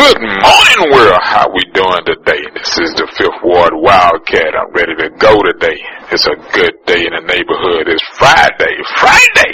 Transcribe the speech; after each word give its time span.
Good 0.00 0.16
morning, 0.16 0.96
world. 0.96 1.20
How 1.20 1.44
we 1.52 1.60
doing 1.76 2.00
today? 2.08 2.40
This 2.56 2.72
is 2.80 2.90
the 2.96 3.04
Fifth 3.20 3.44
Ward 3.44 3.76
Wildcat. 3.76 4.56
I'm 4.56 4.72
ready 4.72 4.96
to 4.96 5.12
go 5.20 5.36
today. 5.44 5.76
It's 6.08 6.24
a 6.24 6.32
good 6.56 6.72
day 6.88 7.04
in 7.04 7.12
the 7.12 7.20
neighborhood. 7.28 7.84
It's 7.84 8.00
Friday. 8.16 8.72
Friday. 8.96 9.52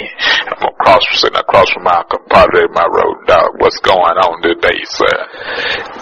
I'm 0.55 0.71
across, 0.71 1.03
sitting 1.19 1.35
across 1.35 1.67
from 1.75 1.83
my 1.83 1.99
compadre, 2.07 2.63
my 2.71 2.87
road 2.87 3.27
dog. 3.27 3.59
What's 3.59 3.75
going 3.83 4.15
on 4.23 4.39
today, 4.39 4.79
sir? 4.87 5.11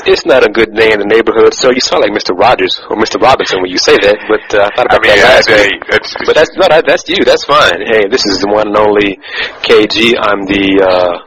It's 0.05 0.29
not 0.29 0.45
a 0.45 0.51
good 0.53 0.77
day 0.77 0.93
in 0.93 1.01
the 1.01 1.09
neighborhood, 1.09 1.57
so 1.57 1.73
you 1.73 1.81
sound 1.81 2.05
like 2.05 2.13
Mr. 2.13 2.37
Rogers 2.37 2.77
or 2.93 3.01
Mr. 3.01 3.17
Robinson 3.17 3.65
when 3.65 3.73
you 3.73 3.81
say 3.81 3.97
that. 3.97 4.21
But 4.29 4.45
uh, 4.53 4.69
I 4.69 4.69
thought 4.77 4.93
I 4.93 5.01
about 5.01 5.09
mean, 5.09 5.17
that 5.25 5.41
last 5.41 5.49
I- 5.49 5.57
week. 5.65 5.81
that's- 5.89 6.13
But 6.21 6.37
that's 6.37 6.53
no, 6.53 6.69
that, 6.69 6.85
that's 6.85 7.09
you. 7.09 7.25
That's 7.25 7.43
fine. 7.49 7.81
Hey, 7.81 8.05
this 8.13 8.21
is 8.29 8.45
the 8.45 8.49
one 8.53 8.69
and 8.69 8.77
only 8.77 9.17
KG. 9.65 10.13
I'm 10.21 10.45
the 10.45 10.85
uh, 10.85 11.17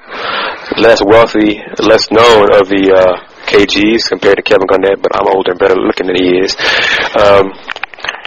less 0.77 1.00
wealthy, 1.05 1.59
less 1.80 2.11
known 2.11 2.53
of 2.53 2.69
the 2.69 2.93
uh, 2.93 3.16
KGs 3.48 4.09
compared 4.09 4.37
to 4.37 4.43
Kevin 4.43 4.66
Garnett, 4.69 5.01
but 5.01 5.16
I'm 5.16 5.27
older 5.33 5.52
and 5.52 5.61
better 5.61 5.77
looking 5.77 6.06
than 6.06 6.16
he 6.16 6.38
is. 6.45 6.52
Um, 7.16 7.48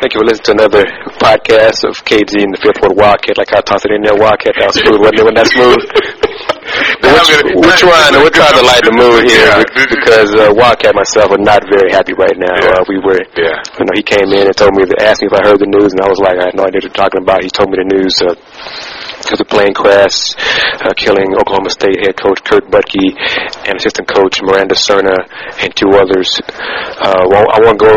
Thank 0.01 0.17
you 0.17 0.25
for 0.25 0.27
listening 0.27 0.57
to 0.57 0.65
another 0.65 0.83
podcast 1.21 1.85
of 1.85 1.93
KG 2.03 2.41
and 2.41 2.51
the 2.51 2.59
Fifth 2.59 2.81
Ward 2.81 2.97
Wildcat. 2.97 3.37
Like 3.37 3.53
I 3.53 3.61
tossed 3.61 3.85
it 3.85 3.93
in 3.93 4.01
there, 4.01 4.17
Wildcat. 4.17 4.57
That 4.57 4.73
was 4.73 4.81
smooth, 4.81 4.97
wasn't 4.97 5.21
it? 5.21 5.25
Wasn't 5.29 5.37
that 5.37 5.49
smooth? 5.53 5.83
We're, 7.01 7.67
we're 7.67 7.77
trying 7.77 8.13
to 8.15 8.19
we're 8.23 8.31
trying 8.33 8.55
to 8.55 8.63
light 8.63 8.81
the 8.85 8.93
mood 8.95 9.27
here 9.27 9.43
Yeah. 9.43 9.61
because 9.65 10.29
uh, 10.37 10.53
Wildcat 10.55 10.95
myself 10.95 11.33
are 11.33 11.41
not 11.41 11.61
very 11.67 11.91
happy 11.91 12.13
right 12.17 12.33
now. 12.37 12.53
Yeah. 12.63 12.79
Uh, 12.79 12.85
we 12.87 12.97
were, 13.01 13.19
Yeah. 13.37 13.59
you 13.77 13.83
know, 13.85 13.93
he 13.97 14.01
came 14.05 14.29
in 14.31 14.45
and 14.47 14.55
told 14.55 14.71
me, 14.77 14.85
asked 15.01 15.21
me 15.21 15.27
if 15.29 15.35
I 15.35 15.41
heard 15.45 15.59
the 15.59 15.67
news, 15.67 15.91
and 15.93 16.01
I 16.01 16.07
was 16.09 16.21
like, 16.21 16.37
I 16.39 16.49
had 16.49 16.55
no 16.55 16.63
idea 16.65 16.79
what 16.81 16.87
you're 16.89 17.01
talking 17.01 17.21
about. 17.21 17.43
He 17.43 17.49
told 17.51 17.69
me 17.73 17.77
the 17.81 17.89
news. 17.91 18.13
Uh, 18.23 18.33
because 19.21 19.39
the 19.39 19.47
plane 19.47 19.73
crash, 19.73 20.33
uh, 20.81 20.93
killing 20.97 21.31
Oklahoma 21.37 21.69
State 21.69 22.01
head 22.01 22.17
coach 22.17 22.41
Kurt 22.43 22.65
Budke 22.67 23.13
and 23.69 23.77
assistant 23.77 24.09
coach 24.09 24.41
Miranda 24.41 24.75
Serna 24.75 25.15
and 25.61 25.69
two 25.77 25.93
others. 25.95 26.27
Uh, 26.99 27.23
well, 27.29 27.45
I 27.53 27.59
won't 27.61 27.79
go. 27.79 27.93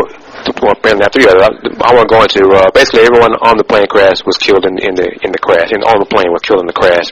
Well, 0.61 0.77
apparently 0.77 1.01
not 1.01 1.13
three 1.13 1.25
others. 1.25 1.41
I, 1.41 1.89
I 1.89 1.91
won't 1.95 2.09
go 2.09 2.21
into. 2.21 2.45
Uh, 2.53 2.69
basically, 2.71 3.09
everyone 3.09 3.33
on 3.41 3.57
the 3.57 3.65
plane 3.65 3.89
crash 3.89 4.21
was 4.25 4.37
killed 4.37 4.65
in, 4.69 4.77
in 4.77 4.93
the 4.93 5.07
in 5.25 5.33
the 5.33 5.41
crash, 5.41 5.73
and 5.73 5.81
on 5.83 5.97
the 5.97 6.09
plane 6.09 6.29
was 6.29 6.45
killed 6.45 6.61
in 6.61 6.69
the 6.69 6.77
crash. 6.77 7.09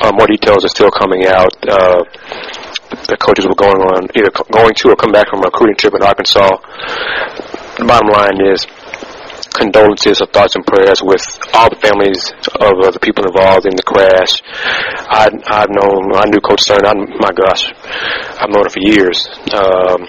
Uh, 0.00 0.10
more 0.16 0.26
details 0.26 0.64
are 0.64 0.72
still 0.72 0.90
coming 0.90 1.28
out. 1.28 1.52
Uh, 1.68 2.00
the 3.08 3.16
coaches 3.16 3.44
were 3.44 3.56
going 3.56 3.80
on 3.92 4.08
either 4.16 4.32
going 4.52 4.72
to 4.72 4.92
or 4.92 4.96
come 4.96 5.12
back 5.12 5.28
from 5.28 5.40
a 5.40 5.48
recruiting 5.48 5.76
trip 5.76 5.94
in 5.94 6.02
Arkansas. 6.02 6.56
The 7.76 7.84
bottom 7.88 8.08
line 8.12 8.36
is 8.52 8.68
condolences 9.50 10.20
or 10.20 10.26
thoughts 10.26 10.54
and 10.54 10.64
prayers 10.66 11.02
with 11.02 11.24
all 11.54 11.68
the 11.68 11.80
families 11.80 12.30
of 12.60 12.74
uh, 12.78 12.90
the 12.90 13.00
people 13.02 13.24
involved 13.26 13.66
in 13.66 13.74
the 13.74 13.82
crash. 13.82 14.38
I, 15.10 15.28
I've 15.50 15.70
known, 15.70 16.14
I 16.14 16.26
knew 16.30 16.40
Coach 16.40 16.62
Stern, 16.62 16.86
I, 16.86 16.94
my 16.94 17.32
gosh, 17.34 17.66
I've 18.38 18.50
known 18.50 18.66
him 18.66 18.72
for 18.72 18.82
years. 18.82 19.18
Um, 19.52 20.08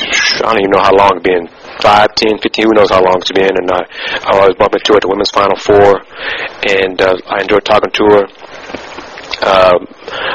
I 0.00 0.56
don't 0.56 0.60
even 0.60 0.72
know 0.72 0.82
how 0.82 0.96
long 0.96 1.12
it's 1.16 1.24
been. 1.24 1.46
Five, 1.80 2.12
ten, 2.14 2.36
fifteen, 2.40 2.66
who 2.68 2.76
knows 2.76 2.90
how 2.90 3.00
long 3.00 3.20
it's 3.20 3.32
been. 3.32 3.52
And 3.52 3.70
I, 3.70 3.80
I 4.24 4.36
always 4.36 4.56
bumped 4.56 4.76
into 4.76 4.92
her 4.92 5.00
at 5.00 5.04
the 5.04 5.08
Women's 5.08 5.32
Final 5.32 5.56
Four, 5.56 6.04
and 6.68 6.96
uh, 7.00 7.16
I 7.24 7.40
enjoyed 7.40 7.64
talking 7.64 7.92
to 7.92 8.04
her. 8.04 8.24
Um, 9.40 9.88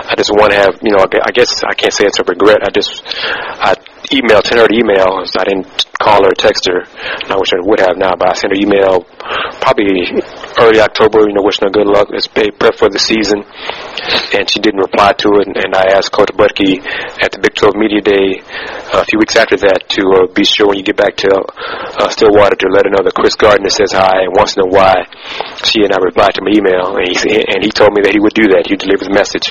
I 0.10 0.14
just 0.18 0.32
want 0.34 0.52
to 0.52 0.58
have, 0.58 0.80
you 0.82 0.92
know, 0.92 1.06
I 1.06 1.32
guess 1.32 1.62
I 1.64 1.74
can't 1.74 1.94
say 1.94 2.06
it's 2.06 2.20
a 2.20 2.24
regret. 2.26 2.66
I 2.66 2.72
just, 2.74 3.06
I 3.06 3.76
emailed, 4.10 4.46
sent 4.50 4.60
her 4.60 4.66
an 4.66 4.74
email. 4.74 5.22
I 5.22 5.44
didn't 5.46 5.86
call 6.02 6.24
her 6.24 6.30
or 6.30 6.38
text 6.38 6.66
her. 6.66 6.82
I 7.30 7.38
wish 7.38 7.54
I 7.54 7.62
would 7.62 7.80
have 7.80 7.98
now, 7.98 8.16
but 8.18 8.30
I 8.30 8.34
sent 8.34 8.54
her 8.54 8.60
email 8.60 9.06
probably 9.62 10.10
early 10.60 10.80
October, 10.80 11.28
you 11.28 11.34
know, 11.34 11.44
wishing 11.44 11.68
her 11.68 11.74
good 11.74 11.88
luck. 11.88 12.10
Pay 12.34 12.52
prep 12.52 12.76
for 12.76 12.90
the 12.90 13.00
season. 13.00 13.44
And 14.36 14.48
she 14.50 14.60
didn't 14.60 14.82
reply 14.82 15.14
to 15.14 15.28
it. 15.40 15.48
And, 15.48 15.56
and 15.56 15.72
I 15.76 15.96
asked 15.96 16.12
Coach 16.12 16.32
Budke 16.36 16.80
at 17.20 17.32
the 17.32 17.40
Big 17.42 17.56
12 17.56 17.76
Media 17.76 18.02
Day 18.02 18.44
uh, 18.92 19.02
a 19.02 19.06
few 19.06 19.20
weeks 19.20 19.36
after 19.36 19.58
that 19.58 19.88
to 19.96 20.02
uh, 20.16 20.28
be 20.34 20.44
sure 20.44 20.68
when 20.68 20.78
you 20.78 20.86
get 20.86 20.98
back 20.98 21.16
to 21.24 21.30
uh, 21.32 22.10
Stillwater 22.12 22.56
to 22.56 22.68
let 22.72 22.86
her 22.86 22.92
know 22.92 23.04
that 23.04 23.16
Chris 23.16 23.36
Gardner 23.36 23.72
says 23.72 23.92
hi 23.92 24.24
and 24.24 24.32
wants 24.36 24.56
to 24.56 24.64
know 24.64 24.72
why 24.72 25.08
she 25.64 25.84
and 25.84 25.92
I 25.92 26.00
replied 26.04 26.36
to 26.36 26.44
my 26.44 26.52
email. 26.52 26.96
And 26.96 27.08
he, 27.08 27.16
and 27.40 27.64
he 27.64 27.72
told 27.72 27.96
me 27.96 28.04
that 28.04 28.14
he 28.14 28.20
would 28.20 28.36
do 28.36 28.52
that. 28.56 28.68
He'd 28.68 28.84
deliver 28.84 29.08
the 29.08 29.16
message. 29.16 29.48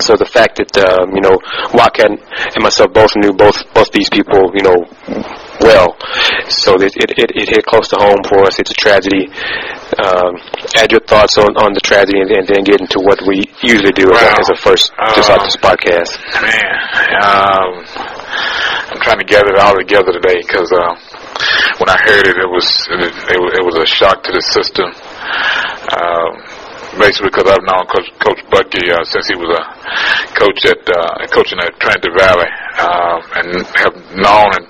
So 0.00 0.16
the 0.16 0.26
fact 0.26 0.58
that 0.58 0.72
um, 0.82 1.14
you 1.14 1.22
know 1.22 1.38
Wildcat 1.72 2.10
and 2.10 2.62
myself 2.62 2.92
both 2.92 3.14
knew 3.16 3.32
both 3.32 3.56
both 3.74 3.90
these 3.92 4.10
people, 4.10 4.50
you 4.54 4.62
know, 4.66 4.78
well, 5.60 5.94
so 6.50 6.74
it 6.82 6.90
it, 6.98 7.10
it, 7.14 7.30
it 7.34 7.46
hit 7.54 7.64
close 7.66 7.88
to 7.94 7.96
home 8.02 8.18
for 8.26 8.42
us. 8.42 8.58
It's 8.58 8.70
a 8.72 8.78
tragedy. 8.78 9.30
Um, 9.94 10.34
add 10.74 10.90
your 10.90 11.00
thoughts 11.06 11.38
on, 11.38 11.54
on 11.60 11.70
the 11.72 11.80
tragedy, 11.84 12.18
and, 12.18 12.30
and 12.30 12.46
then 12.48 12.64
get 12.64 12.80
into 12.80 12.98
what 12.98 13.22
we 13.22 13.46
usually 13.62 13.94
do 13.94 14.10
as, 14.10 14.18
a, 14.18 14.24
Well, 14.26 14.40
as 14.42 14.48
a 14.50 14.58
first 14.58 14.90
to 14.90 15.22
start 15.22 15.40
this 15.46 15.56
podcast. 15.60 16.18
Man, 16.42 16.74
um, 17.22 17.70
I'm 18.90 19.00
trying 19.00 19.18
to 19.22 19.28
gather 19.28 19.54
it 19.54 19.58
all 19.62 19.76
together 19.78 20.10
today 20.10 20.42
because 20.42 20.66
uh, 20.74 20.90
when 21.78 21.88
I 21.88 21.98
heard 22.02 22.26
it, 22.26 22.34
it 22.34 22.50
was 22.50 22.66
it, 22.90 22.98
it, 23.06 23.38
was- 23.38 23.54
it 23.54 23.64
was 23.64 23.76
a 23.78 23.86
shock 23.86 24.22
to 24.26 24.32
the 24.32 24.42
system. 24.50 24.90
Um, 25.94 26.32
basically, 26.98 27.30
because 27.30 27.48
I've 27.50 27.66
known 27.66 27.84
Coach 27.90 28.08
Coach 28.20 28.40
Budke 28.50 28.82
uh, 28.92 29.04
since 29.04 29.26
he 29.28 29.36
was 29.36 29.50
a 29.50 29.62
coach 30.38 30.60
at 30.66 30.82
uh, 30.88 31.26
coaching 31.32 31.58
at 31.60 31.72
Trinity 31.78 32.10
Valley, 32.16 32.50
um, 32.80 33.20
and 33.38 33.48
have 33.80 33.96
known 34.18 34.48
and 34.58 34.66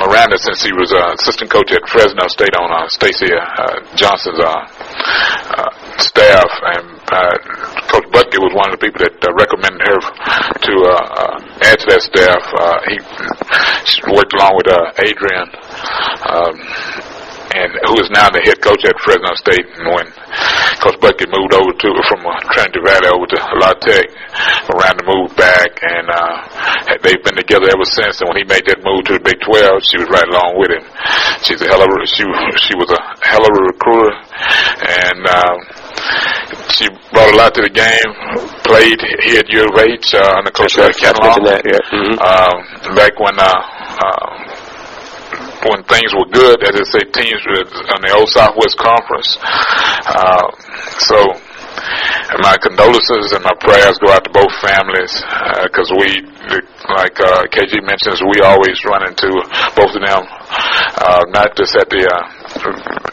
Miranda 0.00 0.38
since 0.38 0.62
he 0.62 0.72
was 0.72 0.92
uh, 0.92 1.14
assistant 1.18 1.50
coach 1.50 1.70
at 1.72 1.82
Fresno 1.88 2.26
State 2.28 2.54
on 2.56 2.70
uh, 2.70 2.88
Stacy 2.88 3.30
uh, 3.32 3.78
Johnson's 3.94 4.40
uh, 4.40 4.62
uh, 5.56 5.70
staff, 5.98 6.50
and 6.74 7.00
uh, 7.10 7.34
Coach 7.90 8.06
Budke 8.10 8.38
was 8.40 8.52
one 8.54 8.72
of 8.72 8.78
the 8.78 8.82
people 8.82 9.04
that 9.04 9.16
uh, 9.20 9.30
recommended 9.36 9.82
her 9.82 10.00
to 10.00 10.74
uh, 10.86 10.92
uh, 10.92 11.36
add 11.68 11.78
to 11.80 11.86
that 11.92 12.02
staff. 12.02 12.42
Uh, 12.56 12.78
he 12.88 12.96
worked 14.10 14.32
along 14.34 14.56
with 14.56 14.68
uh, 14.72 14.92
Adrian. 15.04 15.48
Um, 16.26 16.56
and 17.52 17.68
who 17.84 18.00
is 18.00 18.08
now 18.08 18.32
the 18.32 18.40
head 18.40 18.60
coach 18.64 18.80
at 18.84 18.96
Fresno 19.04 19.28
State. 19.36 19.66
And 19.76 19.92
when 19.92 20.08
Coach 20.82 20.98
Budke 20.98 21.30
moved 21.30 21.54
over 21.54 21.70
to 21.70 21.88
from 22.10 22.26
uh, 22.26 22.34
Trinity 22.50 22.82
Valley 22.82 23.08
over 23.14 23.26
to 23.30 23.38
La 23.62 23.70
Tech, 23.78 24.06
Miranda 24.66 25.02
moved 25.06 25.38
back, 25.38 25.70
and 25.78 26.10
uh, 26.10 26.42
they've 27.06 27.22
been 27.22 27.38
together 27.38 27.70
ever 27.70 27.86
since. 27.86 28.18
And 28.20 28.26
when 28.28 28.42
he 28.42 28.46
made 28.50 28.66
that 28.66 28.82
move 28.82 29.06
to 29.06 29.14
the 29.14 29.22
Big 29.22 29.38
12, 29.46 29.78
she 29.86 29.96
was 30.02 30.10
right 30.10 30.26
along 30.26 30.58
with 30.58 30.74
him. 30.74 30.84
She's 31.46 31.62
a 31.62 31.70
hell 31.70 31.82
of 31.82 31.90
a 31.90 32.02
she 32.10 32.26
she 32.58 32.74
was 32.74 32.90
a 32.90 33.00
hell 33.22 33.46
of 33.46 33.52
a 33.54 33.62
recruiter, 33.70 34.10
and. 34.82 35.22
Um, 35.30 35.58
she 36.72 36.88
brought 37.12 37.32
a 37.32 37.36
lot 37.36 37.54
to 37.54 37.62
the 37.62 37.70
game. 37.70 38.10
Played 38.64 39.00
here 39.24 39.40
at 39.40 39.48
U 39.52 39.64
of 39.64 39.78
H 39.78 40.14
uh, 40.14 40.34
under 40.38 40.50
Coach 40.50 40.74
That's 40.76 40.98
right. 41.02 41.12
Ken 41.12 41.14
I 41.14 41.26
mentioned 41.26 41.46
that, 41.46 41.62
yeah. 41.64 41.82
Mhm. 41.92 42.14
um, 42.18 42.94
back 42.96 43.18
when 43.20 43.38
uh, 43.38 43.60
uh, 44.02 44.61
when 45.68 45.82
things 45.84 46.10
were 46.14 46.28
good, 46.30 46.58
as 46.64 46.74
I 46.74 46.84
say, 46.88 47.02
teams 47.10 47.42
on 47.94 48.00
the 48.02 48.12
old 48.14 48.28
Southwest 48.28 48.76
Conference. 48.78 49.38
Uh, 50.06 50.46
so, 50.98 51.18
my 52.40 52.56
condolences 52.58 53.32
and 53.32 53.44
my 53.44 53.54
prayers 53.60 53.98
go 53.98 54.12
out 54.12 54.24
to 54.24 54.32
both 54.32 54.52
families 54.60 55.12
because 55.68 55.88
we, 55.92 56.24
like 56.88 57.16
uh, 57.20 57.44
KG 57.52 57.80
mentions, 57.84 58.22
we 58.22 58.40
always 58.40 58.76
run 58.88 59.08
into 59.08 59.28
both 59.76 59.92
of 59.92 60.02
them, 60.02 60.22
uh, 61.02 61.22
not 61.32 61.54
just 61.56 61.76
at 61.76 61.88
the 61.90 62.02
uh, 62.08 62.24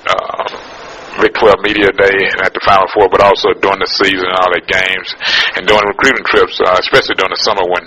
uh, 0.08 0.70
Big 1.20 1.36
12 1.36 1.60
Media 1.68 1.92
Day 2.00 2.16
and 2.16 2.40
at 2.48 2.54
the 2.56 2.64
Final 2.64 2.88
Four, 2.96 3.12
but 3.12 3.20
also 3.20 3.52
during 3.60 3.84
the 3.84 3.92
season 3.92 4.30
all 4.40 4.52
the 4.56 4.64
games 4.64 5.10
and 5.60 5.68
during 5.68 5.84
recruiting 5.92 6.24
trips, 6.24 6.56
uh, 6.64 6.80
especially 6.80 7.20
during 7.20 7.36
the 7.36 7.44
summer 7.44 7.66
when 7.68 7.84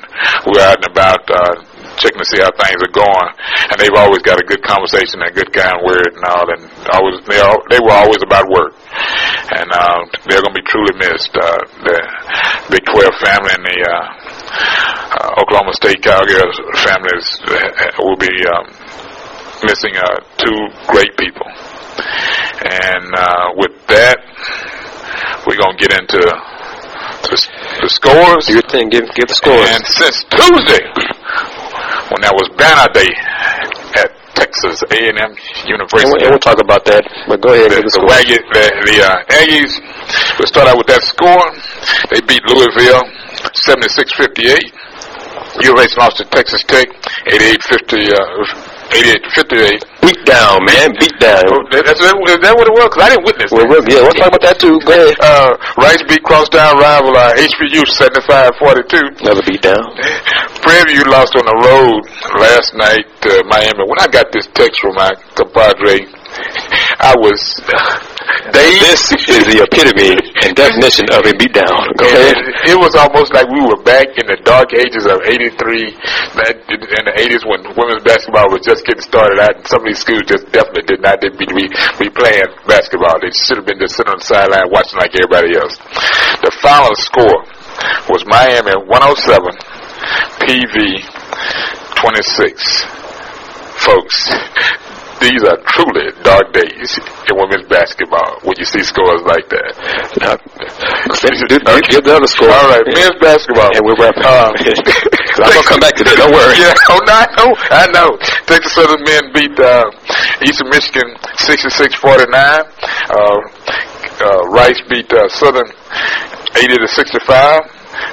we're 0.52 0.60
out 0.60 0.76
and 0.84 0.88
about 0.92 1.24
uh, 1.32 1.54
checking 2.02 2.18
to 2.18 2.26
see 2.26 2.42
how 2.42 2.50
things 2.58 2.82
are 2.82 2.90
going. 2.90 3.28
And 3.70 3.78
they've 3.78 3.94
always 3.94 4.20
got 4.26 4.42
a 4.42 4.46
good 4.46 4.60
conversation 4.66 5.22
and 5.22 5.30
a 5.30 5.34
good 5.34 5.54
kind 5.54 5.78
word 5.86 6.10
and 6.10 6.24
all, 6.26 6.46
and 6.50 6.62
always 6.90 7.22
they 7.30 7.38
all, 7.38 7.62
they 7.70 7.78
were 7.78 7.94
always 7.94 8.20
about 8.26 8.50
work. 8.50 8.74
And 9.54 9.68
uh, 9.70 10.02
they're 10.26 10.42
going 10.42 10.54
to 10.54 10.60
be 10.60 10.66
truly 10.66 10.94
missed. 10.98 11.30
Uh, 11.38 11.62
the 11.86 11.96
Big 12.74 12.82
12 12.90 13.14
family 13.22 13.52
and 13.54 13.64
the 13.64 13.78
uh, 13.86 14.04
uh, 15.22 15.40
Oklahoma 15.40 15.72
State 15.78 16.02
Cowgirls 16.02 16.58
families 16.82 17.26
uh, 17.46 18.02
will 18.02 18.18
be 18.18 18.34
um, 18.50 18.66
missing 19.62 19.94
uh, 19.96 20.18
two 20.42 20.58
great 20.90 21.14
people. 21.16 21.46
And 22.62 23.06
uh, 23.14 23.46
with 23.56 23.74
that, 23.86 24.18
we're 25.46 25.58
going 25.58 25.76
to 25.76 25.82
get 25.82 25.92
into 25.98 26.22
the, 27.28 27.36
the 27.82 27.88
scores. 27.88 28.46
Do 28.46 28.54
your 28.54 28.62
thing. 28.62 28.88
Give 28.88 29.06
give 29.14 29.28
the 29.28 29.34
scores. 29.34 29.68
And 29.68 29.84
since 29.86 30.24
Tuesday, 30.30 30.82
when 32.10 32.20
that 32.22 32.34
was 32.34 32.48
banner 32.58 32.88
day 32.90 33.10
at 34.02 34.10
Texas 34.34 34.82
A&M 34.90 35.14
And 35.14 35.36
University, 35.68 36.08
we'll, 36.08 36.22
and 36.24 36.30
we'll 36.32 36.42
talk 36.42 36.58
about 36.58 36.84
that. 36.88 37.04
But 37.28 37.40
go 37.40 37.52
ahead 37.52 37.70
the, 37.70 37.84
the. 37.84 38.02
Waggy, 38.08 38.40
the, 38.50 38.64
the 38.88 38.96
uh, 39.04 39.36
Aggies, 39.38 39.72
we'll 40.38 40.48
start 40.48 40.68
out 40.68 40.78
with 40.80 40.88
that 40.88 41.04
score. 41.04 41.44
They 42.10 42.20
beat 42.24 42.42
Louisville 42.48 43.04
76-58. 43.54 44.82
U 45.64 45.72
of 45.72 45.78
H 45.78 45.96
lost 46.00 46.16
to 46.16 46.24
Texas 46.32 46.64
Tech 46.64 46.88
88-50, 47.28 48.08
uh, 48.08 48.46
88-58. 49.76 49.91
Down, 50.24 50.62
man. 50.64 50.94
Beat 51.00 51.14
down. 51.18 51.42
Oh, 51.50 51.58
that- 51.74 51.82
That's, 51.86 51.98
is 51.98 52.06
that 52.06 52.54
what 52.54 52.66
it 52.68 52.74
was? 52.74 52.86
Because 52.88 53.02
I 53.02 53.08
didn't 53.10 53.26
witness 53.26 53.50
Well, 53.50 53.66
it. 53.66 53.90
yeah, 53.90 54.00
we'll 54.06 54.14
talk 54.14 54.30
about 54.30 54.44
that 54.46 54.58
too. 54.62 54.78
Go 54.86 54.92
ahead. 54.94 55.16
Uh, 55.18 55.56
Rice 55.82 56.02
beat 56.06 56.22
crosstown 56.22 56.78
rival 56.78 57.10
uh, 57.16 57.34
HBU 57.34 57.82
75-42. 57.90 59.20
Another 59.26 59.42
beat 59.42 59.62
down. 59.62 59.82
Prairie 60.62 61.02
lost 61.10 61.34
on 61.34 61.42
the 61.44 61.58
road 61.66 62.00
last 62.38 62.70
night 62.78 63.04
to 63.26 63.42
Miami. 63.50 63.82
When 63.82 63.98
I 63.98 64.06
got 64.06 64.30
this 64.32 64.46
text 64.54 64.78
from 64.80 64.94
my 64.94 65.10
compadre, 65.34 66.06
I 67.02 67.14
was. 67.18 67.40
They, 68.52 68.68
this 68.78 69.10
is 69.10 69.44
the 69.48 69.62
epitome 69.64 70.18
and 70.44 70.52
definition 70.54 71.06
of 71.14 71.22
a 71.26 71.32
beatdown. 71.34 71.90
Go 71.98 72.06
ahead. 72.06 72.36
It, 72.68 72.78
was 72.78 72.94
almost 72.94 73.34
like 73.34 73.46
we 73.50 73.62
were 73.62 73.80
back 73.82 74.06
in 74.18 74.26
the 74.26 74.38
dark 74.42 74.74
ages 74.74 75.06
of 75.06 75.22
'83, 75.22 76.38
that 76.42 76.62
in 76.68 77.02
the 77.06 77.14
'80s 77.16 77.42
when 77.46 77.62
women's 77.74 78.02
basketball 78.02 78.50
was 78.50 78.62
just 78.62 78.86
getting 78.86 79.02
started. 79.02 79.38
out. 79.38 79.56
and 79.56 79.66
some 79.66 79.82
of 79.82 79.86
these 79.86 80.02
schools 80.02 80.26
just 80.26 80.46
definitely 80.50 80.86
did 80.86 81.02
not 81.02 81.22
be, 81.22 81.30
be, 81.34 81.66
be 81.98 82.08
playing 82.10 82.50
basketball. 82.66 83.18
They 83.22 83.30
should 83.34 83.62
have 83.62 83.66
been 83.66 83.80
just 83.82 83.98
sitting 83.98 84.10
on 84.10 84.18
the 84.18 84.26
sideline 84.26 84.68
watching 84.70 84.98
like 84.98 85.14
everybody 85.14 85.54
else. 85.58 85.78
The 86.42 86.52
final 86.62 86.94
score 86.98 87.46
was 88.10 88.22
Miami 88.26 88.74
107, 88.78 89.54
PV 90.44 91.02
26. 91.98 92.84
Folks, 93.82 94.30
these 95.22 95.42
are 95.46 95.58
truly 95.70 96.10
dark 96.26 96.50
days 96.52 96.98
in 97.30 97.32
women's 97.38 97.66
basketball 97.70 98.42
when 98.42 98.58
you 98.58 98.66
see 98.66 98.82
scores 98.82 99.22
like 99.22 99.46
that. 99.54 99.70
Now, 100.18 100.34
okay. 100.34 101.30
Give 101.86 102.02
the 102.02 102.14
other 102.18 102.26
score. 102.26 102.50
All 102.50 102.68
right, 102.68 102.82
yeah. 102.82 103.06
men's 103.06 103.18
basketball. 103.22 103.70
And 103.70 103.82
we're 103.86 103.98
wrapping 104.02 104.26
up. 104.26 104.50
Uh, 104.50 104.58
I'm 104.58 105.54
going 105.54 105.62
to 105.62 105.70
come 105.70 105.80
back 105.80 105.94
to 105.94 106.04
that. 106.04 106.18
Don't 106.18 106.34
worry. 106.34 106.58
Yeah, 106.58 106.74
oh, 106.90 106.98
no, 107.06 107.14
I 107.14 107.26
know. 107.38 107.50
I 107.70 107.84
know. 107.94 108.08
Texas 108.50 108.74
Southern 108.74 109.02
men 109.06 109.30
beat 109.30 109.54
uh, 109.62 109.86
Eastern 110.42 110.68
Michigan 110.74 111.06
66-49. 111.38 112.34
Uh, 112.34 113.38
uh, 114.22 114.42
Rice 114.50 114.82
beat 114.90 115.10
uh, 115.12 115.28
Southern 115.28 115.70
80 116.58 116.82
to 116.82 116.88
65. 116.88 117.62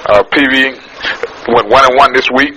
Uh, 0.06 0.22
PV 0.30 0.89
went 1.48 1.68
one 1.68 1.84
and 1.84 1.94
one 1.96 2.12
this 2.12 2.28
week. 2.34 2.54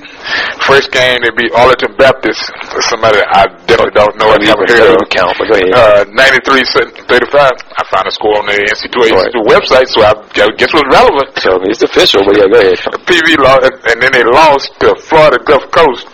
First 0.66 0.92
game 0.92 1.22
they 1.24 1.32
beat 1.36 1.52
Arlington 1.56 1.96
Baptist. 1.98 2.42
Somebody 2.90 3.20
I 3.34 3.48
definitely 3.66 3.96
don't 3.96 4.16
know. 4.18 4.32
I 4.32 4.40
haven't 4.44 4.70
heard 4.70 5.00
of. 5.00 5.10
Count, 5.10 5.36
but 5.38 5.48
go 5.50 5.56
ahead. 5.56 5.74
Uh, 5.74 6.06
93 6.10 6.64
35. 7.08 7.52
I 7.78 7.84
found 7.92 8.08
a 8.08 8.14
score 8.14 8.38
on 8.40 8.46
the 8.48 8.56
NC2A 8.56 9.12
website, 9.46 9.88
so 9.92 10.02
I, 10.02 10.16
I 10.16 10.50
guess 10.56 10.72
it 10.72 10.80
was 10.80 10.90
relevant. 10.90 11.30
So 11.40 11.60
it's 11.68 11.84
official, 11.84 12.24
but 12.26 12.38
yeah, 12.38 12.48
go 12.50 12.60
ahead. 12.60 12.80
PV 13.06 13.28
lost, 13.42 13.68
and 13.90 13.98
then 14.02 14.12
they 14.14 14.24
lost 14.24 14.72
to 14.82 14.96
Florida 15.10 15.40
Gulf 15.44 15.70
Coast, 15.72 16.08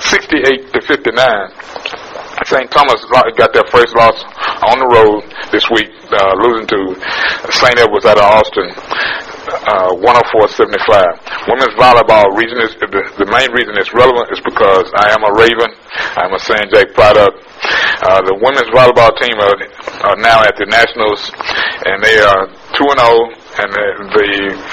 68 0.00 0.72
to 0.72 0.80
59. 0.80 1.12
St. 2.44 2.70
Thomas 2.70 3.04
got 3.36 3.52
their 3.52 3.66
first 3.70 3.94
loss 3.94 4.18
on 4.66 4.78
the 4.80 4.88
road 4.88 5.22
this 5.52 5.68
week, 5.70 5.90
uh, 6.10 6.34
losing 6.42 6.66
to 6.66 6.80
St. 7.52 7.78
Edwards 7.78 8.06
out 8.06 8.18
of 8.18 8.24
Austin, 8.24 8.68
uh, 9.48 9.90
104-75. 9.98 11.48
Women's 11.48 11.74
volleyball 11.74 12.26
reason 12.38 12.58
is 12.62 12.74
the, 12.78 12.88
the 13.18 13.28
main 13.30 13.50
reason 13.52 13.74
it's 13.78 13.92
relevant 13.94 14.30
is 14.30 14.40
because 14.44 14.86
I 14.94 15.10
am 15.14 15.22
a 15.26 15.32
Raven. 15.34 15.70
I'm 16.18 16.32
a 16.34 16.40
San 16.42 16.62
Jac 16.70 16.94
product. 16.94 17.42
Uh, 18.02 18.22
the 18.26 18.34
women's 18.38 18.70
volleyball 18.74 19.14
team 19.22 19.38
are, 19.38 19.56
are 20.10 20.18
now 20.18 20.42
at 20.42 20.54
the 20.58 20.66
Nationals, 20.66 21.30
and 21.86 22.02
they 22.02 22.18
are 22.18 22.50
two 22.74 22.86
and 22.90 22.98
zero. 22.98 23.10
Oh, 23.10 23.42
and 23.52 23.68
the, 23.68 23.86
the 24.16 24.26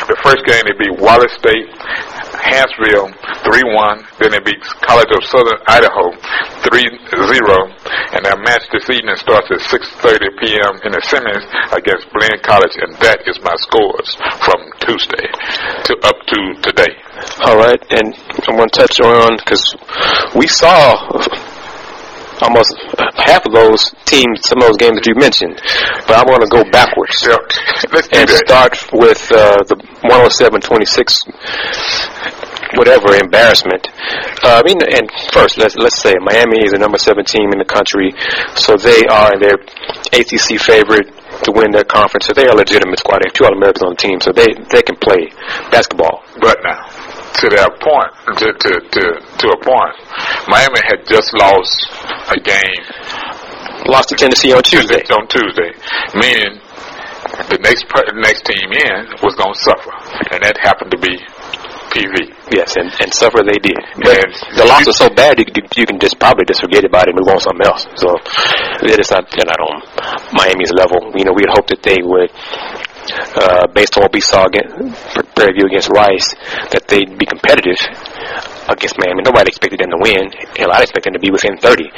the 0.07 0.17
first 0.23 0.41
game 0.47 0.63
they 0.63 0.75
beat 0.79 0.95
Wallace 1.03 1.35
State, 1.35 1.67
Three 3.43 3.65
one. 3.65 4.03
Then 4.19 4.33
it 4.33 4.43
beat 4.45 4.61
College 4.83 5.11
of 5.15 5.23
Southern 5.25 5.59
Idaho 5.67 6.11
three 6.65 6.87
zero. 7.11 7.57
And 8.13 8.25
their 8.25 8.37
match 8.41 8.63
this 8.71 8.89
evening 8.89 9.15
starts 9.17 9.49
at 9.51 9.61
6:30 9.61 10.39
p.m. 10.39 10.73
in 10.83 10.91
the 10.93 11.01
semis 11.05 11.45
against 11.71 12.09
Blinn 12.11 12.39
College, 12.43 12.75
and 12.81 12.95
that 12.99 13.21
is 13.27 13.39
my 13.43 13.55
scores 13.57 14.15
from 14.43 14.59
Tuesday 14.79 15.27
to 15.85 15.93
up 16.03 16.17
to 16.27 16.39
today. 16.61 16.93
All 17.45 17.57
right, 17.57 17.81
and 17.91 18.15
I'm 18.47 18.57
going 18.57 18.69
to 18.69 18.79
touch 18.79 18.99
on 19.01 19.37
because 19.37 19.63
we 20.35 20.47
saw 20.47 20.95
almost 22.41 22.75
half 23.15 23.45
of 23.45 23.53
those 23.53 23.93
teams, 24.05 24.41
some 24.47 24.59
of 24.59 24.67
those 24.67 24.77
games 24.77 24.99
that 24.99 25.07
you 25.07 25.15
mentioned. 25.15 25.59
But 26.07 26.15
I 26.19 26.23
want 26.23 26.41
to 26.43 26.49
go 26.49 26.63
backwards 26.71 27.19
yep. 27.25 27.39
and 28.13 28.29
start 28.29 28.77
with 28.93 29.31
uh, 29.31 29.57
the 29.67 29.75
107-26 30.03 31.25
whatever 32.75 33.15
embarrassment. 33.15 33.87
Uh, 34.43 34.61
I 34.61 34.63
mean, 34.63 34.77
and 34.81 35.09
first, 35.33 35.57
let's 35.57 35.75
let's 35.77 35.97
say 35.97 36.13
Miami 36.21 36.61
is 36.61 36.71
the 36.73 36.79
number 36.79 36.97
seven 36.97 37.25
team 37.25 37.49
in 37.51 37.57
the 37.57 37.65
country, 37.65 38.13
so 38.55 38.77
they 38.77 39.05
are 39.09 39.33
their 39.39 39.57
ACC 40.13 40.61
favorite 40.61 41.09
to 41.45 41.51
win 41.55 41.71
their 41.71 41.85
conference. 41.85 42.27
So 42.27 42.33
they 42.33 42.45
are 42.45 42.53
a 42.53 42.61
legitimate 42.61 42.99
squad. 42.99 43.21
They 43.21 43.29
have 43.29 43.37
two 43.37 43.45
All 43.45 43.55
Americans 43.55 43.83
on 43.83 43.91
the 43.97 44.01
team, 44.01 44.21
so 44.21 44.31
they 44.31 44.53
they 44.69 44.83
can 44.83 44.97
play 44.97 45.31
basketball. 45.71 46.21
But 46.41 46.61
now, 46.63 46.85
to 47.39 47.45
that 47.53 47.71
point, 47.79 48.11
to, 48.41 48.47
to, 48.51 48.71
to, 48.79 49.03
to 49.21 49.45
a 49.53 49.59
point. 49.61 49.95
Miami 50.49 50.81
had 50.85 51.05
just 51.05 51.31
lost 51.37 51.87
a 52.31 52.39
game. 52.39 52.81
Lost 53.87 54.09
to 54.09 54.15
Tennessee 54.15 54.53
on 54.53 54.63
Tuesday. 54.63 55.01
On 55.13 55.25
Tuesday, 55.27 55.71
meaning 56.13 56.59
the 57.47 57.57
next 57.63 57.87
next 58.19 58.45
team 58.45 58.67
in 58.69 59.07
was 59.23 59.33
going 59.35 59.53
to 59.53 59.59
suffer, 59.59 59.93
and 60.35 60.43
that 60.43 60.59
happened 60.59 60.91
to 60.91 60.99
be 60.99 61.15
PV. 61.89 62.29
Yes, 62.53 62.77
and, 62.77 62.89
and 63.01 63.09
suffer 63.13 63.41
they 63.41 63.57
did. 63.61 63.77
But 63.97 64.21
and 64.21 64.33
the 64.57 64.65
loss 64.65 64.85
was 64.85 64.97
so 64.97 65.09
bad, 65.09 65.39
you, 65.39 65.45
you 65.75 65.85
can 65.85 65.97
just 65.99 66.19
probably 66.19 66.45
just 66.45 66.61
forget 66.61 66.85
about 66.85 67.09
it 67.09 67.15
and 67.15 67.19
move 67.21 67.33
on 67.33 67.41
something 67.41 67.65
else. 67.65 67.85
So 67.97 68.13
it's 68.85 69.11
not 69.11 69.25
they're 69.31 69.49
not 69.49 69.61
on 69.61 69.77
Miami's 70.33 70.73
level. 70.73 71.13
You 71.17 71.25
know, 71.25 71.33
we 71.33 71.45
had 71.45 71.53
hoped 71.57 71.69
that 71.73 71.81
they 71.81 72.01
would 72.01 72.29
uh, 73.11 73.67
based 73.73 73.97
on 73.97 74.03
what 74.03 74.13
we 74.13 74.21
saw 74.21 74.45
against 74.45 74.75
Prairie 75.35 75.53
View 75.53 75.67
against 75.67 75.89
Rice, 75.89 76.35
that 76.71 76.87
they'd 76.87 77.17
be 77.17 77.25
competitive 77.25 77.79
against 78.69 78.95
Miami. 78.99 79.25
Nobody 79.25 79.49
expected 79.49 79.79
them 79.81 79.91
to 79.91 79.99
win. 80.01 80.29
Hell, 80.57 80.71
I 80.71 80.83
expected 80.85 81.13
them 81.13 81.19
to 81.19 81.23
be 81.23 81.31
within 81.31 81.57
30, 81.57 81.89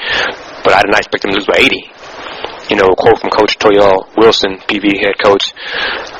but 0.63 0.73
I 0.73 0.81
did 0.83 0.91
not 0.91 1.01
expect 1.03 1.23
them 1.23 1.31
to 1.33 1.37
lose 1.37 1.49
by 1.49 1.59
80. 1.59 2.71
You 2.71 2.79
know, 2.79 2.87
a 2.87 2.95
quote 2.95 3.19
from 3.19 3.35
Coach 3.35 3.59
Toyelle 3.59 4.07
Wilson, 4.15 4.55
PV 4.71 5.03
head 5.03 5.19
coach, 5.19 5.51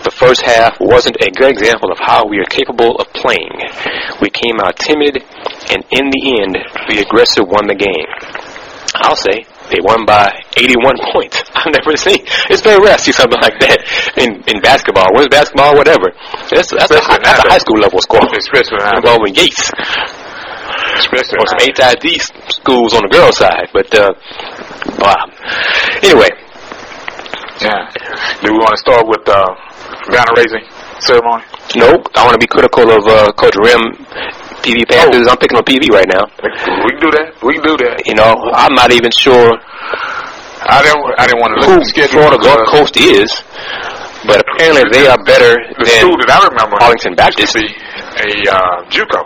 the 0.03 0.11
first 0.11 0.41
half 0.43 0.75
wasn't 0.81 1.15
a 1.23 1.31
good 1.31 1.51
example 1.51 1.91
of 1.91 1.97
how 2.01 2.27
we 2.27 2.39
are 2.43 2.49
capable 2.51 2.99
of 2.99 3.07
playing. 3.15 3.55
We 4.19 4.27
came 4.27 4.59
out 4.59 4.75
timid, 4.75 5.23
and 5.71 5.79
in 5.95 6.11
the 6.11 6.23
end, 6.43 6.59
the 6.91 6.99
aggressive 7.07 7.47
won 7.47 7.71
the 7.71 7.79
game. 7.79 8.09
I'll 8.99 9.15
say 9.15 9.47
they 9.71 9.79
won 9.79 10.05
by 10.05 10.27
81 10.59 10.99
points. 11.15 11.39
I've 11.55 11.71
never 11.71 11.95
seen. 11.95 12.19
It's 12.51 12.61
very 12.61 12.79
rare 12.83 12.99
to 12.99 13.01
see 13.01 13.15
something 13.15 13.39
like 13.39 13.55
that 13.63 13.79
in 14.19 14.43
in 14.51 14.59
basketball. 14.61 15.07
Where's 15.15 15.31
basketball? 15.31 15.73
Whatever. 15.79 16.11
That's 16.51 16.69
that's, 16.75 16.91
a, 16.91 16.99
that's 16.99 17.41
a, 17.41 17.49
high 17.49 17.63
school 17.63 17.79
level 17.79 18.03
score. 18.03 18.21
Especially 18.35 18.83
involving 18.91 19.33
Yates. 19.33 19.71
Especially 20.99 21.39
or 21.39 21.47
some 21.47 21.63
HID 21.63 22.19
schools 22.51 22.93
on 22.93 23.07
the 23.07 23.11
girls' 23.11 23.39
side. 23.39 23.71
But 23.71 23.89
uh, 23.95 24.11
wow. 24.99 25.31
Anyway. 26.03 26.29
Yeah. 27.63 27.87
Do 28.41 28.51
we 28.51 28.57
want 28.57 28.73
to 28.73 28.81
start 28.81 29.05
with 29.05 29.21
uh, 29.29 29.45
banner 30.09 30.33
raising 30.35 30.65
ceremony? 30.99 31.45
Nope. 31.77 32.09
I 32.17 32.25
want 32.25 32.33
to 32.33 32.41
be 32.41 32.49
critical 32.49 32.89
of 32.89 33.05
uh, 33.05 33.31
Coach 33.37 33.53
Rimm 33.53 33.93
PV 34.61 34.87
Panthers. 34.87 35.27
Oh. 35.27 35.31
I'm 35.33 35.39
picking 35.41 35.57
on 35.57 35.65
PV 35.65 35.89
right 35.89 36.09
now. 36.09 36.25
We 36.85 36.89
can 36.95 37.01
do 37.01 37.11
that. 37.17 37.27
We 37.41 37.57
can 37.57 37.65
do 37.65 37.75
that. 37.81 38.05
You 38.05 38.15
know, 38.15 38.31
I'm 38.53 38.73
not 38.73 38.93
even 38.93 39.11
sure. 39.11 39.57
I 40.61 40.85
didn't. 40.85 41.01
I 41.17 41.25
didn't 41.25 41.41
want 41.41 41.57
to 41.57 41.65
look 41.65 41.81
who 41.89 42.07
Florida 42.07 42.37
Gulf 42.37 42.61
Coast 42.69 42.95
is, 42.97 43.29
but 44.29 44.45
apparently 44.45 44.85
they 44.93 45.09
are 45.09 45.17
better 45.25 45.57
the 45.73 45.85
than 45.85 46.05
school 46.05 46.17
that 46.21 46.29
I 46.29 46.45
remember 46.53 46.77
Arlington 46.77 47.17
Baptist. 47.17 47.57
Be 47.57 47.65
a 47.65 48.29
uh, 48.53 48.85
JUCO. 48.93 49.21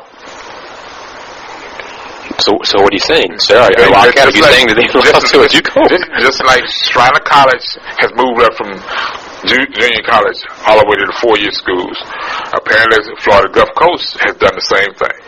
So, 2.40 2.52
so 2.68 2.84
what 2.84 2.92
are 2.92 3.00
you 3.00 3.08
saying, 3.08 3.40
sir? 3.40 3.60
Are, 3.60 3.72
are, 3.72 4.12
are 4.12 4.32
you 4.32 4.44
like, 4.44 4.52
saying 4.52 4.68
that 4.68 4.76
they 4.76 4.88
lost 4.92 5.32
to 5.32 5.44
a 5.44 5.48
JUCO? 5.48 5.88
Just, 5.88 6.08
just 6.20 6.40
like 6.44 6.64
Schreiner 6.68 7.24
College 7.24 7.64
has 8.00 8.12
moved 8.16 8.44
up 8.44 8.54
from 8.60 8.76
junior 9.48 10.04
college 10.04 10.40
all 10.68 10.80
the 10.80 10.88
way 10.88 10.98
to 11.00 11.06
the 11.06 11.18
four-year 11.22 11.52
schools. 11.52 11.96
Apparently, 12.52 12.98
Florida 13.22 13.50
Gulf 13.54 13.72
Coast 13.78 14.18
has 14.26 14.36
done 14.36 14.56
the 14.56 14.68
same 14.74 14.92
thing. 15.00 15.25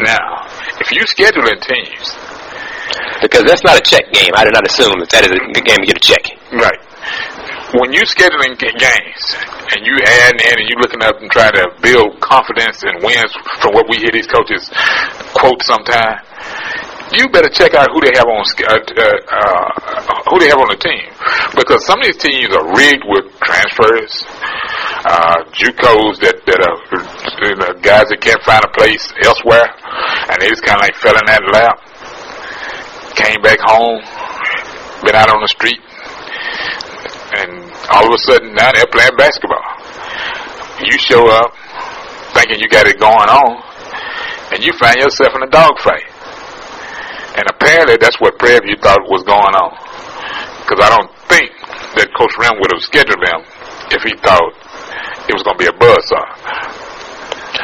Now, 0.00 0.46
if 0.80 0.90
you 0.92 1.02
scheduling 1.04 1.60
teams, 1.60 2.16
because 3.22 3.44
that's 3.44 3.62
not 3.62 3.76
a 3.78 3.84
check 3.84 4.10
game, 4.12 4.32
I 4.34 4.44
did 4.44 4.54
not 4.54 4.66
assume 4.66 4.98
that 5.00 5.10
that 5.12 5.24
is 5.24 5.32
a 5.32 5.62
game 5.62 5.80
to 5.84 5.86
get 5.86 5.96
a 5.96 6.04
check. 6.04 6.24
Right. 6.52 6.80
When 7.76 7.92
you 7.94 8.02
scheduling 8.02 8.58
games 8.58 9.22
and 9.70 9.86
you 9.86 9.94
add 10.02 10.34
in 10.34 10.58
and 10.58 10.66
you 10.66 10.74
looking 10.82 11.02
up 11.06 11.22
and 11.22 11.30
trying 11.30 11.54
to 11.54 11.70
build 11.80 12.18
confidence 12.18 12.82
and 12.82 12.98
wins 13.04 13.30
from 13.62 13.78
what 13.78 13.86
we 13.86 14.02
hear 14.02 14.10
these 14.10 14.26
coaches 14.26 14.66
quote 15.32 15.62
sometime, 15.62 16.18
you 17.14 17.28
better 17.30 17.50
check 17.50 17.74
out 17.74 17.90
who 17.94 18.00
they 18.02 18.14
have 18.14 18.26
on 18.26 18.42
uh, 18.42 18.74
uh, 18.74 19.18
uh, 19.30 20.30
who 20.30 20.38
they 20.38 20.50
have 20.50 20.58
on 20.58 20.70
the 20.70 20.78
team 20.78 21.06
because 21.58 21.82
some 21.86 21.98
of 21.98 22.06
these 22.06 22.18
teams 22.18 22.54
are 22.54 22.66
rigged 22.74 23.02
with 23.06 23.26
transfers, 23.42 24.26
uh, 25.04 25.44
JUCOs 25.56 26.20
that 26.20 26.36
that 26.44 26.60
are 26.60 26.78
you 27.48 27.56
know, 27.56 27.72
guys 27.80 28.04
that 28.12 28.20
can't 28.20 28.42
find 28.44 28.60
a 28.64 28.72
place 28.76 29.12
elsewhere, 29.24 29.64
and 30.28 30.36
they 30.40 30.48
just 30.48 30.64
kind 30.64 30.76
of 30.76 30.84
like 30.84 30.96
fell 30.96 31.16
in 31.16 31.26
that 31.26 31.40
lap, 31.52 31.76
came 33.16 33.40
back 33.40 33.60
home, 33.64 34.00
been 35.04 35.16
out 35.16 35.32
on 35.32 35.40
the 35.40 35.48
street, 35.48 35.80
and 37.40 37.64
all 37.90 38.04
of 38.04 38.12
a 38.12 38.20
sudden 38.28 38.52
now 38.52 38.72
they're 38.72 38.92
playing 38.92 39.16
basketball. 39.16 39.64
You 40.84 40.96
show 40.96 41.28
up 41.28 41.52
thinking 42.32 42.60
you 42.60 42.68
got 42.68 42.86
it 42.86 42.98
going 42.98 43.28
on 43.28 43.70
and 44.52 44.64
you 44.64 44.72
find 44.78 44.96
yourself 44.96 45.32
in 45.36 45.42
a 45.42 45.50
dogfight. 45.50 46.08
And 47.36 47.44
apparently 47.48 47.96
that's 47.96 48.18
what 48.20 48.38
Prairie 48.38 48.76
thought 48.82 49.00
was 49.06 49.22
going 49.22 49.54
on. 49.54 49.70
Because 50.64 50.80
I 50.82 50.88
don't 50.90 51.10
think 51.30 51.50
that 51.94 52.08
Coach 52.18 52.34
Rimm 52.38 52.58
would 52.58 52.72
have 52.74 52.82
scheduled 52.82 53.22
them 53.22 53.40
if 53.94 54.02
he 54.02 54.14
thought 54.22 54.52
it 55.30 55.34
was 55.38 55.46
going 55.46 55.56
to 55.58 55.62
be 55.62 55.70
a 55.70 55.76
buzzsaw. 55.78 56.26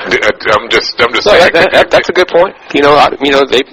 I'm 0.06 0.70
just, 0.70 0.94
I'm 1.02 1.10
just 1.10 1.26
no, 1.26 1.34
saying. 1.34 1.50
That, 1.52 1.70
that, 1.74 1.90
that's 1.90 2.08
a 2.08 2.14
good 2.14 2.28
point. 2.30 2.54
You 2.74 2.82
know, 2.82 2.94
I, 2.94 3.10
you 3.18 3.34
know, 3.34 3.42
they 3.42 3.66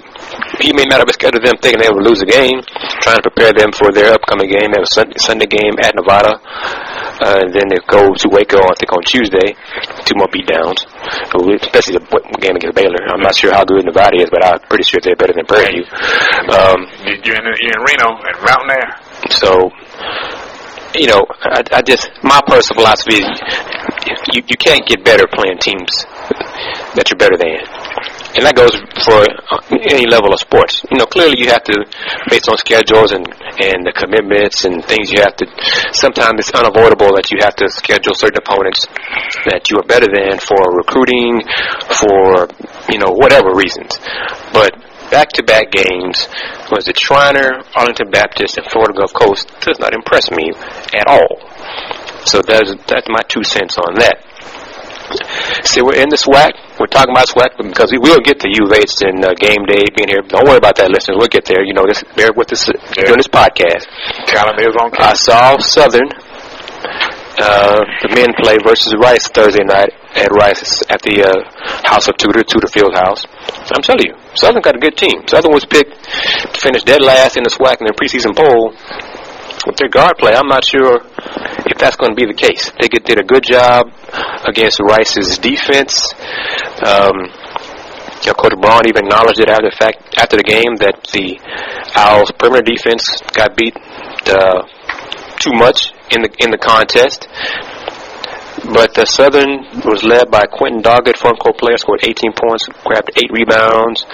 he 0.58 0.72
may 0.72 0.86
not 0.86 1.02
have 1.02 1.10
scheduled 1.14 1.42
them 1.42 1.54
thinking 1.62 1.82
they 1.82 1.90
would 1.90 2.06
lose 2.06 2.22
a 2.22 2.28
game, 2.28 2.58
trying 3.02 3.18
to 3.18 3.24
prepare 3.26 3.52
them 3.54 3.70
for 3.70 3.90
their 3.90 4.14
upcoming 4.14 4.50
game. 4.50 4.70
They 4.70 4.78
have 4.78 4.86
a 4.86 4.94
Sunday, 4.94 5.18
Sunday 5.18 5.46
game 5.46 5.74
at 5.82 5.94
Nevada, 5.94 6.38
uh, 7.22 7.42
and 7.42 7.50
then 7.54 7.66
they 7.70 7.78
go 7.86 8.14
to 8.14 8.26
Waco, 8.30 8.58
I 8.58 8.74
think, 8.78 8.90
on 8.94 9.02
Tuesday. 9.06 9.54
Two 10.06 10.18
more 10.18 10.30
beatdowns, 10.30 10.78
especially 11.62 11.98
the 11.98 12.40
game 12.40 12.56
against 12.56 12.74
Baylor. 12.74 13.02
I'm 13.10 13.22
not 13.22 13.34
sure 13.34 13.52
how 13.52 13.64
good 13.64 13.84
Nevada 13.84 14.18
is, 14.18 14.30
but 14.30 14.42
I'm 14.42 14.58
pretty 14.70 14.84
sure 14.86 14.98
they're 15.02 15.18
better 15.18 15.34
than 15.34 15.46
Prairie 15.46 15.82
View. 15.82 15.86
Um, 16.50 16.86
you're, 17.04 17.38
in, 17.38 17.44
you're 17.62 17.74
in 17.78 17.82
Reno 17.82 18.08
and 18.18 18.36
Mountain 18.42 18.70
Air. 18.74 18.88
So, 19.38 19.70
you 20.94 21.06
know, 21.06 21.24
I, 21.42 21.62
I 21.72 21.82
just 21.82 22.10
my 22.22 22.40
personal 22.46 22.82
philosophy 22.82 23.16
is 23.22 23.26
you 24.32 24.42
you 24.46 24.56
can't 24.56 24.86
get 24.86 25.04
better 25.04 25.26
playing 25.32 25.58
teams 25.58 25.90
that 26.94 27.10
you're 27.10 27.18
better 27.18 27.36
than 27.36 27.66
and 28.34 28.42
that 28.42 28.58
goes 28.58 28.74
for 29.06 29.22
uh, 29.22 29.62
any 29.94 30.06
level 30.10 30.34
of 30.34 30.40
sports. 30.42 30.82
You 30.90 30.98
know, 30.98 31.06
clearly 31.06 31.38
you 31.38 31.54
have 31.54 31.62
to, 31.70 31.86
based 32.30 32.50
on 32.50 32.58
schedules 32.58 33.14
and 33.14 33.22
and 33.62 33.86
the 33.86 33.94
commitments 33.94 34.66
and 34.66 34.82
things 34.82 35.14
you 35.14 35.22
have 35.22 35.38
to. 35.38 35.46
Sometimes 35.94 36.42
it's 36.42 36.50
unavoidable 36.50 37.14
that 37.14 37.30
you 37.30 37.38
have 37.46 37.54
to 37.62 37.70
schedule 37.70 38.18
certain 38.18 38.42
opponents 38.42 38.90
that 39.46 39.70
you 39.70 39.78
are 39.78 39.86
better 39.86 40.10
than 40.10 40.42
for 40.42 40.58
recruiting, 40.74 41.46
for 41.94 42.50
you 42.90 42.98
know 42.98 43.14
whatever 43.14 43.54
reasons. 43.54 43.94
But 44.50 44.73
back-to-back 45.10 45.70
games 45.70 46.28
was 46.70 46.88
it 46.88 46.98
Schreiner, 46.98 47.62
Arlington 47.74 48.10
Baptist, 48.10 48.58
and 48.58 48.66
Florida 48.70 48.94
Gulf 48.94 49.12
Coast 49.12 49.50
does 49.60 49.78
not 49.78 49.94
impress 49.94 50.30
me 50.30 50.52
at 50.94 51.06
all. 51.06 51.40
So 52.24 52.40
that's 52.40 52.72
that's 52.86 53.08
my 53.08 53.20
two 53.28 53.44
cents 53.44 53.76
on 53.78 53.94
that. 54.00 54.16
See, 55.68 55.82
we're 55.82 56.00
in 56.00 56.08
the 56.08 56.16
SWAC. 56.16 56.80
We're 56.80 56.88
talking 56.88 57.12
about 57.12 57.28
SWAC 57.28 57.60
because 57.60 57.92
we 57.92 58.00
will 58.00 58.18
get 58.24 58.40
to 58.40 58.48
you, 58.48 58.66
Vates, 58.66 59.04
and 59.04 59.20
uh, 59.20 59.36
game 59.36 59.62
day 59.68 59.84
being 59.94 60.08
here. 60.08 60.24
Don't 60.24 60.48
worry 60.48 60.56
about 60.56 60.76
that, 60.80 60.90
listeners. 60.90 61.20
We'll 61.20 61.30
get 61.30 61.44
there. 61.44 61.62
You 61.62 61.76
know, 61.76 61.84
this, 61.86 62.02
bear 62.16 62.32
with 62.34 62.50
us 62.52 62.66
yeah. 62.96 63.04
doing 63.04 63.20
this 63.20 63.28
podcast. 63.28 63.84
Calendar 64.26 64.64
is 64.64 64.76
on. 64.80 64.90
I 64.98 65.14
saw 65.14 65.58
Southern. 65.60 66.08
Uh, 67.36 67.82
the 68.06 68.14
men 68.14 68.30
play 68.38 68.56
versus 68.64 68.94
Rice 68.96 69.26
Thursday 69.28 69.64
night 69.64 69.90
at 70.14 70.30
Rice 70.30 70.82
at 70.88 71.02
the 71.02 71.26
uh, 71.26 71.36
House 71.82 72.08
of 72.08 72.16
Tudor, 72.16 72.42
Tudor 72.46 72.68
Field 72.68 72.94
House. 72.94 73.26
I'm 73.72 73.82
telling 73.82 74.06
you, 74.06 74.14
Southern 74.34 74.60
got 74.60 74.76
a 74.76 74.78
good 74.78 74.96
team. 74.96 75.24
Southern 75.26 75.52
was 75.52 75.64
picked 75.64 75.94
to 75.94 76.60
finish 76.60 76.82
dead 76.82 77.00
last 77.00 77.36
in 77.36 77.44
the 77.44 77.50
SWAC 77.50 77.80
in 77.80 77.86
their 77.86 77.96
preseason 77.96 78.36
poll 78.36 78.74
with 79.66 79.76
their 79.76 79.88
guard 79.88 80.16
play, 80.18 80.34
I'm 80.34 80.48
not 80.48 80.64
sure 80.64 81.00
if 81.66 81.78
that's 81.78 81.96
going 81.96 82.12
to 82.12 82.16
be 82.16 82.26
the 82.26 82.36
case. 82.36 82.70
They 82.80 82.88
did 82.88 83.18
a 83.18 83.24
good 83.24 83.44
job 83.44 83.88
against 84.44 84.80
Rice's 84.80 85.38
defense. 85.38 86.12
Um, 86.84 87.32
you 88.24 88.32
know, 88.32 88.36
Coach 88.36 88.56
Braun 88.60 88.84
even 88.88 89.04
acknowledged 89.04 89.40
it 89.40 89.48
after 89.48 89.68
the 89.68 89.76
fact 89.76 90.16
after 90.16 90.36
the 90.36 90.44
game 90.44 90.76
that 90.80 90.96
the 91.12 91.36
Owls' 91.96 92.32
perimeter 92.32 92.64
defense 92.64 93.20
got 93.32 93.56
beat 93.56 93.76
uh, 94.28 94.64
too 95.40 95.52
much 95.52 95.92
in 96.10 96.22
the 96.22 96.30
in 96.40 96.50
the 96.50 96.60
contest. 96.60 97.28
But 98.72 98.94
the 98.94 99.04
Southern 99.04 99.68
was 99.84 100.00
led 100.04 100.30
by 100.30 100.48
Quentin 100.48 100.80
Doggett, 100.80 101.18
front 101.20 101.38
court 101.38 101.58
player, 101.58 101.76
scored 101.76 102.00
18 102.00 102.32
points, 102.32 102.64
grabbed 102.84 103.12
eight 103.20 103.28
rebounds. 103.28 104.06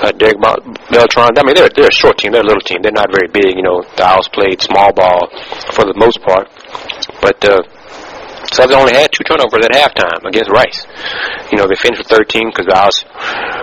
Uh, 0.00 0.12
Derek 0.16 0.40
Beltran, 0.40 1.36
I 1.36 1.44
mean, 1.44 1.54
they're, 1.54 1.68
they're 1.68 1.92
a 1.92 2.00
short 2.00 2.16
team, 2.16 2.32
they're 2.32 2.44
a 2.44 2.48
little 2.48 2.64
team. 2.64 2.80
They're 2.80 2.96
not 2.96 3.12
very 3.12 3.28
big, 3.28 3.52
you 3.56 3.62
know. 3.62 3.84
The 3.96 4.04
Owls 4.08 4.28
played 4.32 4.62
small 4.64 4.92
ball 4.96 5.28
for 5.76 5.84
the 5.84 5.92
most 5.96 6.24
part. 6.24 6.48
But 7.20 7.36
uh, 7.44 7.60
Southern 8.52 8.80
only 8.80 8.94
had 8.94 9.12
two 9.12 9.24
turnovers 9.24 9.64
at 9.66 9.72
halftime 9.76 10.24
against 10.24 10.50
Rice. 10.50 10.86
You 11.52 11.58
know, 11.58 11.66
they 11.68 11.76
finished 11.76 12.04
with 12.04 12.12
13 12.12 12.48
because 12.48 12.66
the 12.66 12.76
Owls 12.76 13.04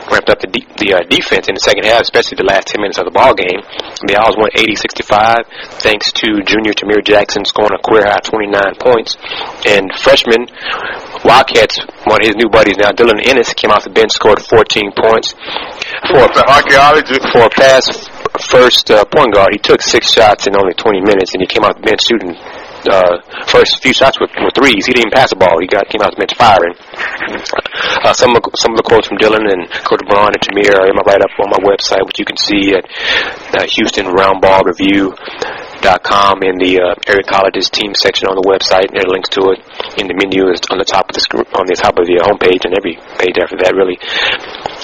ramped 0.10 0.30
up 0.30 0.40
the, 0.42 0.50
de- 0.50 0.70
the 0.78 0.90
uh, 0.94 1.02
defense 1.10 1.50
in 1.50 1.56
the 1.58 1.64
second 1.64 1.86
half, 1.86 2.02
especially 2.06 2.38
the 2.38 2.50
last 2.50 2.70
10 2.70 2.82
minutes 2.82 2.98
of 3.02 3.06
the 3.06 3.16
ball 3.16 3.34
game. 3.34 3.62
The 4.06 4.18
Owls 4.18 4.38
won 4.38 4.50
80-65 4.54 5.82
thanks 5.82 6.12
to 6.22 6.42
junior 6.46 6.74
Tamir 6.74 7.02
Jackson 7.02 7.46
scoring 7.46 7.74
a 7.74 7.82
career 7.82 8.06
high 8.06 8.22
29 8.22 8.54
points. 8.82 9.18
And 9.66 9.90
freshman 9.98 10.46
Wildcats, 11.26 11.82
one 12.06 12.22
of 12.22 12.28
his 12.30 12.38
new 12.38 12.50
buddies 12.50 12.78
now, 12.78 12.94
Dylan 12.94 13.18
Ennis, 13.26 13.54
came 13.54 13.74
off 13.74 13.84
the 13.84 13.90
bench, 13.90 14.14
scored 14.14 14.42
14 14.42 14.94
points. 14.94 15.34
For 16.06 16.22
archaeology. 16.46 17.18
For 17.34 17.46
a 17.46 17.50
pass 17.50 17.90
first 18.50 18.92
uh, 18.92 19.06
point 19.06 19.34
guard, 19.34 19.50
he 19.52 19.60
took 19.60 19.82
six 19.82 20.14
shots 20.14 20.46
in 20.48 20.56
only 20.56 20.74
20 20.74 21.02
minutes, 21.02 21.34
and 21.34 21.42
he 21.42 21.48
came 21.48 21.64
off 21.64 21.76
the 21.76 21.86
bench 21.86 22.06
shooting 22.06 22.38
uh, 22.88 23.22
first 23.48 23.82
few 23.82 23.94
shots 23.94 24.20
were, 24.20 24.30
were 24.42 24.54
threes. 24.54 24.86
He 24.86 24.94
didn't 24.94 25.14
pass 25.14 25.30
the 25.32 25.40
ball. 25.40 25.60
He 25.60 25.68
got 25.68 25.90
came 25.90 26.02
out 26.02 26.14
the 26.14 26.22
bench 26.22 26.36
firing. 26.36 26.76
Uh, 28.04 28.14
some 28.14 28.36
of 28.36 28.44
some 28.56 28.72
of 28.74 28.78
the 28.78 28.86
quotes 28.86 29.08
from 29.08 29.18
Dylan 29.18 29.46
and 29.46 29.70
Coach 29.86 30.04
Braun 30.08 30.34
and 30.34 30.42
Tamir 30.42 30.74
are 30.78 30.88
in 30.88 30.96
my 30.96 31.04
write 31.06 31.22
up 31.22 31.34
on 31.40 31.50
my 31.50 31.62
website, 31.66 32.04
which 32.06 32.20
you 32.20 32.26
can 32.26 32.38
see 32.38 32.74
at 32.74 32.86
uh, 33.56 33.66
Houston 33.76 34.08
Round 34.08 34.42
Ball 34.42 34.62
Review 34.66 35.14
com 35.82 36.40
in 36.44 36.56
the 36.62 36.80
uh, 36.80 36.96
area 37.10 37.26
colleges 37.26 37.70
team 37.70 37.96
section 37.96 38.28
on 38.28 38.36
the 38.36 38.46
website. 38.48 38.92
There 38.94 39.04
are 39.04 39.12
links 39.12 39.30
to 39.36 39.42
it 39.56 39.60
in 40.00 40.08
the 40.08 40.16
menu 40.16 40.48
on 40.48 40.78
the 40.78 40.88
top 40.88 41.10
of 41.10 41.14
the 41.16 41.24
sc- 41.24 41.50
on 41.56 41.66
the 41.68 41.76
top 41.76 41.98
of 42.00 42.06
the 42.08 42.22
homepage 42.24 42.64
and 42.64 42.74
every 42.78 42.96
page 43.20 43.36
after 43.42 43.58
that 43.64 43.74
really. 43.76 43.98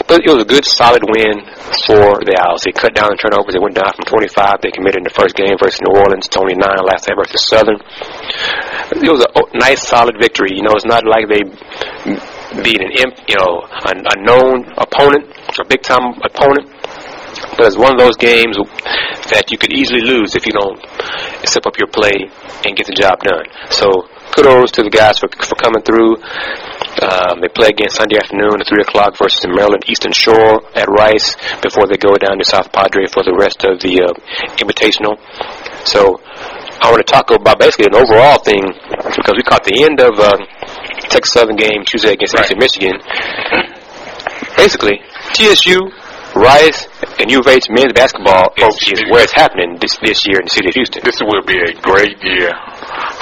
But 0.08 0.26
it 0.26 0.30
was 0.32 0.44
a 0.44 0.50
good 0.50 0.66
solid 0.66 1.04
win 1.08 1.44
for 1.88 2.20
the 2.24 2.36
Owls. 2.42 2.64
They 2.68 2.74
cut 2.76 2.96
down 2.96 3.14
the 3.14 3.20
turnovers. 3.20 3.54
They 3.54 3.64
went 3.64 3.76
down 3.78 3.92
from 3.96 4.06
25. 4.08 4.60
They 4.60 4.72
committed 4.72 5.04
in 5.04 5.08
the 5.08 5.16
first 5.16 5.36
game 5.38 5.56
versus 5.56 5.80
New 5.84 5.96
Orleans 5.96 6.28
to 6.32 6.38
only 6.42 6.58
nine 6.58 6.82
last 6.84 7.08
time 7.08 7.16
versus 7.16 7.44
Southern. 7.48 7.80
It 8.98 9.08
was 9.12 9.24
a 9.24 9.32
nice 9.56 9.86
solid 9.88 10.18
victory. 10.20 10.58
You 10.58 10.64
know, 10.64 10.76
it's 10.76 10.88
not 10.88 11.06
like 11.08 11.30
they 11.32 11.44
beat 12.60 12.82
an 12.84 12.92
imp, 13.00 13.16
you 13.30 13.38
know 13.40 13.64
a 13.88 14.16
known 14.20 14.68
opponent, 14.78 15.28
a 15.60 15.66
big 15.68 15.82
time 15.82 16.20
opponent 16.24 16.68
but 17.58 17.68
it's 17.68 17.78
one 17.78 17.94
of 17.94 18.00
those 18.00 18.18
games 18.18 18.58
that 19.32 19.52
you 19.52 19.58
could 19.58 19.74
easily 19.74 20.02
lose 20.02 20.36
if 20.36 20.46
you 20.46 20.54
don't 20.54 20.80
step 21.48 21.66
up 21.66 21.78
your 21.78 21.88
play 21.88 22.30
and 22.66 22.76
get 22.76 22.88
the 22.88 22.96
job 22.96 23.20
done. 23.24 23.46
So 23.70 24.08
kudos 24.36 24.72
to 24.72 24.84
the 24.84 24.90
guys 24.90 25.20
for, 25.20 25.28
for 25.44 25.56
coming 25.60 25.84
through. 25.84 26.16
Um, 27.02 27.40
they 27.40 27.48
play 27.48 27.72
again 27.72 27.90
Sunday 27.90 28.20
afternoon 28.20 28.60
at 28.60 28.68
3 28.68 28.84
o'clock 28.84 29.16
versus 29.18 29.40
the 29.42 29.52
Maryland 29.52 29.84
Eastern 29.88 30.12
Shore 30.12 30.64
at 30.76 30.88
Rice 30.92 31.36
before 31.64 31.88
they 31.88 31.96
go 31.96 32.16
down 32.20 32.40
to 32.40 32.46
South 32.46 32.72
Padre 32.72 33.08
for 33.08 33.24
the 33.24 33.36
rest 33.36 33.64
of 33.64 33.80
the 33.80 34.04
uh, 34.04 34.14
Invitational. 34.60 35.16
So 35.88 36.20
I 36.82 36.92
want 36.92 37.00
to 37.06 37.10
talk 37.10 37.32
about 37.32 37.60
basically 37.60 37.88
an 37.92 37.96
overall 37.96 38.40
thing 38.44 38.64
because 39.16 39.36
we 39.38 39.44
caught 39.44 39.64
the 39.64 39.84
end 39.84 40.00
of 40.02 40.18
uh, 40.20 40.36
Texas 41.08 41.34
Southern 41.34 41.56
game 41.56 41.84
Tuesday 41.86 42.14
against 42.14 42.36
right. 42.36 42.46
Eastern 42.46 42.60
Michigan. 42.60 42.98
Basically, 44.58 45.00
TSU 45.34 45.80
Rice 46.36 46.88
and 47.20 47.30
U 47.32 47.40
of 47.40 47.48
H 47.48 47.68
men's 47.70 47.94
basketball 47.94 48.54
is, 48.56 48.76
is 48.88 49.04
where 49.12 49.24
it's 49.24 49.36
happening 49.36 49.78
this 49.80 49.98
this 50.04 50.24
year 50.26 50.40
in 50.40 50.46
the 50.48 50.54
city 50.56 50.70
of 50.70 50.76
Houston. 50.76 51.04
This 51.04 51.20
will 51.20 51.44
be 51.44 51.60
a 51.60 51.74
great 51.84 52.18
year 52.24 52.52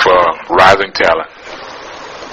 for 0.02 0.18
rising 0.54 0.94
talent 0.94 1.30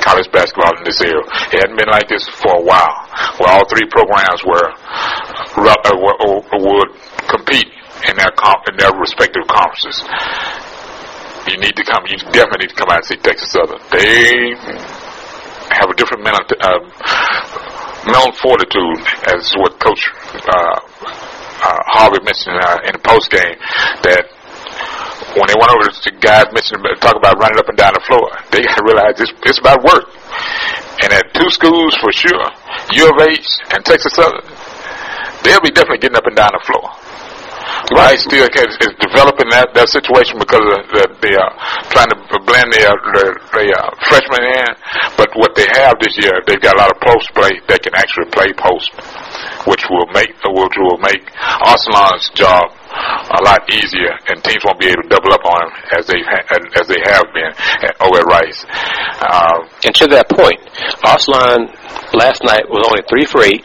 college 0.06 0.30
basketball 0.30 0.70
in 0.78 0.84
this 0.86 1.02
area. 1.02 1.18
It 1.50 1.66
hadn't 1.66 1.74
been 1.74 1.90
like 1.90 2.06
this 2.06 2.22
for 2.30 2.54
a 2.54 2.62
while, 2.62 2.94
where 3.42 3.50
all 3.50 3.66
three 3.66 3.90
programs 3.90 4.38
were, 4.46 4.70
uh, 5.66 5.96
were 5.98 6.16
would 6.62 6.90
compete 7.26 7.66
in 8.06 8.14
their 8.14 8.30
in 8.70 8.74
their 8.78 8.94
respective 8.94 9.42
conferences. 9.50 10.06
You 11.50 11.58
need 11.58 11.74
to 11.74 11.84
come. 11.84 12.06
You 12.06 12.18
definitely 12.30 12.70
need 12.70 12.74
to 12.74 12.78
come 12.78 12.90
out 12.90 13.02
and 13.02 13.06
see 13.06 13.18
Texas 13.18 13.50
Southern. 13.50 13.82
They 13.90 14.54
have 15.74 15.90
a 15.90 15.94
different 15.98 16.22
mental 16.22 16.46
uh, 16.62 16.78
mental 18.06 18.32
fortitude, 18.38 19.02
as 19.26 19.52
what 19.58 19.78
Coach 19.82 20.02
uh, 20.34 20.78
uh, 21.62 21.80
Harvey 21.92 22.22
mentioned 22.22 22.58
uh, 22.62 22.78
in 22.86 22.92
the 22.94 23.02
post 23.02 23.30
game, 23.30 23.58
that 24.06 24.30
when 25.34 25.46
they 25.50 25.58
went 25.58 25.70
over 25.72 25.90
to 25.90 26.10
guys 26.22 26.46
mentioned 26.52 26.80
talk 27.00 27.16
about 27.16 27.36
running 27.40 27.58
up 27.58 27.68
and 27.68 27.76
down 27.76 27.92
the 27.92 28.04
floor, 28.06 28.30
they 28.50 28.62
got 28.62 28.76
to 28.78 28.84
realize 28.86 29.14
it's, 29.20 29.34
it's 29.44 29.58
about 29.58 29.82
work. 29.82 30.06
And 31.02 31.12
at 31.12 31.28
two 31.34 31.50
schools 31.50 31.92
for 32.00 32.12
sure, 32.12 32.46
U 32.96 33.04
of 33.10 33.16
H 33.26 33.46
and 33.74 33.84
Texas 33.84 34.14
Southern, 34.16 34.46
they'll 35.44 35.60
be 35.60 35.74
definitely 35.74 36.00
getting 36.00 36.16
up 36.16 36.26
and 36.26 36.36
down 36.36 36.50
the 36.56 36.64
floor. 36.64 36.88
Rice 37.94 38.24
still 38.24 38.44
is, 38.44 38.72
is 38.82 38.94
developing 38.98 39.48
that, 39.52 39.70
that 39.74 39.88
situation 39.88 40.38
because 40.40 40.64
of 40.64 40.80
the, 40.90 41.04
the 41.22 41.32
uh, 41.36 41.50
trying 41.92 42.10
to 42.10 42.18
blend 42.42 42.72
their, 42.72 42.90
uh, 42.90 43.14
the, 43.14 43.26
the 43.52 43.66
uh, 43.70 43.88
freshmen 44.10 44.42
in. 44.42 44.70
But 45.16 45.30
what 45.36 45.54
they 45.54 45.68
have 45.78 45.94
this 46.00 46.16
year, 46.18 46.34
they've 46.46 46.60
got 46.60 46.76
a 46.76 46.80
lot 46.82 46.90
of 46.90 46.98
post 47.00 47.30
play 47.36 47.52
that 47.68 47.80
can 47.84 47.94
actually 47.94 48.28
play 48.32 48.50
post, 48.58 48.90
which 49.68 49.84
will 49.88 50.08
make 50.12 50.32
which 50.44 50.76
will 50.80 50.98
make 50.98 51.22
Arsalan's 51.62 52.32
job 52.34 52.64
a 52.96 53.40
lot 53.44 53.60
easier, 53.68 54.16
and 54.32 54.40
teams 54.42 54.62
won't 54.64 54.80
be 54.80 54.88
able 54.88 55.04
to 55.04 55.10
double 55.12 55.32
up 55.32 55.44
on 55.44 55.68
him 55.68 55.72
as 56.00 56.06
they 56.08 56.20
ha- 56.24 56.46
as 56.80 56.86
they 56.88 57.00
have 57.06 57.26
been 57.36 57.52
at, 57.86 57.94
over 58.00 58.18
at 58.18 58.26
Rice. 58.26 58.64
Uh, 59.20 59.68
and 59.84 59.94
to 59.94 60.06
that 60.10 60.26
point, 60.32 60.58
Arsalan 61.04 61.70
last 62.16 62.42
night 62.42 62.64
was 62.68 62.82
only 62.88 63.04
three 63.08 63.26
for 63.28 63.44
eight 63.44 63.64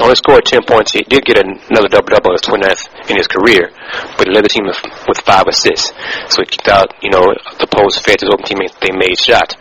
only 0.00 0.14
scored 0.16 0.44
10 0.44 0.62
points. 0.66 0.92
He 0.92 1.02
did 1.02 1.24
get 1.24 1.38
another 1.38 1.88
double-double, 1.88 2.32
his 2.32 2.42
29th 2.42 2.84
in 3.08 3.16
his 3.16 3.26
career, 3.26 3.70
but 4.18 4.26
he 4.26 4.34
led 4.34 4.44
the 4.44 4.52
team 4.52 4.66
with, 4.66 4.78
five 5.24 5.46
assists. 5.48 5.90
So 6.30 6.42
he 6.42 6.46
kicked 6.46 6.68
out, 6.68 6.92
you 7.02 7.10
know, 7.10 7.34
the 7.58 7.66
post 7.66 8.04
fed 8.04 8.20
his 8.20 8.30
open 8.30 8.44
teammates. 8.46 8.74
They 8.78 8.94
made 8.94 9.18
shots. 9.18 9.58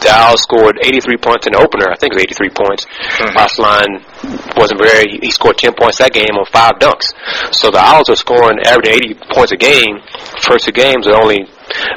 Dow 0.00 0.34
scored 0.36 0.78
83 0.82 1.18
points 1.18 1.46
in 1.46 1.52
the 1.54 1.60
opener. 1.60 1.90
I 1.90 1.96
think 1.98 2.14
it 2.14 2.22
was 2.22 2.26
83 2.30 2.50
points. 2.54 2.82
Mm-hmm. 2.86 3.34
Arsalan 3.34 3.90
wasn't 4.54 4.80
very. 4.80 5.18
He 5.18 5.30
scored 5.30 5.58
10 5.58 5.74
points 5.74 5.98
that 5.98 6.12
game 6.14 6.30
on 6.38 6.46
five 6.46 6.78
dunks. 6.78 7.10
So 7.50 7.70
the 7.70 7.82
Owls 7.82 8.08
are 8.08 8.16
scoring 8.16 8.62
averaging 8.62 9.18
80 9.18 9.34
points 9.34 9.52
a 9.52 9.58
game. 9.58 9.98
First 10.46 10.66
two 10.66 10.72
games 10.72 11.06
are 11.06 11.18
only 11.18 11.48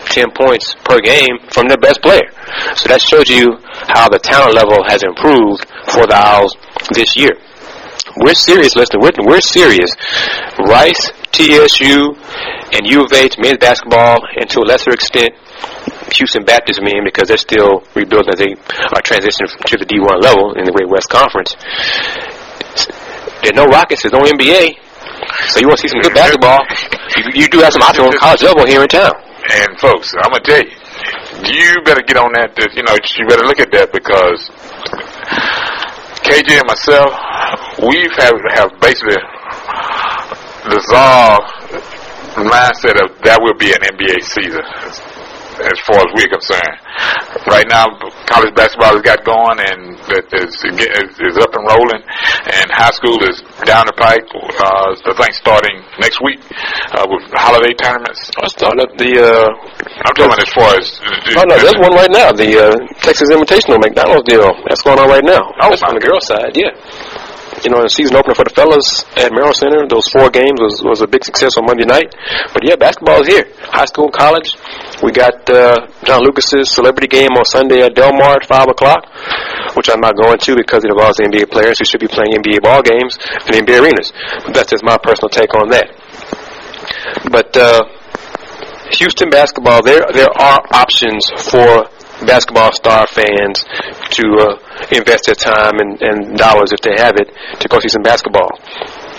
10 0.09 0.31
points 0.33 0.73
per 0.83 0.99
game 0.99 1.37
from 1.51 1.67
their 1.67 1.77
best 1.77 2.01
player. 2.01 2.27
So 2.75 2.89
that 2.89 3.01
shows 3.01 3.29
you 3.29 3.61
how 3.93 4.09
the 4.09 4.19
talent 4.19 4.55
level 4.55 4.81
has 4.87 5.03
improved 5.03 5.67
for 5.93 6.07
the 6.07 6.17
Owls 6.17 6.55
this 6.93 7.15
year. 7.15 7.35
We're 8.23 8.33
serious, 8.33 8.75
listen, 8.75 8.99
we're, 8.99 9.11
we're 9.19 9.41
serious. 9.41 9.91
Rice, 10.57 11.11
TSU, 11.31 12.15
and 12.73 12.87
U 12.87 13.03
of 13.03 13.13
H 13.13 13.37
men's 13.37 13.57
basketball, 13.59 14.17
and 14.35 14.49
to 14.49 14.59
a 14.61 14.65
lesser 14.65 14.91
extent, 14.91 15.31
Houston 16.15 16.43
Baptist 16.43 16.81
men 16.81 17.03
because 17.03 17.27
they're 17.27 17.37
still 17.37 17.83
rebuilding 17.93 18.33
as 18.33 18.39
they 18.39 18.53
are 18.95 19.03
transitioning 19.03 19.51
to 19.65 19.77
the 19.77 19.85
D1 19.85 20.21
level 20.23 20.53
in 20.55 20.63
the 20.65 20.71
Great 20.71 20.89
West 20.89 21.09
Conference. 21.09 21.53
There's 23.43 23.55
no 23.55 23.65
Rockets, 23.65 24.03
there's 24.03 24.13
no 24.13 24.23
NBA. 24.23 24.77
So 25.51 25.59
you 25.59 25.67
want 25.67 25.79
to 25.79 25.87
see 25.87 25.91
some 25.91 26.01
good 26.01 26.15
basketball? 26.15 26.59
You, 27.17 27.43
you 27.43 27.47
do 27.49 27.59
have 27.59 27.73
some 27.73 27.83
options 27.83 28.07
on 28.07 28.13
college 28.17 28.41
level 28.41 28.65
here 28.65 28.81
in 28.81 28.87
town. 28.87 29.13
And 29.49 29.79
folks, 29.79 30.13
I'm 30.17 30.31
gonna 30.31 30.43
tell 30.43 30.59
you, 30.59 30.71
you 31.45 31.81
better 31.85 32.01
get 32.01 32.17
on 32.17 32.31
that. 32.33 32.55
You 32.75 32.83
know, 32.83 32.95
you 32.95 33.27
better 33.27 33.45
look 33.45 33.59
at 33.59 33.71
that 33.71 33.91
because 33.93 34.49
KJ 36.27 36.59
and 36.59 36.67
myself, 36.67 37.13
we've 37.83 38.15
have 38.17 38.37
have 38.55 38.71
basically 38.81 39.17
dissolved 40.69 41.47
the 42.37 42.45
mindset 42.45 42.97
of 43.01 43.09
that 43.25 43.37
will 43.41 43.57
be 43.57 43.73
an 43.73 43.81
NBA 43.81 44.21
season 44.21 44.61
as 45.57 45.77
far 45.89 45.97
as 46.05 46.09
we're 46.13 46.29
concerned. 46.29 46.77
Right 47.49 47.65
now, 47.65 47.89
college 48.29 48.53
basketball 48.53 48.93
has 48.93 49.01
got 49.01 49.25
going 49.25 49.57
and 49.57 49.97
is, 50.37 50.53
is 51.17 51.35
up 51.41 51.49
and 51.49 51.65
rolling, 51.65 52.01
and 52.61 52.69
high 52.69 52.93
school 52.93 53.17
is 53.25 53.41
down 53.65 53.89
the 53.89 53.97
pike. 53.97 54.21
Uh, 54.37 54.93
I 54.93 55.13
think 55.17 55.33
starting 55.33 55.81
next 55.97 56.21
week 56.21 56.37
uh, 56.93 57.09
with 57.09 57.25
holiday 57.33 57.73
tournaments. 57.73 58.29
I 58.37 58.47
started 58.53 58.85
up 58.85 58.91
the. 59.01 59.17
Uh, 59.17 59.49
I'm 60.05 60.13
talking 60.13 60.29
about 60.29 60.45
as 60.45 60.53
far 60.53 60.69
as. 60.77 60.85
Oh 61.33 61.45
no, 61.49 61.57
there's 61.57 61.81
one 61.81 61.93
right 61.97 62.13
now. 62.13 62.29
The 62.29 62.53
uh, 62.53 62.77
Texas 63.01 63.33
Invitational 63.33 63.81
McDonald's 63.81 64.29
deal 64.29 64.45
that's 64.69 64.85
going 64.85 65.01
on 65.01 65.09
right 65.09 65.25
now. 65.25 65.41
Oh, 65.61 65.73
on 65.73 65.97
the 65.97 66.03
girls' 66.05 66.29
side, 66.29 66.53
yeah 66.53 66.69
you 67.63 67.69
know, 67.73 67.81
the 67.81 67.89
season 67.89 68.15
opener 68.15 68.37
for 68.37 68.45
the 68.45 68.53
fellas 68.53 69.01
at 69.17 69.33
Merrell 69.33 69.55
Center. 69.55 69.85
Those 69.89 70.05
four 70.13 70.29
games 70.29 70.61
was 70.61 70.83
was 70.85 71.01
a 71.01 71.09
big 71.09 71.25
success 71.25 71.57
on 71.57 71.65
Monday 71.65 71.85
night. 71.85 72.13
But 72.53 72.61
yeah, 72.61 72.77
basketball 72.77 73.21
is 73.25 73.27
here. 73.27 73.49
High 73.73 73.89
school, 73.89 74.13
college. 74.13 74.53
We 75.01 75.09
got 75.11 75.41
uh, 75.49 75.89
John 76.05 76.21
Lucas's 76.21 76.69
celebrity 76.69 77.07
game 77.07 77.33
on 77.33 77.45
Sunday 77.45 77.81
at 77.81 77.97
Del 77.97 78.13
Mar 78.13 78.37
at 78.37 78.45
five 78.45 78.69
o'clock, 78.69 79.09
which 79.73 79.89
I'm 79.89 80.01
not 80.01 80.13
going 80.15 80.37
to 80.37 80.51
because 80.55 80.85
it 80.85 80.91
involves 80.93 81.17
NBA 81.17 81.49
players 81.49 81.79
who 81.81 81.85
should 81.85 82.01
be 82.01 82.09
playing 82.09 82.37
NBA 82.37 82.61
ball 82.61 82.81
games 82.85 83.17
in 83.49 83.65
NBA 83.65 83.81
arenas. 83.81 84.13
But 84.45 84.53
that's 84.53 84.71
just 84.71 84.85
my 84.85 84.97
personal 85.01 85.29
take 85.29 85.53
on 85.57 85.73
that. 85.73 85.89
But 87.31 87.57
uh, 87.57 87.81
Houston 89.01 89.29
basketball, 89.29 89.81
there 89.83 90.05
there 90.13 90.29
are 90.29 90.61
options 90.71 91.25
for 91.49 91.89
basketball 92.25 92.71
star 92.73 93.05
fans 93.07 93.63
to 94.09 94.25
uh, 94.39 94.57
invest 94.91 95.27
their 95.27 95.37
time 95.37 95.77
and, 95.79 96.01
and 96.01 96.37
dollars 96.37 96.73
if 96.73 96.81
they 96.81 96.95
have 96.97 97.15
it 97.17 97.29
to 97.59 97.67
go 97.67 97.79
see 97.79 97.89
some 97.89 98.01
basketball. 98.01 98.49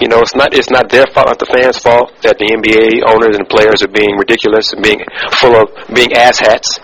You 0.01 0.07
know, 0.07 0.23
it's 0.23 0.35
not 0.35 0.55
it's 0.55 0.71
not 0.71 0.89
their 0.91 1.07
fault, 1.11 1.27
not 1.27 1.39
the 1.43 1.51
fans' 1.51 1.79
fault 1.79 2.15
that 2.23 2.39
the 2.39 2.47
NBA 2.55 3.03
owners 3.11 3.35
and 3.35 3.47
players 3.51 3.83
are 3.83 3.91
being 3.91 4.15
ridiculous 4.15 4.71
and 4.73 4.79
being 4.83 5.03
full 5.43 5.59
of 5.59 5.67
being 5.91 6.15
asshats. 6.15 6.79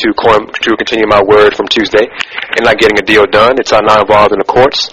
To 0.00 0.08
to 0.16 0.70
continue 0.80 1.04
my 1.08 1.20
word 1.20 1.52
from 1.52 1.68
Tuesday, 1.68 2.08
and 2.56 2.64
not 2.64 2.80
getting 2.80 2.96
a 2.96 3.04
deal 3.04 3.24
done. 3.28 3.60
It's 3.60 3.72
not 3.72 3.84
involved 3.84 4.32
in 4.32 4.40
the 4.40 4.48
courts, 4.48 4.88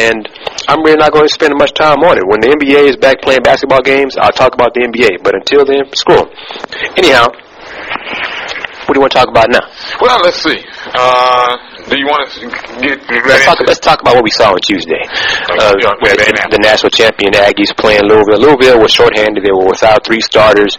and 0.00 0.24
I'm 0.68 0.80
really 0.80 0.96
not 0.96 1.12
going 1.12 1.28
to 1.28 1.32
spend 1.32 1.52
much 1.56 1.72
time 1.72 2.00
on 2.00 2.16
it. 2.16 2.24
When 2.24 2.40
the 2.40 2.56
NBA 2.56 2.88
is 2.88 2.96
back 2.96 3.20
playing 3.20 3.44
basketball 3.44 3.84
games, 3.84 4.16
I'll 4.16 4.32
talk 4.32 4.54
about 4.54 4.72
the 4.72 4.80
NBA. 4.88 5.20
But 5.24 5.36
until 5.36 5.64
then, 5.64 5.92
screw 5.92 6.24
them. 6.24 6.28
Anyhow, 6.96 7.28
what 8.86 8.94
do 8.94 8.98
you 8.98 9.02
want 9.02 9.12
to 9.12 9.18
talk 9.18 9.28
about 9.28 9.50
now? 9.50 9.66
Well, 10.00 10.22
let's 10.22 10.38
see. 10.38 10.62
Uh, 10.94 11.58
do 11.90 11.98
you 11.98 12.06
want 12.06 12.30
to 12.30 12.46
get, 12.82 12.98
let's, 13.26 13.44
talk, 13.44 13.58
let's 13.66 13.82
talk 13.82 14.00
about 14.00 14.14
what 14.14 14.24
we 14.24 14.30
saw 14.30 14.54
on 14.54 14.62
Tuesday. 14.62 15.02
Uh, 15.58 15.74
the, 15.74 16.48
the 16.50 16.58
national 16.62 16.90
champion 16.90 17.34
Aggies 17.34 17.74
playing 17.76 18.06
Louisville. 18.06 18.38
Louisville 18.42 18.80
was 18.82 18.90
shorthanded. 18.90 19.42
They 19.42 19.54
were 19.54 19.66
without 19.66 20.06
three 20.06 20.20
starters, 20.22 20.78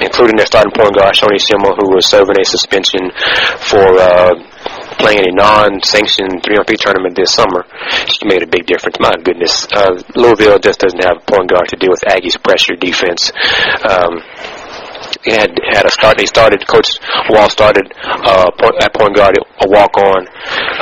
including 0.00 0.36
their 0.36 0.48
starting 0.48 0.72
point 0.72 0.96
guard, 0.96 1.16
Shoni 1.16 1.40
Schimmel, 1.40 1.76
who 1.76 1.96
was 1.96 2.08
serving 2.08 2.36
a 2.40 2.44
suspension 2.44 3.12
for 3.60 3.84
uh, 3.96 4.32
playing 4.98 5.20
a 5.20 5.32
non-sanctioned 5.32 6.42
three-on-three 6.44 6.80
tournament 6.80 7.16
this 7.16 7.32
summer. 7.32 7.64
She 8.08 8.24
made 8.24 8.42
a 8.42 8.48
big 8.48 8.66
difference. 8.66 8.96
My 9.00 9.12
goodness, 9.22 9.66
uh, 9.72 9.96
Louisville 10.16 10.58
just 10.58 10.80
doesn't 10.80 11.04
have 11.04 11.20
a 11.20 11.24
point 11.24 11.48
guard 11.50 11.68
to 11.68 11.76
deal 11.76 11.90
with 11.90 12.04
Aggies' 12.08 12.40
pressure 12.42 12.76
defense. 12.76 13.32
Um, 13.84 14.20
had 15.26 15.52
had 15.72 15.84
a 15.86 15.92
start. 15.92 16.18
They 16.18 16.26
started. 16.26 16.66
Coach 16.66 16.98
Wall 17.30 17.48
started 17.50 17.92
uh, 18.04 18.50
point, 18.58 18.76
at 18.82 18.92
point 18.94 19.14
guard 19.16 19.36
a 19.36 19.66
walk 19.68 19.96
on, 19.98 20.26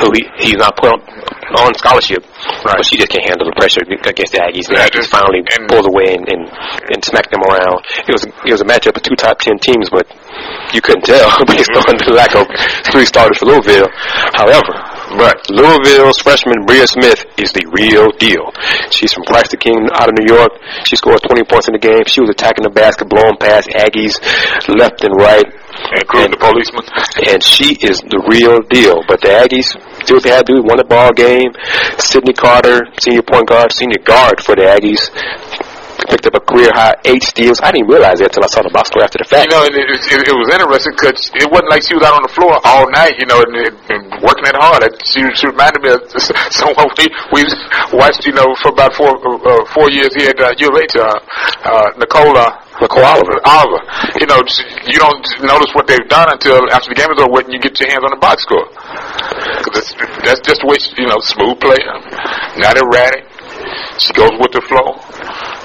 who 0.01 0.11
he, 0.13 0.23
he's 0.39 0.59
not 0.59 0.75
put 0.77 0.91
on, 0.91 0.99
on 1.59 1.71
scholarship, 1.75 2.23
right. 2.65 2.77
but 2.77 2.85
she 2.85 2.97
just 2.97 3.11
can't 3.11 3.25
handle 3.25 3.47
the 3.47 3.55
pressure 3.55 3.81
against 3.85 4.33
the 4.33 4.41
Aggies. 4.41 4.67
The 4.67 4.79
Aggies 4.79 5.07
finally 5.07 5.41
pulled 5.67 5.87
away 5.87 6.15
and, 6.15 6.25
and 6.27 6.43
and 6.91 6.99
smacked 7.03 7.31
them 7.31 7.43
around. 7.47 7.79
It 8.07 8.13
was 8.13 8.23
it 8.25 8.51
was 8.51 8.61
a 8.61 8.67
matchup 8.67 8.95
of 8.97 9.03
two 9.03 9.15
top 9.15 9.39
ten 9.39 9.57
teams, 9.59 9.89
but 9.89 10.05
you 10.73 10.81
couldn't 10.81 11.05
tell 11.05 11.29
based 11.47 11.71
on 11.73 11.95
the 12.01 12.13
lack 12.15 12.35
of 12.35 12.45
three 12.91 13.05
starters 13.05 13.39
for 13.39 13.47
Louisville. 13.51 13.89
However, 14.35 14.94
but 15.17 15.49
Louisville's 15.49 16.19
freshman 16.19 16.65
Bria 16.65 16.87
Smith 16.87 17.25
is 17.37 17.51
the 17.51 17.63
real 17.71 18.11
deal. 18.19 18.51
She's 18.91 19.13
from 19.13 19.23
the 19.23 19.57
King 19.59 19.87
out 19.95 20.11
of 20.11 20.15
New 20.19 20.27
York. 20.27 20.51
She 20.87 20.95
scored 20.95 21.23
20 21.23 21.43
points 21.47 21.67
in 21.67 21.73
the 21.73 21.81
game. 21.81 22.03
She 22.07 22.21
was 22.21 22.29
attacking 22.29 22.63
the 22.63 22.69
basket, 22.69 23.07
blowing 23.09 23.37
past 23.39 23.69
Aggies 23.71 24.19
left 24.67 25.03
and 25.03 25.15
right. 25.15 25.45
Including 25.91 26.31
the 26.31 26.39
policeman. 26.39 26.87
And 27.27 27.43
she 27.43 27.75
is 27.83 27.99
the 27.99 28.23
real 28.31 28.63
deal. 28.71 29.03
But 29.07 29.19
the 29.19 29.35
Aggies 29.35 29.75
do 30.07 30.15
what 30.15 30.23
they 30.23 30.31
had 30.31 30.47
to 30.47 30.55
do. 30.55 30.63
Won 30.63 30.79
the 30.79 30.87
ball 30.87 31.11
game. 31.11 31.51
Sydney 31.99 32.31
Carter, 32.31 32.87
senior 32.99 33.21
point 33.21 33.51
guard, 33.51 33.71
senior 33.75 33.99
guard 34.03 34.39
for 34.39 34.55
the 34.55 34.63
Aggies, 34.63 35.11
picked 36.07 36.25
up 36.25 36.35
a 36.35 36.43
career 36.43 36.71
high 36.73 36.95
eight 37.05 37.23
steals. 37.23 37.59
I 37.61 37.71
didn't 37.71 37.89
realize 37.89 38.19
that 38.19 38.33
until 38.33 38.45
I 38.45 38.51
saw 38.51 38.61
the 38.61 38.73
box 38.73 38.89
score 38.89 39.03
after 39.03 39.19
the 39.21 39.27
fact. 39.27 39.49
You 39.49 39.53
know, 39.53 39.63
it, 39.65 39.73
it, 39.73 39.89
it 39.89 40.35
was 40.35 40.49
interesting 40.49 40.93
because 40.95 41.19
it 41.35 41.47
wasn't 41.49 41.71
like 41.71 41.83
she 41.83 41.95
was 41.97 42.03
out 42.05 42.15
on 42.15 42.23
the 42.23 42.33
floor 42.33 42.57
all 42.63 42.85
night, 42.91 43.17
you 43.19 43.27
know, 43.27 43.41
and, 43.41 43.53
and 43.91 44.01
working 44.21 44.45
that 44.47 44.57
hard. 44.57 44.85
She, 45.03 45.21
she 45.37 45.45
reminded 45.49 45.81
me 45.81 45.89
of 45.93 46.01
someone 46.53 46.89
we, 46.97 47.07
we 47.33 47.41
watched, 47.93 48.25
you 48.25 48.33
know, 48.33 48.47
for 48.61 48.73
about 48.73 48.93
four 48.95 49.13
uh, 49.15 49.63
four 49.73 49.89
years 49.91 50.13
here 50.15 50.31
at 50.31 50.39
uh, 50.39 50.51
U 50.57 50.67
of 50.69 50.77
H, 50.77 50.95
uh, 50.95 51.05
uh, 51.65 51.87
Nicola. 51.97 52.65
Nicole 52.75 53.07
Oliver. 53.07 53.39
Oliver. 53.47 53.79
You 54.19 54.27
know, 54.27 54.43
you 54.83 54.99
don't 54.99 55.23
notice 55.47 55.71
what 55.71 55.87
they've 55.87 56.07
done 56.11 56.27
until 56.27 56.59
after 56.75 56.91
the 56.91 56.99
game 56.99 57.07
is 57.07 57.23
over 57.23 57.39
and 57.39 57.47
you 57.47 57.59
get 57.59 57.79
your 57.79 57.87
hands 57.87 58.03
on 58.03 58.11
the 58.11 58.19
box 58.19 58.43
score. 58.43 58.67
That's, 59.71 59.95
that's 60.27 60.43
just 60.43 60.59
the 60.59 60.67
way, 60.67 60.75
she, 60.75 60.91
you 60.99 61.07
know, 61.07 61.15
smooth 61.23 61.55
player, 61.63 61.95
not 62.59 62.75
erratic. 62.75 63.23
She 64.03 64.11
goes 64.11 64.35
with 64.43 64.51
the 64.51 64.59
flow 64.67 64.99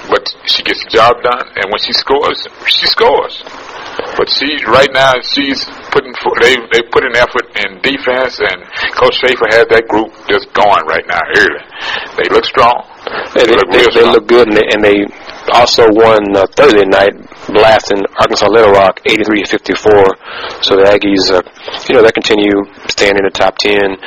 but 0.09 0.23
she 0.45 0.63
gets 0.63 0.83
the 0.83 0.89
job 0.89 1.21
done, 1.21 1.45
and 1.55 1.69
when 1.69 1.81
she 1.81 1.93
scores, 1.93 2.47
she 2.67 2.87
scores. 2.87 3.43
But 4.17 4.29
she 4.29 4.59
right 4.65 4.91
now 4.91 5.13
she's 5.21 5.63
putting 5.91 6.13
they 6.41 6.55
they 6.71 6.81
put 6.89 7.03
an 7.03 7.15
effort 7.15 7.47
in 7.63 7.81
defense, 7.81 8.39
and 8.39 8.63
Coach 8.97 9.15
Schaefer 9.21 9.47
has 9.51 9.65
that 9.69 9.85
group 9.87 10.11
just 10.27 10.51
going 10.53 10.83
right 10.87 11.05
now 11.07 11.21
early. 11.37 11.63
They 12.17 12.27
look 12.33 12.45
strong. 12.45 12.90
They, 13.35 13.45
they, 13.45 13.55
look, 13.55 13.69
they, 13.71 13.85
they 13.93 14.05
look 14.05 14.27
good, 14.27 14.47
and 14.47 14.57
they, 14.57 14.67
and 14.71 14.81
they 14.83 14.97
also 15.51 15.87
won 15.91 16.21
uh, 16.35 16.45
Thursday 16.55 16.85
night, 16.85 17.11
blasting 17.49 18.01
Arkansas 18.19 18.47
Little 18.47 18.71
Rock 18.71 18.99
83-54. 19.07 20.63
So 20.63 20.77
the 20.77 20.85
Aggies, 20.87 21.31
uh, 21.33 21.41
you 21.89 21.95
know, 21.95 22.03
they 22.03 22.11
continue 22.13 22.53
staying 22.87 23.17
in 23.17 23.23
the 23.25 23.33
top 23.33 23.57
10. 23.57 23.97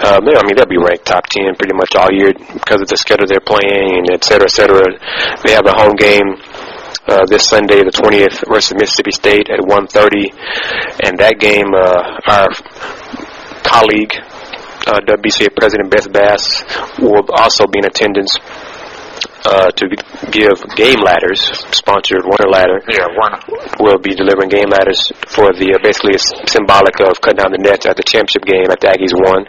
Uh, 0.00 0.20
I 0.22 0.42
mean, 0.46 0.54
they'll 0.56 0.70
be 0.70 0.78
ranked 0.78 1.06
top 1.06 1.26
10 1.26 1.56
pretty 1.58 1.74
much 1.74 1.96
all 1.96 2.12
year 2.12 2.32
because 2.32 2.80
of 2.80 2.88
the 2.88 2.96
schedule 2.96 3.26
they're 3.26 3.42
playing, 3.42 4.06
and 4.06 4.14
et 4.14 4.24
cetera, 4.24 4.46
et 4.46 4.54
cetera. 4.54 4.84
They 5.44 5.52
have 5.52 5.66
a 5.66 5.74
home 5.74 5.96
game 5.96 6.38
uh, 7.08 7.24
this 7.26 7.48
Sunday, 7.48 7.82
the 7.82 7.92
20th, 7.92 8.46
versus 8.48 8.76
Mississippi 8.78 9.12
State 9.12 9.48
at 9.50 9.60
1:30, 9.60 10.28
and 11.04 11.18
that 11.18 11.40
game, 11.40 11.72
uh, 11.72 12.20
our 12.28 12.48
colleague, 13.64 14.12
uh, 14.88 15.00
WBCA 15.06 15.54
President 15.56 15.90
Beth 15.90 16.10
Bass, 16.12 16.64
will 16.98 17.24
also 17.36 17.66
be 17.66 17.78
in 17.78 17.86
attendance 17.86 18.36
uh, 19.44 19.70
to 19.70 19.86
give 20.34 20.56
game 20.74 20.98
ladders, 21.00 21.40
sponsored 21.70 22.22
Werner 22.26 22.50
Ladder. 22.50 22.78
Yeah, 22.90 23.06
Werner. 23.14 23.38
Will 23.80 23.98
be 23.98 24.14
delivering 24.14 24.50
game 24.50 24.68
ladders 24.68 24.98
for 25.30 25.54
the 25.54 25.74
uh, 25.74 25.82
basically 25.82 26.18
symbolic 26.50 26.98
of 27.00 27.20
cutting 27.22 27.38
down 27.38 27.54
the 27.54 27.62
nets 27.62 27.86
at 27.86 27.96
the 27.96 28.02
championship 28.02 28.42
game 28.44 28.66
at 28.66 28.82
the 28.82 28.90
Aggies 28.90 29.14
won 29.14 29.46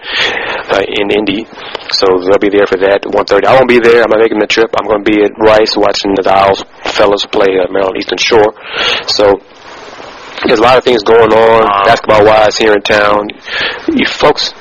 uh, 0.72 0.86
in 0.86 1.10
Indy. 1.10 1.44
So 1.92 2.06
they'll 2.22 2.42
be 2.42 2.54
there 2.54 2.70
for 2.70 2.78
that. 2.86 3.04
1:30. 3.04 3.50
I 3.50 3.54
won't 3.58 3.70
be 3.70 3.82
there. 3.82 4.06
I'm 4.06 4.12
not 4.14 4.22
making 4.22 4.40
the 4.40 4.50
trip. 4.50 4.70
I'm 4.78 4.86
going 4.86 5.02
to 5.04 5.10
be 5.10 5.26
at 5.26 5.34
Rice 5.42 5.74
watching 5.76 6.14
the 6.14 6.26
Owls 6.30 6.62
fellas 6.94 7.26
play 7.26 7.58
uh, 7.58 7.68
Maryland 7.74 7.98
Eastern 7.98 8.22
Shore. 8.22 8.54
So 9.10 9.42
there's 10.48 10.62
a 10.62 10.64
lot 10.64 10.78
of 10.78 10.84
things 10.86 11.04
going 11.04 11.34
on 11.34 11.62
Uh, 11.66 11.84
basketball 11.84 12.24
wise 12.26 12.56
here 12.58 12.72
in 12.74 12.82
town. 12.82 13.28
You 13.90 14.06
folks, 14.08 14.54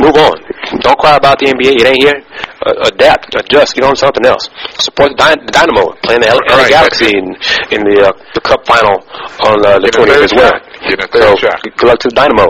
move 0.00 0.16
on. 0.16 0.34
Don't 0.80 0.98
cry 0.98 1.16
about 1.16 1.38
the 1.38 1.46
NBA. 1.52 1.80
It 1.80 1.86
ain't 1.86 2.02
here. 2.02 2.18
Uh, 2.66 2.88
adapt, 2.92 3.34
adjust, 3.34 3.74
get 3.74 3.84
on 3.84 3.96
something 3.96 4.24
else. 4.26 4.48
Support 4.78 5.16
the, 5.16 5.18
Dy- 5.18 5.46
Dynamo 5.50 5.92
playing 6.04 6.20
the 6.22 6.28
LA, 6.28 6.40
Right. 6.56 6.68
Galaxy 6.70 7.08
in, 7.16 7.26
in 7.72 7.80
the 7.88 7.96
uh, 8.08 8.12
the 8.36 8.40
Cup 8.44 8.64
final 8.68 9.00
on 9.48 9.56
uh, 9.64 9.80
the 9.80 9.88
Get 9.88 9.96
a 9.96 10.04
20th 10.04 10.08
third 10.12 10.24
as 10.24 10.32
well. 10.36 10.52
shot. 10.52 10.62
Get 10.84 10.98
a 11.00 11.06
So 11.08 11.18
third 11.20 11.38
shot. 11.40 11.58
good 11.64 11.88
luck 11.88 11.98
to 12.04 12.08
the 12.08 12.16
Dynamo. 12.16 12.46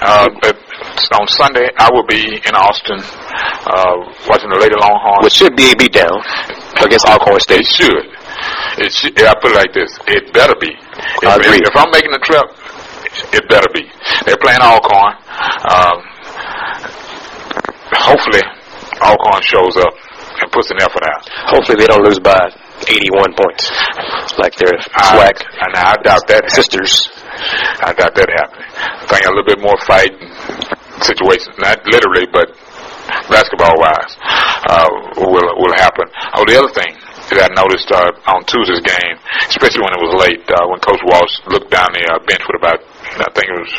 Uh, 0.00 0.28
on 1.18 1.26
Sunday, 1.28 1.68
I 1.78 1.90
will 1.92 2.06
be 2.06 2.36
in 2.38 2.54
Austin 2.54 3.00
uh, 3.00 3.96
watching 4.28 4.50
the 4.50 4.58
Lady 4.60 4.76
Longhorns. 4.78 5.24
Which 5.24 5.34
should 5.40 5.56
be 5.56 5.72
a 5.72 5.74
beatdown 5.74 6.20
against 6.84 7.06
Alcorn 7.08 7.36
It 7.36 7.42
State. 7.42 7.66
should. 7.66 8.04
It 8.78 8.90
should. 8.92 9.12
I 9.20 9.34
put 9.40 9.52
it 9.52 9.56
like 9.58 9.72
this. 9.74 9.90
It 10.06 10.32
better 10.32 10.54
be. 10.60 10.70
If, 10.70 11.28
I 11.28 11.36
agree. 11.36 11.60
if 11.64 11.74
I'm 11.76 11.90
making 11.90 12.12
the 12.12 12.22
trip, 12.22 12.46
it 13.34 13.42
better 13.48 13.66
be. 13.74 13.84
They're 14.26 14.38
playing 14.40 14.60
Alcorn. 14.62 15.12
Um, 15.68 15.96
hopefully, 17.98 18.42
Alcorn 19.02 19.42
shows 19.42 19.76
up 19.76 19.94
and 20.40 20.50
puts 20.52 20.70
an 20.70 20.78
effort 20.80 21.04
out. 21.04 21.22
Hopefully 21.50 21.78
they 21.78 21.86
don't 21.86 22.04
lose 22.04 22.18
by 22.18 22.38
81 22.86 23.34
points 23.34 23.70
like 24.38 24.54
their 24.56 24.70
SWAC 24.78 25.34
I, 25.34 25.66
and 25.66 25.72
I 25.76 25.96
doubt 26.02 26.26
that. 26.28 26.50
sisters. 26.50 27.10
I 27.82 27.92
doubt 27.94 28.14
that 28.14 28.30
happening. 28.30 28.70
I 28.74 29.06
think 29.06 29.26
a 29.26 29.30
little 29.30 29.46
bit 29.46 29.60
more 29.62 29.78
fight 29.86 30.14
situations, 31.02 31.54
not 31.58 31.82
literally, 31.86 32.26
but 32.30 32.54
basketball 33.30 33.74
wise, 33.78 34.12
uh, 34.68 34.88
will 35.16 35.48
will 35.58 35.74
happen. 35.74 36.06
Oh, 36.34 36.44
the 36.46 36.58
other 36.58 36.72
thing 36.74 36.92
that 37.30 37.44
I 37.44 37.50
noticed 37.60 37.88
uh, 37.92 38.08
on 38.32 38.44
Tuesday's 38.48 38.80
game, 38.80 39.16
especially 39.52 39.84
when 39.84 39.92
it 39.92 40.00
was 40.00 40.12
late, 40.16 40.42
uh, 40.48 40.64
when 40.68 40.80
Coach 40.80 41.02
Walz 41.04 41.32
looked 41.52 41.70
down 41.70 41.92
the 41.92 42.04
uh, 42.08 42.18
bench 42.24 42.40
with 42.48 42.56
about, 42.56 42.80
I 43.20 43.28
think 43.36 43.46
it 43.52 43.58
was 43.58 43.74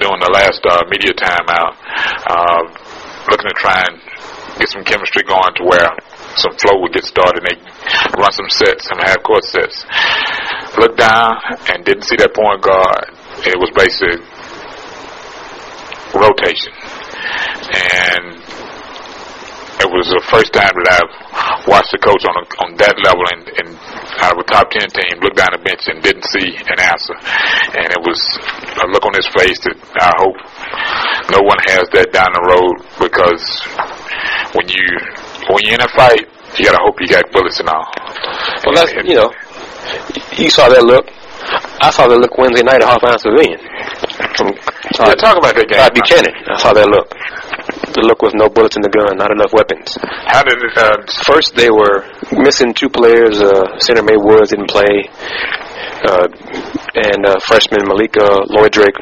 during 0.00 0.20
the 0.20 0.32
last 0.32 0.64
uh, 0.64 0.80
media 0.88 1.12
timeout, 1.12 1.76
uh, 2.24 2.62
looking 3.28 3.48
to 3.50 3.56
try 3.56 3.82
and 3.88 4.00
get 4.58 4.68
some 4.68 4.84
chemistry 4.84 5.22
going 5.28 5.52
to 5.56 5.64
where 5.64 5.88
some 6.36 6.52
flow 6.56 6.80
would 6.80 6.92
get 6.92 7.04
started 7.04 7.42
and 7.42 7.48
they 7.48 7.56
run 8.16 8.32
some 8.32 8.48
sets, 8.48 8.88
some 8.88 8.98
half 8.98 9.22
court 9.22 9.44
sets. 9.44 9.84
Looked 10.78 10.98
down 10.98 11.36
and 11.68 11.84
didn't 11.84 12.04
see 12.04 12.16
that 12.16 12.34
point 12.34 12.62
guard. 12.62 13.12
It 13.44 13.56
was 13.58 13.70
basically 13.74 14.20
rotation. 16.14 16.72
And 17.70 18.39
it 19.80 19.88
was 19.88 20.06
the 20.12 20.20
first 20.28 20.52
time 20.52 20.72
that 20.76 20.88
I've 21.00 21.12
watched 21.64 21.92
a 21.96 22.00
coach 22.00 22.24
on 22.28 22.36
a, 22.36 22.44
on 22.64 22.68
that 22.80 22.96
level 23.00 23.24
and, 23.32 23.42
and 23.60 23.68
out 24.20 24.36
of 24.36 24.44
a 24.44 24.46
top 24.48 24.68
ten 24.68 24.88
team 24.92 25.20
look 25.24 25.32
down 25.36 25.56
the 25.56 25.62
bench 25.64 25.88
and 25.88 26.04
didn't 26.04 26.28
see 26.28 26.52
an 26.68 26.78
answer. 26.80 27.16
And 27.80 27.88
it 27.88 28.02
was 28.04 28.20
a 28.80 28.86
look 28.92 29.04
on 29.08 29.16
his 29.16 29.28
face 29.32 29.56
that 29.64 29.76
I 30.00 30.12
hope 30.20 30.36
no 31.32 31.40
one 31.44 31.60
has 31.72 31.88
that 31.96 32.12
down 32.12 32.28
the 32.36 32.44
road 32.44 32.74
because 33.00 33.44
when 34.52 34.68
you 34.68 34.84
when 35.48 35.60
you're 35.64 35.80
in 35.80 35.84
a 35.84 35.92
fight, 35.96 36.28
you 36.60 36.68
gotta 36.68 36.82
hope 36.84 37.00
you 37.00 37.08
got 37.08 37.24
bullets 37.32 37.60
and 37.60 37.68
all. 37.72 37.88
Well, 38.66 38.74
that's, 38.76 38.92
you 39.06 39.16
know, 39.16 39.32
you 40.36 40.50
saw 40.50 40.68
that 40.68 40.84
look. 40.84 41.08
I 41.80 41.90
saw 41.90 42.06
that 42.06 42.20
look 42.20 42.36
Wednesday 42.36 42.62
night 42.62 42.84
at 42.84 42.88
Hofheinz 42.88 43.24
Pavilion. 43.24 43.58
From 44.36 44.52
Yeah, 45.00 45.16
talk 45.16 45.40
about 45.40 45.56
that 45.56 45.66
game. 45.66 45.80
Todd 45.80 45.94
Buchanan. 45.96 46.34
I 46.52 46.56
saw 46.60 46.72
that 46.76 46.88
look. 46.92 47.08
The 47.80 48.04
look 48.04 48.20
with 48.22 48.34
no 48.36 48.48
bullets 48.48 48.76
in 48.76 48.82
the 48.84 48.92
gun, 48.92 49.16
not 49.16 49.32
enough 49.32 49.52
weapons. 49.56 49.96
How 50.28 50.44
did 50.44 50.60
it? 50.60 50.76
Uh, 50.76 51.00
First, 51.24 51.56
they 51.56 51.70
were 51.72 52.04
missing 52.36 52.74
two 52.76 52.88
players. 52.92 53.40
Uh, 53.40 53.78
center 53.80 54.02
May 54.04 54.20
Woods 54.20 54.50
didn't 54.52 54.68
play, 54.68 55.08
uh, 56.04 56.28
and 56.94 57.24
uh, 57.24 57.40
freshman 57.40 57.88
Malika 57.88 58.20
Lloyd 58.52 58.72
Drake, 58.76 58.94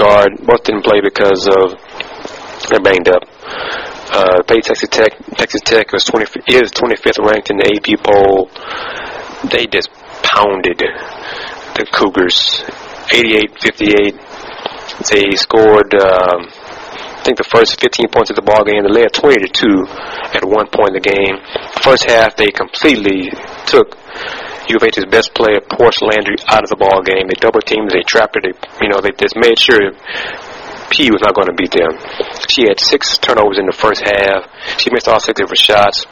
guard, 0.00 0.32
both 0.48 0.64
didn't 0.64 0.82
play 0.88 1.04
because 1.04 1.44
of 1.60 1.76
they're 2.72 2.80
banged 2.80 3.12
up. 3.12 3.22
Uh, 4.10 4.42
played 4.48 4.64
Texas 4.64 4.88
Tech. 4.88 5.12
Texas 5.36 5.60
Tech 5.60 5.92
was 5.92 6.04
20, 6.04 6.24
is 6.56 6.72
25th 6.72 7.20
ranked 7.20 7.50
in 7.52 7.60
the 7.60 7.68
AP 7.68 8.00
poll. 8.00 8.48
They 9.52 9.66
just 9.68 9.92
pounded 10.24 10.80
the 11.76 11.84
Cougars, 11.92 12.64
88-58. 13.12 14.16
They 15.12 15.36
scored. 15.36 15.94
Um, 15.94 16.48
think 17.26 17.42
the 17.42 17.50
first 17.50 17.82
15 17.82 18.06
points 18.14 18.30
of 18.30 18.38
the 18.38 18.46
ball 18.46 18.62
game, 18.62 18.86
they 18.86 18.94
led 18.94 19.10
20 19.10 19.42
to 19.42 19.50
2 19.50 20.38
at 20.38 20.46
one 20.46 20.70
point 20.70 20.94
in 20.94 21.02
the 21.02 21.06
game. 21.06 21.42
First 21.82 22.06
half, 22.06 22.38
they 22.38 22.54
completely 22.54 23.34
took 23.66 23.98
U 24.70 24.78
of 24.78 24.86
H's 24.86 25.10
best 25.10 25.34
player, 25.34 25.58
Portia 25.58 26.06
Landry, 26.06 26.38
out 26.46 26.62
of 26.62 26.70
the 26.70 26.78
ball 26.78 27.02
game. 27.02 27.26
They 27.26 27.38
double 27.42 27.58
teamed, 27.66 27.90
they 27.90 28.06
trapped 28.06 28.38
her, 28.38 28.42
they, 28.42 28.54
you 28.78 28.88
know, 28.88 29.02
they 29.02 29.10
just 29.18 29.34
made 29.34 29.58
sure 29.58 29.90
P 30.90 31.10
was 31.10 31.22
not 31.26 31.34
going 31.34 31.50
to 31.50 31.58
beat 31.58 31.74
them. 31.74 31.98
She 32.46 32.70
had 32.70 32.78
six 32.78 33.18
turnovers 33.18 33.58
in 33.58 33.66
the 33.66 33.74
first 33.74 34.06
half. 34.06 34.46
She 34.78 34.94
missed 34.94 35.10
all 35.10 35.18
six 35.18 35.42
of 35.42 35.50
her 35.50 35.58
shots. 35.58 36.06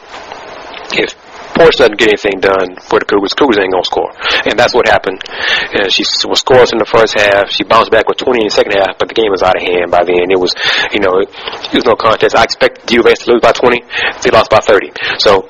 If 0.91 1.15
Portia 1.55 1.87
doesn't 1.87 1.97
get 1.97 2.11
anything 2.11 2.43
done 2.43 2.75
for 2.83 2.99
the 2.99 3.07
Cougars, 3.07 3.31
Cougars 3.31 3.55
ain't 3.63 3.71
to 3.71 3.79
score. 3.87 4.11
And 4.43 4.59
that's 4.59 4.75
what 4.75 4.91
happened. 4.91 5.23
And 5.71 5.87
she 5.87 6.03
was 6.27 6.43
scoreless 6.43 6.75
in 6.75 6.79
the 6.83 6.89
first 6.89 7.15
half. 7.15 7.47
She 7.47 7.63
bounced 7.63 7.95
back 7.95 8.11
with 8.11 8.19
20 8.19 8.43
in 8.43 8.47
the 8.51 8.55
second 8.55 8.75
half, 8.75 8.99
but 8.99 9.07
the 9.07 9.15
game 9.15 9.31
was 9.31 9.39
out 9.39 9.55
of 9.55 9.63
hand 9.63 9.87
by 9.87 10.03
then. 10.03 10.27
It 10.27 10.39
was, 10.39 10.51
you 10.91 10.99
know, 10.99 11.15
it, 11.23 11.31
was 11.71 11.87
no 11.87 11.95
contest. 11.95 12.35
I 12.35 12.43
expect 12.43 12.83
the 12.91 12.99
U 12.99 13.01
to 13.07 13.25
lose 13.31 13.39
by 13.39 13.55
20. 13.55 13.79
They 14.19 14.35
lost 14.35 14.51
by 14.51 14.59
30. 14.59 14.91
So, 15.23 15.47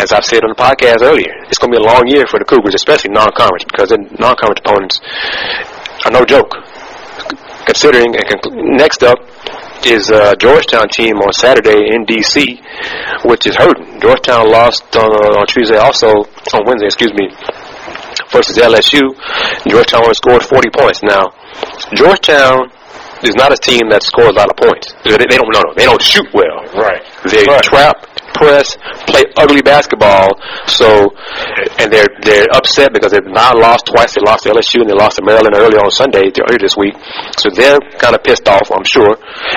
as 0.00 0.16
I've 0.16 0.24
said 0.24 0.42
on 0.48 0.56
the 0.56 0.58
podcast 0.58 1.04
earlier, 1.04 1.32
it's 1.52 1.60
going 1.60 1.70
to 1.70 1.78
be 1.78 1.82
a 1.84 1.86
long 1.86 2.08
year 2.08 2.24
for 2.24 2.40
the 2.40 2.48
Cougars, 2.48 2.72
especially 2.72 3.12
non-conference, 3.12 3.68
because 3.68 3.92
the 3.92 4.00
non-conference 4.16 4.64
opponents 4.64 4.96
are 6.08 6.12
no 6.12 6.24
joke. 6.24 6.56
Considering, 7.68 8.16
and 8.16 8.26
conclu- 8.26 8.58
next 8.80 9.04
up 9.04 9.20
is 9.86 10.10
uh, 10.10 10.34
Georgetown 10.36 10.88
team 10.88 11.16
on 11.18 11.32
Saturday 11.32 11.94
in 11.94 12.04
D.C., 12.04 12.60
which 13.24 13.46
is 13.46 13.56
hurting. 13.56 14.00
Georgetown 14.00 14.50
lost 14.50 14.84
on, 14.96 15.10
uh, 15.10 15.40
on 15.40 15.46
Tuesday, 15.46 15.76
also 15.76 16.08
on 16.54 16.60
Wednesday, 16.66 16.86
excuse 16.86 17.12
me, 17.14 17.28
versus 18.30 18.56
LSU. 18.58 19.02
Georgetown 19.68 20.02
only 20.02 20.14
scored 20.14 20.42
40 20.42 20.70
points. 20.70 21.02
Now, 21.02 21.30
Georgetown 21.94 22.70
is 23.22 23.34
not 23.36 23.52
a 23.52 23.56
team 23.56 23.88
that 23.90 24.02
scores 24.02 24.30
a 24.30 24.38
lot 24.38 24.50
of 24.50 24.56
points. 24.56 24.94
They, 25.04 25.14
they 25.14 25.38
don't 25.38 25.46
no, 25.54 25.60
no, 25.62 25.74
they 25.76 25.84
don't 25.86 26.02
shoot 26.02 26.26
well. 26.34 26.66
right. 26.74 27.02
They 27.30 27.44
Right. 27.46 27.62
trap, 27.62 28.06
press, 28.34 28.76
play 29.06 29.24
ugly 29.36 29.62
basketball. 29.62 30.34
So, 30.66 31.14
and 31.78 31.92
they're 31.92 32.08
they're 32.22 32.48
upset 32.52 32.92
because 32.92 33.12
they've 33.12 33.26
now 33.26 33.52
lost 33.54 33.86
twice. 33.86 34.14
They 34.14 34.22
lost 34.24 34.44
to 34.44 34.50
LSU 34.50 34.82
and 34.82 34.90
they 34.90 34.96
lost 34.96 35.16
to 35.16 35.24
Maryland 35.24 35.54
early 35.54 35.76
on 35.76 35.90
Sunday, 35.90 36.32
earlier 36.32 36.60
this 36.60 36.76
week. 36.76 36.94
So 37.38 37.50
they're 37.54 37.80
kind 37.98 38.14
of 38.14 38.22
pissed 38.22 38.48
off, 38.48 38.70
I'm 38.72 38.84
sure. 38.84 39.16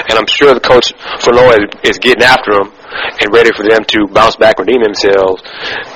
And 0.10 0.18
I'm 0.18 0.28
sure 0.28 0.54
the 0.54 0.64
coach 0.64 0.94
for 1.22 1.34
Lloyd 1.34 1.76
is 1.84 1.98
getting 1.98 2.24
after 2.24 2.54
them 2.54 2.72
and 3.20 3.28
ready 3.34 3.52
for 3.56 3.64
them 3.68 3.84
to 3.84 4.08
bounce 4.14 4.36
back, 4.36 4.60
redeem 4.60 4.82
themselves, 4.84 5.44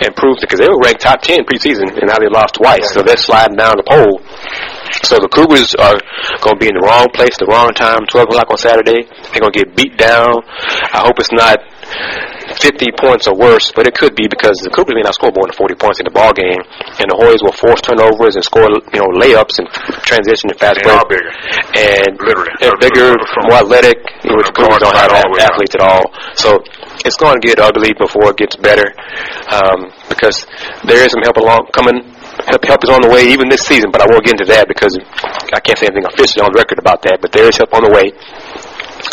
and 0.04 0.16
prove 0.16 0.38
because 0.42 0.60
they 0.60 0.68
were 0.68 0.80
ranked 0.84 1.02
top 1.02 1.22
ten 1.22 1.46
preseason 1.46 1.88
and 1.96 2.08
now 2.08 2.20
they 2.20 2.30
lost 2.30 2.56
twice. 2.56 2.86
So 2.94 3.02
they're 3.02 3.18
sliding 3.18 3.56
down 3.58 3.78
the 3.78 3.88
pole. 3.88 4.20
So 5.04 5.18
the 5.22 5.30
Cougars 5.30 5.76
are 5.78 5.98
going 6.42 6.58
to 6.58 6.62
be 6.62 6.68
in 6.68 6.76
the 6.76 6.86
wrong 6.86 7.08
place, 7.14 7.38
the 7.38 7.46
wrong 7.46 7.70
time, 7.78 8.04
12 8.10 8.30
o'clock 8.30 8.50
on 8.50 8.58
Saturday. 8.58 9.06
They're 9.06 9.42
going 9.42 9.54
to 9.54 9.60
get 9.64 9.76
beat 9.76 9.98
down. 9.98 10.42
I 10.92 11.06
hope 11.06 11.20
it's 11.22 11.32
not 11.32 11.62
50 12.60 12.92
points 13.00 13.28
or 13.28 13.36
worse, 13.36 13.72
but 13.72 13.88
it 13.88 13.96
could 13.96 14.16
be 14.16 14.28
because 14.28 14.60
the 14.60 14.72
Cougars 14.72 14.96
may 14.96 15.04
not 15.04 15.16
score 15.16 15.32
more 15.32 15.48
than 15.48 15.56
40 15.56 15.76
points 15.80 15.98
in 16.04 16.06
the 16.06 16.14
ball 16.14 16.36
game, 16.36 16.60
and 17.00 17.08
the 17.08 17.16
Hoyas 17.16 17.40
will 17.40 17.56
force 17.56 17.80
turnovers 17.80 18.36
and 18.36 18.44
score, 18.44 18.68
you 18.68 19.00
know, 19.00 19.10
layups 19.16 19.60
and 19.64 19.68
transition 20.04 20.52
and 20.52 20.60
fast 20.60 20.84
break. 20.84 21.00
bigger. 21.08 21.32
And 21.80 22.12
Literally. 22.20 22.52
they're 22.60 22.80
bigger, 22.84 23.16
more 23.48 23.64
athletic, 23.64 24.04
which 24.28 24.48
the 24.52 24.56
Cougars 24.56 24.84
don't 24.84 24.96
have 24.96 25.10
guards 25.12 25.24
all 25.24 25.36
the 25.36 25.44
athletes 25.44 25.76
at 25.80 25.84
all. 25.84 26.06
So 26.36 26.60
it's 27.08 27.16
going 27.16 27.40
to 27.40 27.44
get 27.44 27.64
ugly 27.64 27.96
before 27.96 28.36
it 28.36 28.38
gets 28.38 28.60
better, 28.60 28.92
um, 29.56 29.88
because 30.12 30.44
there 30.84 31.00
is 31.00 31.16
some 31.16 31.24
help 31.24 31.40
along 31.40 31.72
coming. 31.72 32.04
Help, 32.48 32.64
help 32.64 32.80
is 32.88 32.90
on 32.90 33.04
the 33.04 33.12
way 33.12 33.28
even 33.28 33.52
this 33.52 33.68
season, 33.68 33.92
but 33.92 34.00
I 34.00 34.08
won't 34.08 34.24
get 34.24 34.40
into 34.40 34.48
that 34.48 34.64
because 34.72 34.96
I 35.52 35.60
can't 35.60 35.76
say 35.76 35.92
anything 35.92 36.08
officially 36.08 36.40
on 36.40 36.56
record 36.56 36.80
about 36.80 37.04
that. 37.04 37.20
But 37.20 37.36
there 37.36 37.44
is 37.52 37.60
help 37.60 37.76
on 37.76 37.84
the 37.84 37.92
way. 37.92 38.16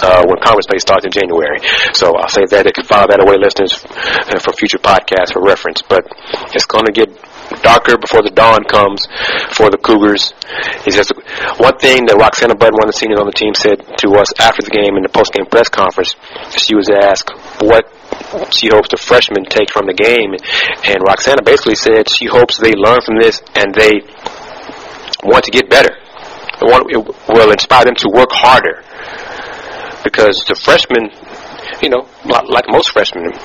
Uh, 0.03 0.25
when 0.27 0.39
conference 0.43 0.67
play 0.67 0.79
starts 0.79 1.05
in 1.05 1.13
January. 1.13 1.59
So 1.93 2.15
I'll 2.17 2.29
say 2.29 2.45
that 2.51 2.65
they 2.65 2.73
can 2.73 2.85
file 2.85 3.07
that 3.09 3.23
away, 3.23 3.37
listeners, 3.39 3.79
uh, 3.83 4.39
for 4.41 4.53
future 4.53 4.79
podcasts 4.79 5.33
for 5.33 5.43
reference. 5.43 5.83
But 5.83 6.07
it's 6.55 6.67
going 6.67 6.87
to 6.87 6.93
get 6.93 7.11
darker 7.63 7.97
before 7.99 8.23
the 8.23 8.35
dawn 8.35 8.65
comes 8.67 9.07
for 9.55 9.71
the 9.71 9.79
Cougars. 9.79 10.35
He 10.85 10.91
says 10.91 11.11
one 11.59 11.79
thing 11.79 12.07
that 12.07 12.19
Roxana 12.19 12.55
Bud, 12.55 12.75
one 12.75 12.91
of 12.91 12.93
the 12.93 12.99
seniors 12.99 13.21
on 13.21 13.27
the 13.27 13.37
team, 13.37 13.55
said 13.55 13.83
to 14.03 14.19
us 14.19 14.35
after 14.39 14.63
the 14.63 14.75
game 14.75 14.99
in 14.99 15.03
the 15.03 15.13
post-game 15.13 15.47
press 15.47 15.69
conference. 15.69 16.15
She 16.51 16.75
was 16.75 16.91
asked 16.91 17.31
what 17.63 17.87
she 18.51 18.69
hopes 18.69 18.91
the 18.91 18.99
freshmen 18.99 19.45
take 19.47 19.71
from 19.71 19.87
the 19.87 19.95
game, 19.95 20.35
and 20.85 20.99
Roxana 21.07 21.43
basically 21.43 21.79
said 21.79 22.11
she 22.11 22.27
hopes 22.27 22.59
they 22.59 22.75
learn 22.75 23.01
from 23.05 23.19
this 23.21 23.43
and 23.55 23.75
they 23.75 24.03
want 25.23 25.45
to 25.47 25.53
get 25.55 25.71
better. 25.71 25.95
It 26.59 27.05
will 27.29 27.53
inspire 27.53 27.85
them 27.85 27.95
to 28.01 28.09
work 28.09 28.33
harder 28.33 28.83
because 30.17 30.41
the 30.49 30.57
freshmen, 30.57 31.13
you 31.85 31.93
know, 31.93 32.09
like 32.25 32.65
most 32.73 32.89
freshmen, 32.97 33.37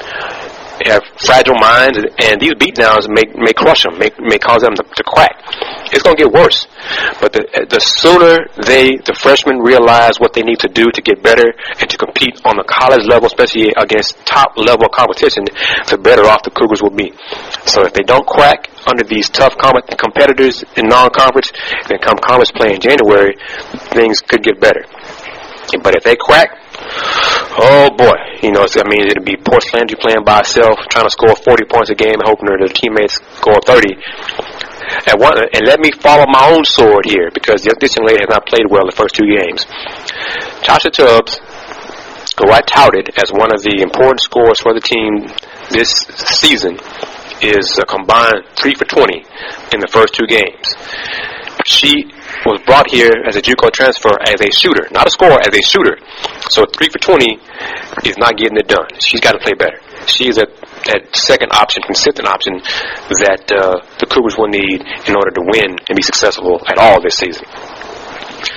have 0.88 1.04
fragile 1.20 1.60
minds, 1.60 2.00
and 2.00 2.40
these 2.40 2.56
beatdowns 2.56 3.06
may 3.12 3.28
may 3.36 3.54
crush 3.54 3.84
them, 3.84 4.00
may 4.00 4.10
may 4.24 4.40
cause 4.40 4.64
them 4.64 4.74
to, 4.74 4.84
to 4.96 5.04
crack. 5.04 5.36
It's 5.92 6.02
going 6.02 6.16
to 6.16 6.24
get 6.24 6.32
worse. 6.32 6.66
But 7.20 7.34
the 7.36 7.44
the 7.70 7.84
sooner 7.84 8.48
they 8.64 8.96
the 9.04 9.14
freshmen 9.14 9.60
realize 9.60 10.18
what 10.18 10.34
they 10.34 10.42
need 10.42 10.64
to 10.64 10.72
do 10.72 10.90
to 10.90 11.02
get 11.04 11.22
better 11.22 11.54
and 11.78 11.86
to 11.92 11.98
compete 12.00 12.40
on 12.48 12.56
the 12.56 12.64
college 12.66 13.06
level, 13.06 13.28
especially 13.28 13.76
against 13.76 14.18
top 14.26 14.56
level 14.56 14.88
competition, 14.90 15.44
the 15.92 16.00
better 16.00 16.24
off 16.24 16.42
the 16.42 16.56
Cougars 16.56 16.82
will 16.82 16.96
be. 16.96 17.12
So 17.68 17.84
if 17.84 17.94
they 17.94 18.08
don't 18.08 18.26
crack 18.26 18.72
under 18.88 19.04
these 19.04 19.30
tough 19.30 19.54
competitors 20.00 20.64
in 20.80 20.88
non-conference, 20.88 21.52
then 21.86 22.00
come 22.00 22.18
conference 22.18 22.50
play 22.56 22.74
in 22.74 22.82
January, 22.82 23.36
things 23.94 24.22
could 24.22 24.42
get 24.42 24.60
better. 24.60 24.82
But 25.84 25.96
if 25.96 26.04
they 26.04 26.16
crack, 26.16 26.61
oh 27.60 27.90
boy, 27.96 28.18
you 28.42 28.52
know, 28.52 28.64
it's, 28.64 28.78
I 28.78 28.84
mean, 28.88 29.08
it'd 29.08 29.26
be 29.26 29.38
Portia 29.38 29.78
Landry 29.78 29.98
playing 30.00 30.24
by 30.26 30.42
itself, 30.42 30.80
trying 30.90 31.06
to 31.06 31.12
score 31.12 31.36
40 31.36 31.66
points 31.66 31.90
a 31.90 31.96
game, 31.96 32.18
hoping 32.24 32.48
that 32.50 32.60
their 32.60 32.74
teammates 32.74 33.20
score 33.38 33.60
30. 33.66 33.96
And, 35.08 35.16
one, 35.22 35.38
and 35.38 35.64
let 35.66 35.80
me 35.80 35.92
follow 35.92 36.26
my 36.28 36.52
own 36.52 36.66
sword 36.66 37.06
here, 37.06 37.30
because 37.34 37.64
this 37.64 37.96
young 37.96 38.08
lady 38.08 38.20
has 38.26 38.30
not 38.30 38.46
played 38.46 38.68
well 38.70 38.86
the 38.86 38.96
first 38.96 39.16
two 39.16 39.28
games. 39.28 39.66
Tasha 40.66 40.92
Tubbs, 40.92 41.40
who 42.40 42.52
I 42.52 42.62
touted 42.62 43.14
as 43.22 43.32
one 43.32 43.54
of 43.54 43.62
the 43.62 43.82
important 43.82 44.22
scorers 44.22 44.60
for 44.60 44.74
the 44.74 44.82
team 44.82 45.28
this 45.70 45.92
season, 46.42 46.80
is 47.42 47.78
a 47.80 47.86
combined 47.86 48.46
3 48.58 48.76
for 48.76 48.86
20 48.86 49.18
in 49.74 49.80
the 49.80 49.90
first 49.90 50.14
two 50.14 50.28
games. 50.28 50.66
She 51.66 52.10
was 52.46 52.62
brought 52.66 52.90
here 52.90 53.12
as 53.28 53.36
a 53.36 53.42
JUCO 53.42 53.72
transfer 53.72 54.12
as 54.26 54.42
a 54.42 54.52
shooter, 54.52 54.88
not 54.92 55.08
a 55.08 55.12
scorer, 55.12 55.40
as 55.40 55.54
a 55.54 55.62
shooter. 55.62 55.98
So 56.50 56.66
three 56.66 56.90
for 56.90 57.00
20 57.00 57.38
is 58.06 58.18
not 58.18 58.38
getting 58.38 58.58
it 58.58 58.68
done. 58.68 58.88
She's 59.00 59.22
got 59.22 59.34
to 59.34 59.40
play 59.40 59.54
better. 59.54 59.80
She's 60.08 60.38
a 60.38 60.48
that 60.90 61.14
second 61.14 61.54
option, 61.54 61.84
consistent 61.86 62.26
option 62.26 62.58
that 63.22 63.46
uh, 63.54 63.86
the 64.02 64.08
Cougars 64.10 64.34
will 64.38 64.50
need 64.50 64.82
in 64.82 65.14
order 65.14 65.30
to 65.30 65.42
win 65.54 65.78
and 65.78 65.94
be 65.94 66.02
successful 66.02 66.58
at 66.66 66.78
all 66.82 66.98
this 67.02 67.22
season. 67.22 67.46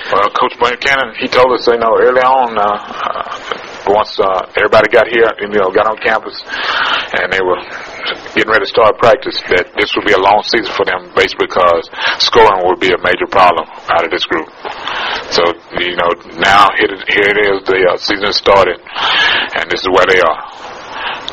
Well, 0.09 0.29
Coach 0.33 0.57
Buchanan, 0.57 1.13
he 1.21 1.27
told 1.29 1.53
us, 1.53 1.67
you 1.67 1.77
know, 1.77 1.93
early 1.97 2.21
on, 2.21 2.57
uh, 2.57 2.65
uh, 2.65 3.93
once 3.93 4.17
uh, 4.17 4.49
everybody 4.57 4.89
got 4.89 5.05
here, 5.05 5.29
you 5.41 5.49
know, 5.53 5.69
got 5.69 5.85
on 5.85 5.97
campus, 6.01 6.41
and 7.13 7.29
they 7.29 7.41
were 7.41 7.61
getting 8.35 8.51
ready 8.51 8.65
to 8.65 8.71
start 8.71 8.97
practice, 8.97 9.37
that 9.51 9.71
this 9.77 9.89
would 9.95 10.05
be 10.05 10.13
a 10.13 10.21
long 10.21 10.41
season 10.45 10.71
for 10.73 10.85
them, 10.85 11.11
basically 11.15 11.47
because 11.47 11.89
scoring 12.21 12.63
would 12.65 12.79
be 12.79 12.91
a 12.91 12.99
major 13.01 13.27
problem 13.29 13.65
out 13.91 14.03
of 14.05 14.11
this 14.11 14.25
group. 14.25 14.47
So, 15.31 15.43
you 15.79 15.95
know, 15.97 16.11
now 16.37 16.69
here, 16.77 16.91
here 17.09 17.29
it 17.29 17.39
is, 17.49 17.57
the 17.65 17.79
uh, 17.89 17.97
season 17.97 18.31
started, 18.33 18.77
and 19.57 19.65
this 19.71 19.81
is 19.81 19.89
where 19.89 20.05
they 20.07 20.21
are. 20.21 20.39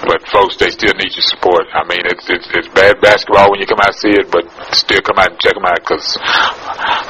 But 0.03 0.19
folks, 0.35 0.59
they 0.59 0.69
still 0.75 0.93
need 0.99 1.15
your 1.15 1.23
support. 1.23 1.63
I 1.71 1.87
mean, 1.87 2.03
it's 2.11 2.27
it's, 2.27 2.49
it's 2.51 2.69
bad 2.75 2.99
basketball 2.99 3.55
when 3.55 3.63
you 3.63 3.67
come 3.71 3.79
out 3.79 3.95
and 3.95 4.01
see 4.03 4.11
it, 4.11 4.27
but 4.35 4.43
still 4.75 4.99
come 5.01 5.15
out 5.23 5.31
and 5.31 5.39
check 5.39 5.55
them 5.55 5.63
out 5.63 5.79
because, 5.79 6.19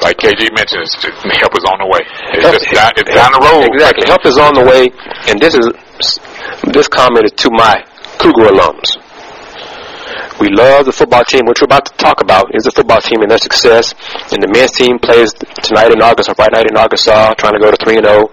like 0.05 0.21
KG 0.21 0.53
mentioned, 0.53 0.85
it's 0.85 1.01
just, 1.01 1.17
help 1.41 1.57
is 1.57 1.65
on 1.65 1.81
the 1.81 1.89
way. 1.89 2.05
It's 2.37 2.45
help, 2.45 2.53
just 2.53 2.69
down, 2.69 2.91
it's 2.93 3.09
down 3.09 3.33
the 3.33 3.41
road. 3.41 3.65
Exactly, 3.73 4.05
help 4.05 4.23
is 4.29 4.37
on 4.37 4.53
the 4.53 4.65
way, 4.69 4.93
and 5.25 5.41
this 5.41 5.57
is 5.57 5.65
this 6.69 6.87
comment 6.87 7.25
is 7.25 7.33
to 7.41 7.49
my 7.57 7.81
Cougar 8.21 8.53
alums. 8.53 9.02
We 10.39 10.49
love 10.49 10.85
the 10.85 10.93
football 10.93 11.23
team, 11.23 11.45
which 11.45 11.61
we're 11.61 11.69
about 11.69 11.85
to 11.85 11.95
talk 11.97 12.21
about, 12.21 12.55
is 12.55 12.63
the 12.63 12.71
football 12.71 13.01
team 13.01 13.21
and 13.21 13.29
their 13.29 13.37
success. 13.41 13.93
And 14.33 14.41
the 14.41 14.49
men's 14.49 14.73
team 14.73 14.97
plays 14.97 15.33
tonight 15.61 15.93
in 15.93 16.01
August, 16.01 16.29
or 16.29 16.35
Friday 16.35 16.57
night 16.57 16.71
in 16.71 16.77
Arkansas, 16.77 17.13
uh, 17.13 17.33
trying 17.35 17.53
to 17.53 17.61
go 17.61 17.69
to 17.69 17.77
3 17.77 17.97
and 17.97 18.05
0 18.05 18.29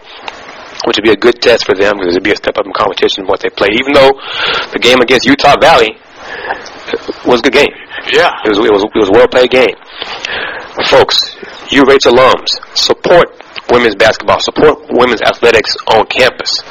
which 0.86 0.96
would 0.96 1.04
be 1.04 1.12
a 1.12 1.16
good 1.16 1.36
test 1.42 1.66
for 1.66 1.76
them 1.76 2.00
because 2.00 2.16
it'd 2.16 2.24
be 2.24 2.32
a 2.32 2.40
step 2.40 2.56
up 2.56 2.64
in 2.64 2.72
competition 2.72 3.26
what 3.26 3.40
they 3.40 3.50
play. 3.52 3.68
Even 3.76 3.92
though 3.92 4.16
the 4.72 4.80
game 4.80 4.96
against 5.00 5.28
Utah 5.28 5.52
Valley 5.60 5.92
was 7.28 7.40
a 7.40 7.42
good 7.44 7.52
game. 7.52 7.74
Yeah. 8.08 8.32
It 8.44 8.56
was, 8.56 8.58
it 8.64 8.72
was, 8.72 8.82
it 8.88 8.96
was 8.96 9.10
a 9.12 9.16
well 9.16 9.28
played 9.28 9.50
game. 9.50 9.76
Folks, 10.88 11.36
U 11.68 11.82
of 11.84 11.90
H 11.92 12.08
alums, 12.08 12.48
support 12.72 13.28
women's 13.68 13.94
basketball, 13.94 14.40
support 14.40 14.88
women's 14.90 15.20
athletics 15.22 15.76
on 15.92 16.06
campus. 16.06 16.64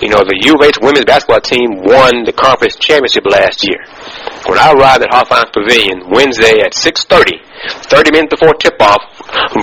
You 0.00 0.08
know, 0.08 0.22
the 0.22 0.36
U 0.46 0.54
women's 0.80 1.04
basketball 1.04 1.40
team 1.40 1.82
won 1.82 2.24
the 2.24 2.32
conference 2.32 2.76
championship 2.76 3.24
last 3.26 3.66
year. 3.66 3.80
When 4.46 4.58
I 4.58 4.72
arrived 4.72 5.02
at 5.02 5.10
Hofheinz 5.10 5.52
Pavilion 5.52 6.10
Wednesday 6.10 6.62
at 6.62 6.72
6.30, 6.72 7.38
30 7.90 8.10
minutes 8.12 8.34
before 8.38 8.54
tip-off 8.54 9.02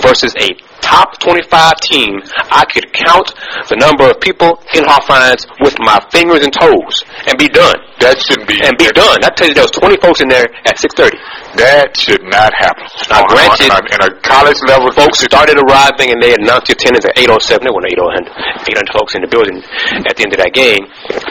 versus 0.01 0.35
a 0.39 0.51
top 0.83 1.19
25 1.19 1.79
team, 1.79 2.19
I 2.51 2.67
could 2.67 2.91
count 2.91 3.31
the 3.71 3.79
number 3.79 4.11
of 4.11 4.19
people 4.19 4.59
in 4.75 4.83
Hofheinz 4.83 5.47
with 5.63 5.79
my 5.79 5.97
fingers 6.11 6.43
and 6.43 6.51
toes 6.51 7.07
and 7.27 7.39
be 7.39 7.47
done. 7.47 7.79
That 8.03 8.19
shouldn't 8.19 8.51
be. 8.51 8.59
And 8.59 8.75
be 8.75 8.91
done. 8.91 9.23
I 9.23 9.31
tell 9.31 9.47
you, 9.47 9.55
there 9.55 9.63
was 9.63 9.71
20 9.79 9.95
folks 10.03 10.19
in 10.19 10.27
there 10.27 10.43
at 10.67 10.75
6:30. 10.75 11.15
That 11.55 11.95
should 11.95 12.19
not 12.27 12.51
happen. 12.51 12.83
Now, 13.07 13.23
uh, 13.23 13.31
granted, 13.31 13.71
on, 13.71 13.83
in 13.87 13.99
a 14.03 14.11
college 14.19 14.59
level, 14.67 14.91
folks 14.91 15.23
started 15.23 15.55
arriving 15.55 16.11
and 16.11 16.19
they 16.19 16.35
announced 16.35 16.67
the 16.67 16.75
attendance 16.75 17.07
at 17.07 17.15
8:07. 17.15 17.63
There 17.63 17.71
were 17.71 17.87
800, 17.87 18.27
800 18.27 18.91
folks 18.91 19.15
in 19.15 19.23
the 19.23 19.31
building 19.31 19.63
at 20.03 20.19
the 20.19 20.23
end 20.27 20.35
of 20.35 20.39
that 20.43 20.51
game. 20.51 20.83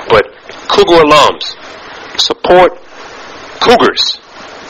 But 0.08 0.32
Cougar 0.72 1.04
alums 1.04 1.44
support 2.16 2.80
Cougars. 3.62 4.18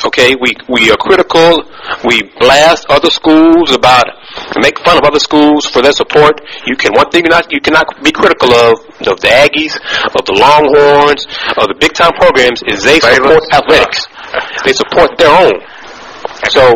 Okay, 0.04 0.34
we 0.34 0.52
we 0.68 0.90
are 0.90 0.96
critical. 0.96 1.62
We 2.04 2.22
blast 2.40 2.86
other 2.88 3.10
schools 3.10 3.72
about 3.72 4.04
make 4.60 4.78
fun 4.84 4.98
of 4.98 5.04
other 5.04 5.20
schools 5.20 5.64
for 5.66 5.80
their 5.80 5.92
support. 5.92 6.40
You 6.66 6.76
can 6.76 6.92
one 6.92 7.08
thing 7.10 7.24
not 7.28 7.50
you 7.52 7.60
cannot 7.60 7.86
be 8.02 8.12
critical 8.12 8.52
of 8.52 8.80
of 9.08 9.16
the 9.20 9.32
Aggies, 9.32 9.76
of 10.12 10.22
the 10.26 10.34
Longhorns, 10.36 11.24
of 11.56 11.68
the 11.68 11.76
big 11.78 11.92
time 11.94 12.12
programs 12.18 12.62
is 12.66 12.82
they 12.82 13.00
support 13.00 13.42
athletics. 13.52 14.06
They 14.64 14.72
support 14.72 15.16
their 15.18 15.30
own. 15.30 15.56
So, 16.50 16.74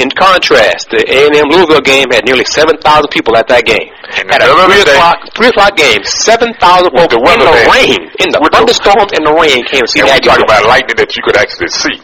in 0.00 0.08
contrast, 0.16 0.88
the 0.88 1.04
A&M 1.04 1.52
Louisville 1.52 1.84
game 1.84 2.08
had 2.08 2.24
nearly 2.24 2.48
7,000 2.48 2.80
people 3.12 3.36
at 3.36 3.44
that 3.52 3.68
game. 3.68 3.92
At 4.32 4.40
a 4.40 4.48
3 4.48 4.88
o'clock, 4.88 5.20
3 5.36 5.52
o'clock 5.52 5.76
game, 5.76 6.00
7,000 6.00 6.56
folks 6.96 7.12
the 7.12 7.20
in 7.20 7.44
the 7.44 7.56
rain, 7.68 8.00
in 8.24 8.28
the 8.32 8.40
thunderstorms 8.48 9.12
and 9.12 9.28
the 9.28 9.34
rain 9.36 9.60
came 9.68 9.84
to 9.84 9.90
see 9.92 10.00
that. 10.00 10.16
We're 10.16 10.32
talking 10.32 10.48
about 10.48 10.64
lightning 10.64 10.96
that 10.96 11.12
you 11.12 11.20
could 11.20 11.36
actually 11.36 11.68
see. 11.68 11.96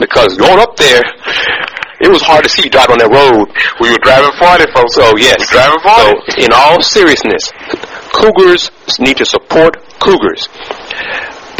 Because 0.00 0.40
going 0.40 0.56
up 0.56 0.72
there, 0.80 1.04
it 2.00 2.08
was 2.08 2.24
hard 2.24 2.48
to 2.48 2.50
see 2.50 2.72
driving 2.72 2.96
on 2.96 3.00
that 3.04 3.12
road. 3.12 3.52
We 3.84 3.92
were 3.92 4.00
driving 4.00 4.32
40, 4.40 4.72
folks. 4.72 4.96
So, 4.96 5.12
yes. 5.20 5.44
driving 5.52 5.84
40. 5.84 6.32
So, 6.32 6.48
in 6.48 6.50
all 6.56 6.80
seriousness, 6.80 7.52
Cougars 8.08 8.72
need 8.96 9.20
to 9.20 9.28
support 9.28 9.84
Cougars. 10.00 10.48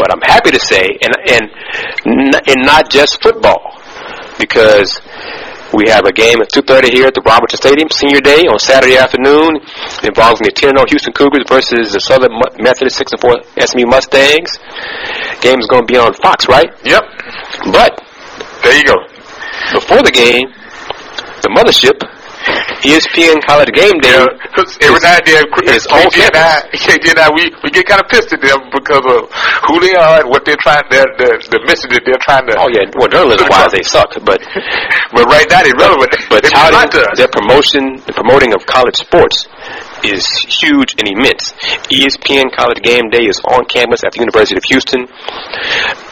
But 0.01 0.09
I'm 0.09 0.21
happy 0.25 0.49
to 0.49 0.59
say, 0.59 0.97
and, 1.05 1.13
and, 1.29 1.45
and 2.49 2.59
not 2.65 2.89
just 2.89 3.21
football 3.21 3.74
because 4.37 5.01
we 5.73 5.89
have 5.89 6.05
a 6.05 6.13
game 6.13 6.39
at 6.39 6.51
2.30 6.51 6.93
here 6.93 7.07
at 7.07 7.13
the 7.13 7.21
Robertson 7.25 7.57
Stadium, 7.57 7.89
Senior 7.91 8.21
Day, 8.21 8.47
on 8.47 8.59
Saturday 8.59 8.97
afternoon, 8.97 9.59
involving 10.03 10.47
the 10.47 10.53
10 10.55 10.77
Houston 10.87 11.11
Cougars 11.11 11.43
versus 11.47 11.91
the 11.91 11.99
Southern 11.99 12.31
Methodist 12.59 12.95
6 12.97 13.11
and 13.11 13.21
4 13.21 13.43
SMU 13.59 13.85
Mustangs. 13.87 14.55
Game 15.41 15.59
is 15.59 15.67
going 15.67 15.83
to 15.83 15.89
be 15.89 15.97
on 15.99 16.13
Fox, 16.23 16.47
right? 16.47 16.71
Yep. 16.85 17.03
But, 17.75 17.91
there 18.63 18.77
you 18.77 18.85
go. 18.87 18.95
Before 19.73 19.99
the 19.99 20.15
game, 20.15 20.47
the 21.43 21.51
mothership 21.51 21.99
ESPN 22.85 23.41
College 23.45 23.73
Game 23.73 23.97
Day. 24.01 24.13
Yeah, 24.13 24.29
every 24.85 25.01
now 25.01 25.17
and 25.17 25.25
then, 25.25 25.43
KG 25.49 26.21
and 26.21 26.37
I, 26.37 26.61
KG 26.73 27.05
and 27.09 27.19
I, 27.19 27.29
we, 27.33 27.49
we 27.63 27.69
get 27.73 27.85
kind 27.89 28.01
of 28.01 28.07
pissed 28.09 28.31
at 28.33 28.41
them 28.41 28.69
because 28.69 29.01
of 29.01 29.25
who 29.65 29.79
they 29.81 29.93
are 29.97 30.21
and 30.21 30.29
what 30.29 30.45
they're 30.45 30.59
trying, 30.61 30.85
their, 30.93 31.05
the, 31.17 31.41
the 31.49 31.59
mission 31.65 31.89
that 31.91 32.05
they're 32.05 32.21
trying 32.21 32.45
to. 32.45 32.53
Oh 32.61 32.69
yeah, 32.69 32.85
well 32.93 33.09
journalism-wise 33.09 33.73
they 33.73 33.81
suck, 33.81 34.13
but 34.21 34.37
but 35.15 35.25
right 35.25 35.47
now 35.49 35.65
they're 35.65 35.77
relevant. 35.77 36.13
But 36.29 36.45
touting 36.45 36.89
their 37.17 37.31
promotion, 37.33 37.97
the 38.05 38.13
promoting 38.13 38.53
of 38.53 38.65
college 38.69 38.95
sports 38.95 39.49
is 40.03 40.25
huge 40.45 40.95
and 40.99 41.07
immense. 41.07 41.53
ESPN 41.89 42.53
College 42.53 42.81
Game 42.81 43.09
Day 43.09 43.25
is 43.25 43.41
on 43.49 43.65
campus 43.65 44.03
at 44.05 44.13
the 44.13 44.19
University 44.19 44.57
of 44.57 44.63
Houston. 44.69 45.07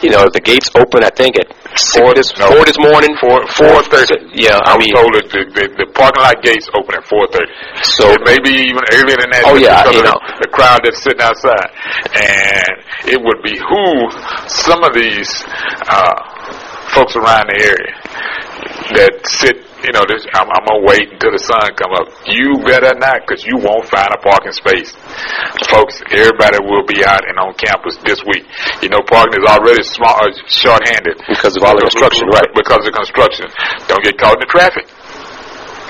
You 0.02 0.10
know, 0.10 0.26
the 0.32 0.42
gates 0.42 0.70
open, 0.74 1.04
I 1.04 1.10
think, 1.10 1.38
at 1.38 1.48
four 1.94 2.14
this, 2.14 2.34
no, 2.38 2.50
four 2.50 2.64
this 2.64 2.78
morning. 2.78 3.14
Four, 3.20 3.46
four 3.48 3.82
thirty. 3.86 4.18
Yeah, 4.34 4.58
I, 4.62 4.74
I 4.74 4.78
mean, 4.78 4.90
was 4.90 4.98
told 4.98 5.12
that 5.14 5.26
the, 5.30 5.42
the, 5.54 5.64
the 5.84 5.86
parking 5.94 6.22
lot 6.22 6.38
gates 6.42 6.66
open 6.74 6.94
at 6.98 7.04
4:30. 7.06 7.46
So 7.84 8.04
It 8.14 8.22
may 8.26 8.38
even 8.42 8.84
earlier 8.92 9.18
than 9.18 9.30
that. 9.30 9.42
Oh, 9.46 9.56
yeah, 9.56 9.82
because 9.82 9.94
you 9.94 10.02
of 10.02 10.10
know. 10.10 10.18
the 10.42 10.50
crowd 10.50 10.80
that's 10.84 11.00
sitting 11.02 11.22
outside, 11.22 11.70
and 12.14 12.74
it 13.10 13.18
would 13.20 13.40
behoove 13.42 14.10
some 14.50 14.82
of 14.82 14.92
these 14.94 15.30
uh, 15.88 16.33
folks 16.92 17.16
around 17.16 17.48
the 17.48 17.58
area 17.62 17.94
that 18.92 19.12
sit. 19.24 19.56
You 19.84 19.92
know, 19.92 20.00
this, 20.08 20.24
I'm, 20.32 20.48
I'm 20.48 20.64
gonna 20.64 20.80
wait 20.88 21.12
until 21.12 21.28
the 21.28 21.44
sun 21.44 21.60
come 21.76 21.92
up. 21.92 22.08
You 22.24 22.56
better 22.64 22.96
not, 22.96 23.20
because 23.20 23.44
you 23.44 23.60
won't 23.60 23.84
find 23.84 24.08
a 24.16 24.20
parking 24.24 24.56
space, 24.56 24.96
folks. 25.68 26.00
Everybody 26.08 26.56
will 26.64 26.88
be 26.88 27.04
out 27.04 27.20
and 27.20 27.36
on 27.36 27.52
campus 27.60 28.00
this 28.00 28.24
week. 28.24 28.48
You 28.80 28.88
know, 28.88 29.04
parking 29.04 29.36
is 29.36 29.44
already 29.44 29.84
small, 29.84 30.16
uh, 30.16 30.32
short-handed 30.48 31.20
Because 31.28 31.52
of 31.60 31.68
all 31.68 31.76
the 31.76 31.84
construction, 31.84 32.32
right. 32.32 32.48
Because 32.56 32.80
of 32.80 32.96
construction. 32.96 33.44
Don't 33.84 34.00
get 34.00 34.16
caught 34.16 34.40
in 34.40 34.48
the 34.48 34.48
traffic. 34.48 34.88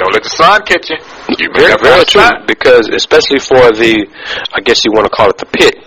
Don't 0.02 0.10
let 0.10 0.26
the 0.26 0.34
sun 0.34 0.58
catch 0.66 0.90
you. 0.90 0.98
You 1.38 1.54
Very, 1.54 1.78
very 1.78 2.02
true. 2.02 2.26
Because 2.50 2.90
especially 2.90 3.38
for 3.38 3.70
the, 3.78 4.10
I 4.50 4.58
guess 4.58 4.82
you 4.82 4.90
want 4.90 5.06
to 5.06 5.14
call 5.14 5.30
it 5.30 5.38
the 5.38 5.46
pit 5.46 5.78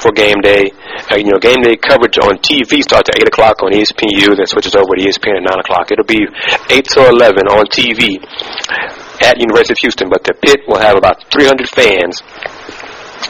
for 0.00 0.12
game 0.12 0.40
day. 0.40 0.70
Uh, 1.10 1.16
you 1.16 1.30
know, 1.30 1.38
game 1.38 1.62
day 1.62 1.76
coverage 1.76 2.18
on 2.18 2.38
TV 2.38 2.82
starts 2.82 3.08
at 3.10 3.20
eight 3.20 3.28
o'clock 3.28 3.62
on 3.62 3.72
ESPNU, 3.72 4.36
then 4.36 4.46
switches 4.46 4.74
over 4.74 4.94
to 4.96 5.02
ESPN 5.02 5.38
at 5.38 5.44
nine 5.44 5.60
o'clock. 5.60 5.90
It'll 5.92 6.04
be 6.04 6.26
eight 6.70 6.86
to 6.96 7.08
eleven 7.08 7.46
on 7.48 7.66
TV 7.66 8.16
at 9.22 9.38
University 9.40 9.72
of 9.72 9.78
Houston, 9.78 10.08
but 10.08 10.24
the 10.24 10.34
pit 10.34 10.60
will 10.66 10.78
have 10.78 10.96
about 10.96 11.24
300 11.32 11.68
fans. 11.68 12.22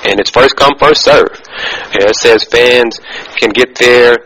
And 0.05 0.19
it's 0.19 0.31
first 0.31 0.57
come, 0.57 0.75
first 0.79 1.03
serve. 1.03 1.31
It 1.95 2.17
says 2.17 2.45
fans 2.45 3.01
can 3.37 3.51
get 3.51 3.75
there. 3.77 4.17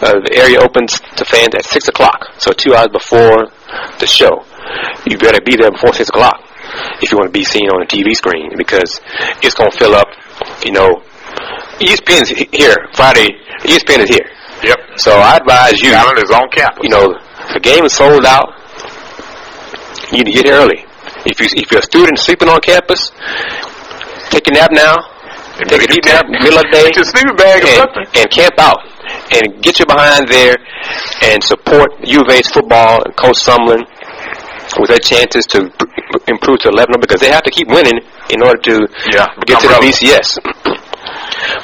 Uh, 0.00 0.20
the 0.22 0.34
area 0.36 0.60
opens 0.60 0.98
to 1.16 1.24
fans 1.24 1.54
at 1.54 1.64
six 1.64 1.88
o'clock, 1.88 2.34
so 2.38 2.52
two 2.52 2.74
hours 2.74 2.88
before 2.92 3.50
the 3.98 4.06
show. 4.06 4.44
You 5.06 5.18
better 5.18 5.40
be 5.40 5.56
there 5.56 5.70
before 5.70 5.92
six 5.92 6.08
o'clock 6.08 6.38
if 7.02 7.10
you 7.10 7.16
want 7.18 7.32
to 7.32 7.36
be 7.36 7.44
seen 7.44 7.68
on 7.70 7.82
a 7.82 7.86
TV 7.86 8.14
screen 8.14 8.52
because 8.56 9.00
it's 9.42 9.54
going 9.54 9.70
to 9.70 9.78
fill 9.78 9.94
up. 9.94 10.06
You 10.64 10.72
know, 10.72 11.02
E 11.80 11.94
ESPN's 11.94 12.28
he- 12.30 12.48
here 12.52 12.76
Friday. 12.94 13.28
ESPN 13.64 14.00
is 14.04 14.10
here, 14.10 14.26
Yep. 14.64 14.78
so 14.96 15.12
I 15.12 15.36
advise 15.36 15.80
you. 15.80 15.92
Allen 15.94 16.18
is 16.18 16.30
on 16.30 16.48
campus. 16.50 16.80
You 16.82 16.90
know, 16.90 17.06
the 17.52 17.60
game 17.60 17.84
is 17.84 17.92
sold 17.92 18.24
out. 18.26 18.54
You 20.12 20.18
need 20.24 20.26
to 20.26 20.32
get 20.32 20.46
here 20.46 20.54
early. 20.56 20.84
If 21.26 21.40
you 21.40 21.46
if 21.56 21.70
you're 21.70 21.80
a 21.80 21.82
student 21.82 22.18
sleeping 22.18 22.48
on 22.48 22.60
campus, 22.60 23.10
take 24.30 24.48
a 24.48 24.52
nap 24.52 24.70
now. 24.72 24.96
Take 25.66 25.82
a 25.82 25.86
deep 25.90 26.04
nap, 26.06 26.24
middle 26.30 26.58
of 26.58 26.62
the 26.66 26.70
day, 26.78 26.86
your 26.94 27.02
sleeping 27.04 27.34
bag 27.34 27.66
and, 27.66 27.82
and 28.14 28.30
camp 28.30 28.54
out 28.62 28.78
and 29.34 29.60
get 29.60 29.78
your 29.80 29.86
behind 29.86 30.28
there 30.28 30.54
and 31.26 31.42
support 31.42 31.90
U 32.06 32.20
of 32.20 32.30
H's 32.30 32.46
football 32.52 33.02
and 33.02 33.10
Coach 33.16 33.42
Sumlin 33.42 33.82
with 34.78 34.86
their 34.88 35.02
chances 35.02 35.46
to 35.50 35.66
pr- 35.74 35.90
improve 36.30 36.60
to 36.60 36.68
11 36.68 37.00
because 37.00 37.18
they 37.20 37.30
have 37.30 37.42
to 37.42 37.50
keep 37.50 37.66
winning 37.68 37.98
in 38.30 38.38
order 38.40 38.60
to 38.70 38.86
Yeah, 39.10 39.26
get 39.50 39.58
to 39.60 39.66
the. 39.66 39.80
BCS. 39.82 40.38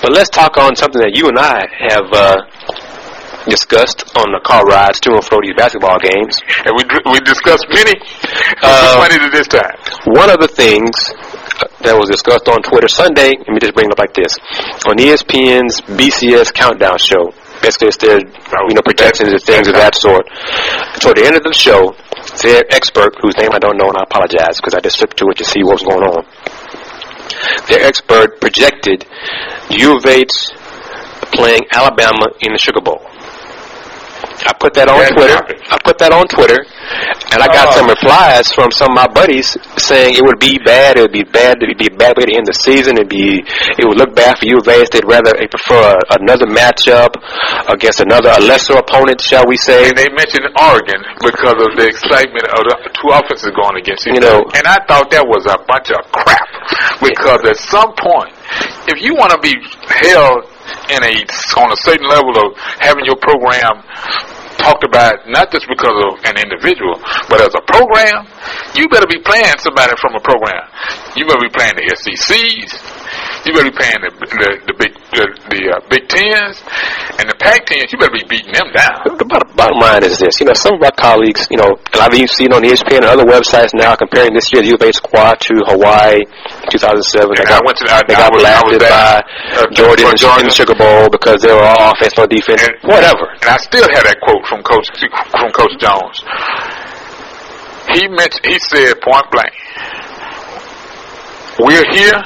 But 0.05 0.13
let's 0.13 0.29
talk 0.29 0.61
on 0.61 0.77
something 0.77 1.01
that 1.01 1.17
you 1.17 1.33
and 1.33 1.41
I 1.41 1.65
have 1.89 2.05
uh, 2.13 2.37
discussed 3.49 4.05
on 4.21 4.37
the 4.37 4.41
car 4.45 4.61
rides 4.69 5.01
to 5.01 5.17
and 5.17 5.25
fro 5.25 5.41
these 5.41 5.57
basketball 5.57 5.97
games. 5.97 6.37
And 6.61 6.77
we 6.77 6.85
we 7.09 7.25
discussed 7.25 7.65
many. 7.73 7.97
Uh, 8.61 9.01
one 9.01 9.09
it 9.17 9.33
this 9.33 9.49
time? 9.49 9.73
One 10.13 10.29
of 10.29 10.45
the 10.45 10.53
things 10.53 10.93
uh, 11.57 11.73
that 11.89 11.97
was 11.97 12.13
discussed 12.13 12.53
on 12.53 12.61
Twitter 12.61 12.85
Sunday, 12.85 13.33
let 13.33 13.49
me 13.49 13.57
just 13.57 13.73
bring 13.73 13.89
it 13.89 13.97
up 13.97 14.01
like 14.05 14.13
this. 14.13 14.37
On 14.85 14.93
ESPN's 14.93 15.81
BCS 15.97 16.53
Countdown 16.53 17.01
show, 17.01 17.33
basically 17.65 17.89
it's 17.89 17.97
their, 17.97 18.21
you 18.21 18.75
know, 18.77 18.85
projections 18.85 19.33
and 19.33 19.41
things 19.41 19.73
of 19.73 19.75
that 19.81 19.97
sort. 19.97 20.29
Toward 21.01 21.17
the 21.17 21.25
end 21.25 21.33
of 21.33 21.49
the 21.49 21.57
show, 21.57 21.97
their 22.45 22.61
expert, 22.69 23.17
whose 23.25 23.41
name 23.41 23.57
I 23.57 23.59
don't 23.59 23.81
know 23.81 23.89
and 23.89 23.97
I 23.97 24.05
apologize 24.05 24.61
because 24.61 24.77
I 24.77 24.85
just 24.85 25.01
flipped 25.01 25.17
to 25.17 25.33
it 25.33 25.41
to 25.41 25.49
see 25.49 25.65
what 25.65 25.81
was 25.81 25.89
going 25.89 26.05
on. 26.05 26.29
Their 27.69 27.85
expert 27.87 28.41
projected 28.41 29.07
U 29.71 29.97
of 29.97 30.07
H 30.07 30.31
playing 31.33 31.63
Alabama 31.73 32.27
in 32.41 32.53
the 32.53 32.59
Sugar 32.59 32.81
Bowl. 32.81 33.01
I 34.45 34.53
put 34.61 34.75
that 34.75 34.89
on 34.93 34.99
That 35.01 35.13
Twitter. 35.17 35.35
happened. 35.41 35.61
I 35.73 35.77
put 35.85 35.97
that 35.99 36.13
on 36.13 36.25
Twitter, 36.29 36.61
and 37.33 37.39
I 37.41 37.49
got 37.49 37.73
Oh. 37.73 37.81
some 37.81 37.89
replies 37.89 38.53
from 38.53 38.69
some 38.71 38.93
of 38.93 38.97
my 38.97 39.09
buddies 39.09 39.57
saying 39.81 40.15
it 40.17 40.25
would 40.25 40.39
be 40.39 40.61
bad. 40.65 40.99
It 40.99 41.03
would 41.03 41.17
be 41.17 41.25
bad. 41.25 41.63
It 41.65 41.69
would 41.73 41.81
be 41.81 41.89
a 41.89 41.97
bad 41.97 42.13
way 42.21 42.29
to 42.29 42.35
end 42.37 42.45
the 42.47 42.53
season. 42.53 42.97
It'd 43.01 43.09
be. 43.09 43.41
It 43.81 43.85
would 43.89 43.97
look 43.97 44.13
bad 44.15 44.37
for 44.39 44.45
U 44.47 44.59
of 44.61 44.69
H. 44.69 44.91
They'd 44.93 45.09
rather 45.09 45.33
they 45.33 45.49
prefer 45.49 45.97
another 46.21 46.45
matchup 46.47 47.17
against 47.73 48.01
another 48.05 48.31
a 48.37 48.41
lesser 48.45 48.77
opponent, 48.77 49.21
shall 49.25 49.45
we 49.49 49.57
say? 49.57 49.89
And 49.89 49.97
they 49.97 50.09
mentioned 50.13 50.45
Oregon 50.61 51.01
because 51.25 51.57
of 51.57 51.71
the 51.81 51.87
excitement 51.89 52.45
of 52.53 52.69
the 52.69 52.77
two 53.01 53.09
offenses 53.17 53.49
going 53.57 53.81
against 53.81 54.07
each 54.07 54.15
You 54.15 54.21
know- 54.21 54.45
other. 54.45 54.61
And 54.61 54.67
I 54.69 54.77
thought 54.85 55.09
that 55.11 55.25
was 55.27 55.47
a 55.49 55.57
bunch 55.65 55.89
of 55.91 56.05
crap 56.13 56.49
because 57.01 57.41
at 57.49 57.57
some 57.57 57.93
point, 57.97 58.33
if 58.93 59.01
you 59.01 59.15
want 59.17 59.33
to 59.33 59.39
be 59.41 59.57
held 59.89 60.45
in 60.91 61.01
a 61.03 61.15
on 61.61 61.73
a 61.73 61.77
certain 61.77 62.07
level 62.09 62.33
of 62.37 62.57
having 62.81 63.05
your 63.05 63.17
program 63.17 63.83
talked 64.65 64.85
about 64.85 65.29
not 65.29 65.53
just 65.53 65.69
because 65.69 65.93
of 66.09 66.25
an 66.25 66.41
individual, 66.41 66.97
but 67.29 67.45
as 67.45 67.53
a 67.53 67.63
program, 67.69 68.25
you 68.75 68.89
better 68.89 69.07
be 69.07 69.21
playing 69.21 69.53
somebody 69.61 69.93
from 70.01 70.17
a 70.17 70.23
program. 70.25 70.65
You 71.17 71.29
better 71.29 71.45
be 71.45 71.53
playing 71.53 71.77
the 71.77 71.85
SECs. 72.01 73.04
You 73.47 73.53
better 73.53 73.71
be 73.71 73.77
playing 73.77 74.01
the 74.03 74.11
the, 74.25 74.49
the 74.69 74.75
big 74.81 74.93
the, 75.15 75.25
the 75.53 75.61
uh, 75.71 75.81
Big 75.93 76.09
Tens 76.09 76.59
and 77.21 77.29
the 77.31 77.37
Pac 77.39 77.67
Tens. 77.67 77.93
You 77.93 77.99
better 78.01 78.17
be 78.17 78.25
beating 78.27 78.51
them 78.57 78.67
down. 78.75 79.05
The 79.05 79.25
bottom, 79.29 79.49
bottom 79.55 79.79
line 79.79 80.03
is 80.03 80.19
this, 80.19 80.41
you 80.41 80.47
know, 80.49 80.55
some 80.57 80.75
of 80.75 80.83
our 80.83 80.95
colleagues, 80.97 81.47
you 81.53 81.57
know, 81.61 81.77
and 81.93 82.01
I've 82.03 82.15
even 82.17 82.27
seen 82.29 82.51
on 82.57 82.65
ESPN 82.65 83.05
and 83.07 83.13
other 83.15 83.25
websites 83.29 83.71
now 83.77 83.95
comparing 83.95 84.35
this 84.35 84.51
year's 84.53 84.67
U 84.67 84.75
of 84.75 84.83
H 84.83 84.97
squad 84.99 85.39
to 85.47 85.55
Hawaii 85.71 86.25
2007. 86.73 87.37
They 87.37 87.45
And 87.45 87.47
I 87.47 87.61
got, 87.61 87.63
went 87.65 87.79
to- 87.79 87.91
I- 87.93 88.03
they 88.09 88.15
I 88.17 88.27
got 88.27 88.33
was- 88.35 88.43
I 88.45 88.59
was 88.65 88.75
blasted 88.75 88.81
by 88.81 88.89
there, 88.89 89.63
uh, 89.63 89.71
Jordan 89.77 90.07
in, 90.11 90.17
Georgia. 90.17 90.41
in 90.41 90.47
the 90.51 90.57
Sugar 90.57 90.75
Bowl 90.75 91.07
because 91.13 91.39
they 91.45 91.53
were 91.55 91.63
all 91.63 91.93
offense, 91.95 92.17
no 92.19 92.27
defense, 92.27 92.65
And- 92.65 92.75
whatever. 92.91 93.29
And 93.45 93.49
I 93.55 93.59
still 93.61 93.87
have 93.95 94.05
that 94.09 94.19
quote 94.25 94.43
from 94.49 94.63
Coach 94.65 94.89
from 95.31 95.51
Coach 95.53 95.75
Jones. 95.79 96.17
He 97.95 98.09
mentioned 98.09 98.47
he 98.49 98.59
said 98.73 98.99
point 99.05 99.29
blank, 99.31 99.53
"We're 101.61 101.85
here. 101.93 102.19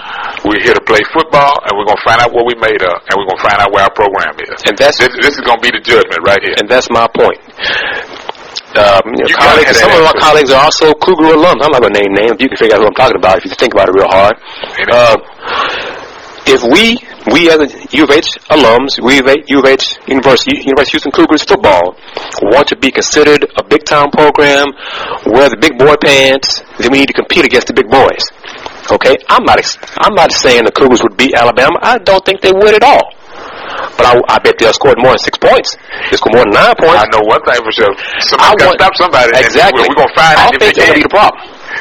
We're 0.47 0.63
here 0.63 0.75
to 0.75 0.85
play 0.87 1.03
football, 1.13 1.59
and 1.67 1.75
we're 1.75 1.87
gonna 1.87 2.07
find 2.07 2.23
out 2.23 2.31
what 2.33 2.47
we 2.47 2.55
made 2.63 2.83
of, 2.83 2.95
and 2.95 3.13
we're 3.19 3.27
gonna 3.27 3.43
find 3.43 3.59
out 3.59 3.73
where 3.75 3.85
our 3.85 3.95
program 3.95 4.35
is. 4.39 4.59
And 4.67 4.79
that's 4.79 4.99
This, 4.99 5.11
this 5.21 5.35
is 5.35 5.43
gonna 5.43 5.61
be 5.61 5.71
the 5.71 5.83
judgment 5.83 6.21
right 6.23 6.43
here. 6.43 6.55
and 6.59 6.69
that's 6.69 6.89
my 6.91 7.07
point. 7.11 7.39
Um, 8.77 9.01
you 9.17 9.25
know, 9.25 9.41
colleagues, 9.41 9.81
some 9.81 9.91
of 9.91 9.97
our 9.97 10.13
attitude. 10.13 10.21
colleagues 10.21 10.51
are 10.53 10.63
also 10.63 10.93
Cougar 11.01 11.25
alums. 11.35 11.65
I'm 11.65 11.73
not 11.73 11.81
going 11.81 11.95
to 11.95 12.01
name 12.05 12.13
names. 12.13 12.37
You 12.39 12.49
can 12.49 12.59
figure 12.59 12.77
out 12.77 12.83
who 12.83 12.87
I'm 12.87 12.95
talking 12.95 13.17
about 13.17 13.39
if 13.39 13.45
you 13.47 13.51
think 13.57 13.73
about 13.73 13.89
it 13.89 13.95
real 13.97 14.07
hard. 14.13 14.37
Uh, 14.93 15.17
if 16.47 16.63
we, 16.65 16.97
we 17.33 17.51
as 17.51 17.61
a 17.61 17.97
U 17.97 18.05
of 18.05 18.11
H 18.11 18.29
alums, 18.49 19.01
we 19.05 19.19
of 19.21 19.29
H, 19.29 19.45
U 19.49 19.59
of 19.61 19.67
H 19.67 19.97
University, 20.07 20.57
University 20.65 20.97
of 20.97 21.03
Houston 21.03 21.13
Cougars 21.13 21.45
football, 21.45 21.97
want 22.43 22.69
to 22.69 22.77
be 22.77 22.91
considered 22.91 23.45
a 23.57 23.65
big 23.65 23.85
time 23.85 24.11
program, 24.11 24.69
wear 25.27 25.49
the 25.49 25.59
big 25.61 25.77
boy 25.79 25.97
pants, 26.01 26.61
then 26.79 26.93
we 26.93 27.01
need 27.01 27.09
to 27.09 27.13
compete 27.13 27.45
against 27.45 27.69
the 27.69 27.75
big 27.75 27.89
boys. 27.91 28.25
Okay, 28.91 29.17
I'm 29.29 29.45
not, 29.45 29.61
I'm 30.01 30.15
not 30.15 30.33
saying 30.33 30.65
the 30.65 30.73
Cougars 30.73 31.03
would 31.03 31.17
beat 31.17 31.35
Alabama. 31.35 31.77
I 31.83 31.99
don't 31.99 32.25
think 32.25 32.41
they 32.41 32.53
would 32.53 32.75
at 32.75 32.83
all. 32.83 33.13
But 34.01 34.07
I, 34.07 34.13
I 34.33 34.39
bet 34.39 34.57
they'll 34.59 34.73
score 34.73 34.95
more 34.99 35.13
than 35.13 35.23
six 35.23 35.37
points. 35.39 35.77
They'll 36.09 36.19
score 36.19 36.33
more 36.35 36.47
than 36.47 36.55
nine 36.57 36.75
points. 36.79 36.99
I 37.03 37.07
know 37.13 37.23
one 37.27 37.43
thing 37.45 37.61
for 37.61 37.75
sure. 37.75 37.93
Somebody 38.25 38.55
got 38.59 38.73
to 38.73 38.79
stop 38.81 38.95
somebody. 38.97 39.31
Exactly. 39.37 39.85
We're, 39.85 39.93
we're 39.93 40.01
gonna 40.07 40.17
find 40.19 40.35
I 40.39 40.49
out 40.49 40.51
think 40.55 40.63
they 40.63 40.73
that's 40.73 40.89
gonna 40.89 40.99
be 40.99 41.07
the 41.07 41.13
problem. 41.13 41.39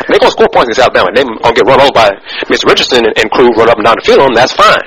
They're 0.10 0.22
gonna 0.22 0.36
score 0.36 0.50
points 0.52 0.67
against 0.74 0.84
Alabama. 0.84 1.10
They're 1.15 1.26
gonna 1.26 1.56
get 1.58 1.65
run 1.65 1.80
over 1.82 1.93
by 1.96 2.10
Mr. 2.52 2.70
Richardson 2.70 3.06
and, 3.08 3.13
and 3.17 3.28
crew 3.32 3.50
run 3.56 3.70
up 3.70 3.78
and 3.80 3.86
down 3.88 3.96
the 3.98 4.06
field. 4.06 4.20
on 4.22 4.34
them, 4.34 4.38
That's 4.38 4.54
fine. 4.54 4.84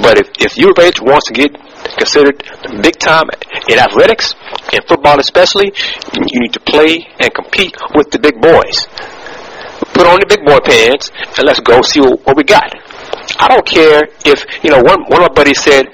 But 0.00 0.20
if 0.20 0.28
if 0.38 0.56
U 0.60 0.70
of 0.70 0.78
H 0.78 1.00
wants 1.02 1.26
to 1.28 1.34
get 1.34 1.50
considered 1.98 2.40
big 2.84 2.96
time 3.00 3.26
in 3.68 3.78
athletics 3.80 4.34
and 4.72 4.80
football 4.86 5.18
especially, 5.18 5.72
you 6.14 6.38
need 6.40 6.52
to 6.54 6.60
play 6.60 7.04
and 7.20 7.32
compete 7.32 7.74
with 7.94 8.10
the 8.12 8.20
big 8.20 8.40
boys. 8.40 8.86
Put 9.96 10.06
on 10.06 10.20
the 10.20 10.28
big 10.28 10.44
boy 10.44 10.60
pants 10.60 11.10
and 11.40 11.48
let's 11.48 11.60
go 11.60 11.80
see 11.80 12.00
what, 12.00 12.36
we 12.36 12.44
got. 12.44 12.68
I 13.40 13.48
don't 13.48 13.64
care 13.66 14.04
if 14.24 14.44
you 14.62 14.70
know 14.70 14.80
one 14.84 15.02
one 15.08 15.24
of 15.24 15.32
my 15.32 15.34
buddies 15.34 15.60
said 15.60 15.88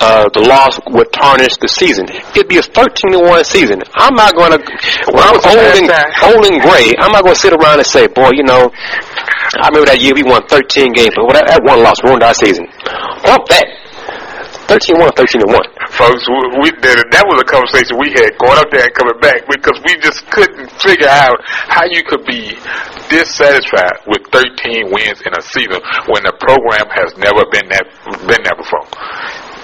uh, 0.00 0.28
the 0.36 0.44
loss 0.44 0.78
would 0.92 1.10
tarnish 1.12 1.56
the 1.56 1.68
season. 1.68 2.06
It'd 2.36 2.48
be 2.48 2.58
a 2.58 2.62
thirteen 2.62 3.16
to 3.16 3.20
one 3.24 3.42
season. 3.44 3.80
I'm 3.96 4.14
not 4.14 4.36
going 4.36 4.52
to 4.52 4.60
when 5.10 5.22
I'm 5.24 5.40
old 5.40 5.74
and 5.80 5.88
old 6.28 6.44
and 6.44 6.60
gray. 6.60 6.92
I'm 7.00 7.10
not 7.12 7.24
going 7.24 7.34
to 7.34 7.40
sit 7.40 7.52
around 7.52 7.80
and 7.80 7.88
say, 7.88 8.06
boy, 8.06 8.30
you 8.36 8.44
know, 8.44 8.70
I 9.56 9.68
remember 9.72 9.88
that 9.88 10.00
year 10.00 10.12
we 10.14 10.22
won 10.22 10.44
13 10.46 10.92
games, 10.92 11.16
but 11.16 11.32
that, 11.32 11.48
that 11.48 11.60
one 11.64 11.80
loss 11.82 11.96
ruined 12.04 12.22
our 12.22 12.34
season. 12.36 12.68
Bump 13.24 13.48
that. 13.48 13.64
13 14.68 15.00
1, 15.00 15.16
13 15.16 15.40
to 15.40 15.48
1. 15.48 15.96
folks, 15.96 16.28
we, 16.60 16.68
that 16.84 17.24
was 17.24 17.40
a 17.40 17.48
conversation 17.48 17.96
we 17.96 18.12
had 18.12 18.36
going 18.36 18.60
up 18.60 18.68
there 18.68 18.84
and 18.84 18.92
coming 18.92 19.16
back 19.16 19.40
because 19.48 19.80
we 19.80 19.96
just 20.04 20.28
couldn't 20.28 20.68
figure 20.76 21.08
out 21.08 21.40
how 21.48 21.88
you 21.88 22.04
could 22.04 22.20
be 22.28 22.52
dissatisfied 23.08 24.04
with 24.04 24.20
13 24.28 24.92
wins 24.92 25.24
in 25.24 25.32
a 25.32 25.40
season 25.40 25.80
when 26.12 26.20
the 26.20 26.36
program 26.36 26.84
has 26.92 27.16
never 27.16 27.48
been 27.48 27.64
that 27.72 27.88
been 28.28 28.44
there 28.44 28.58
before. 28.60 28.84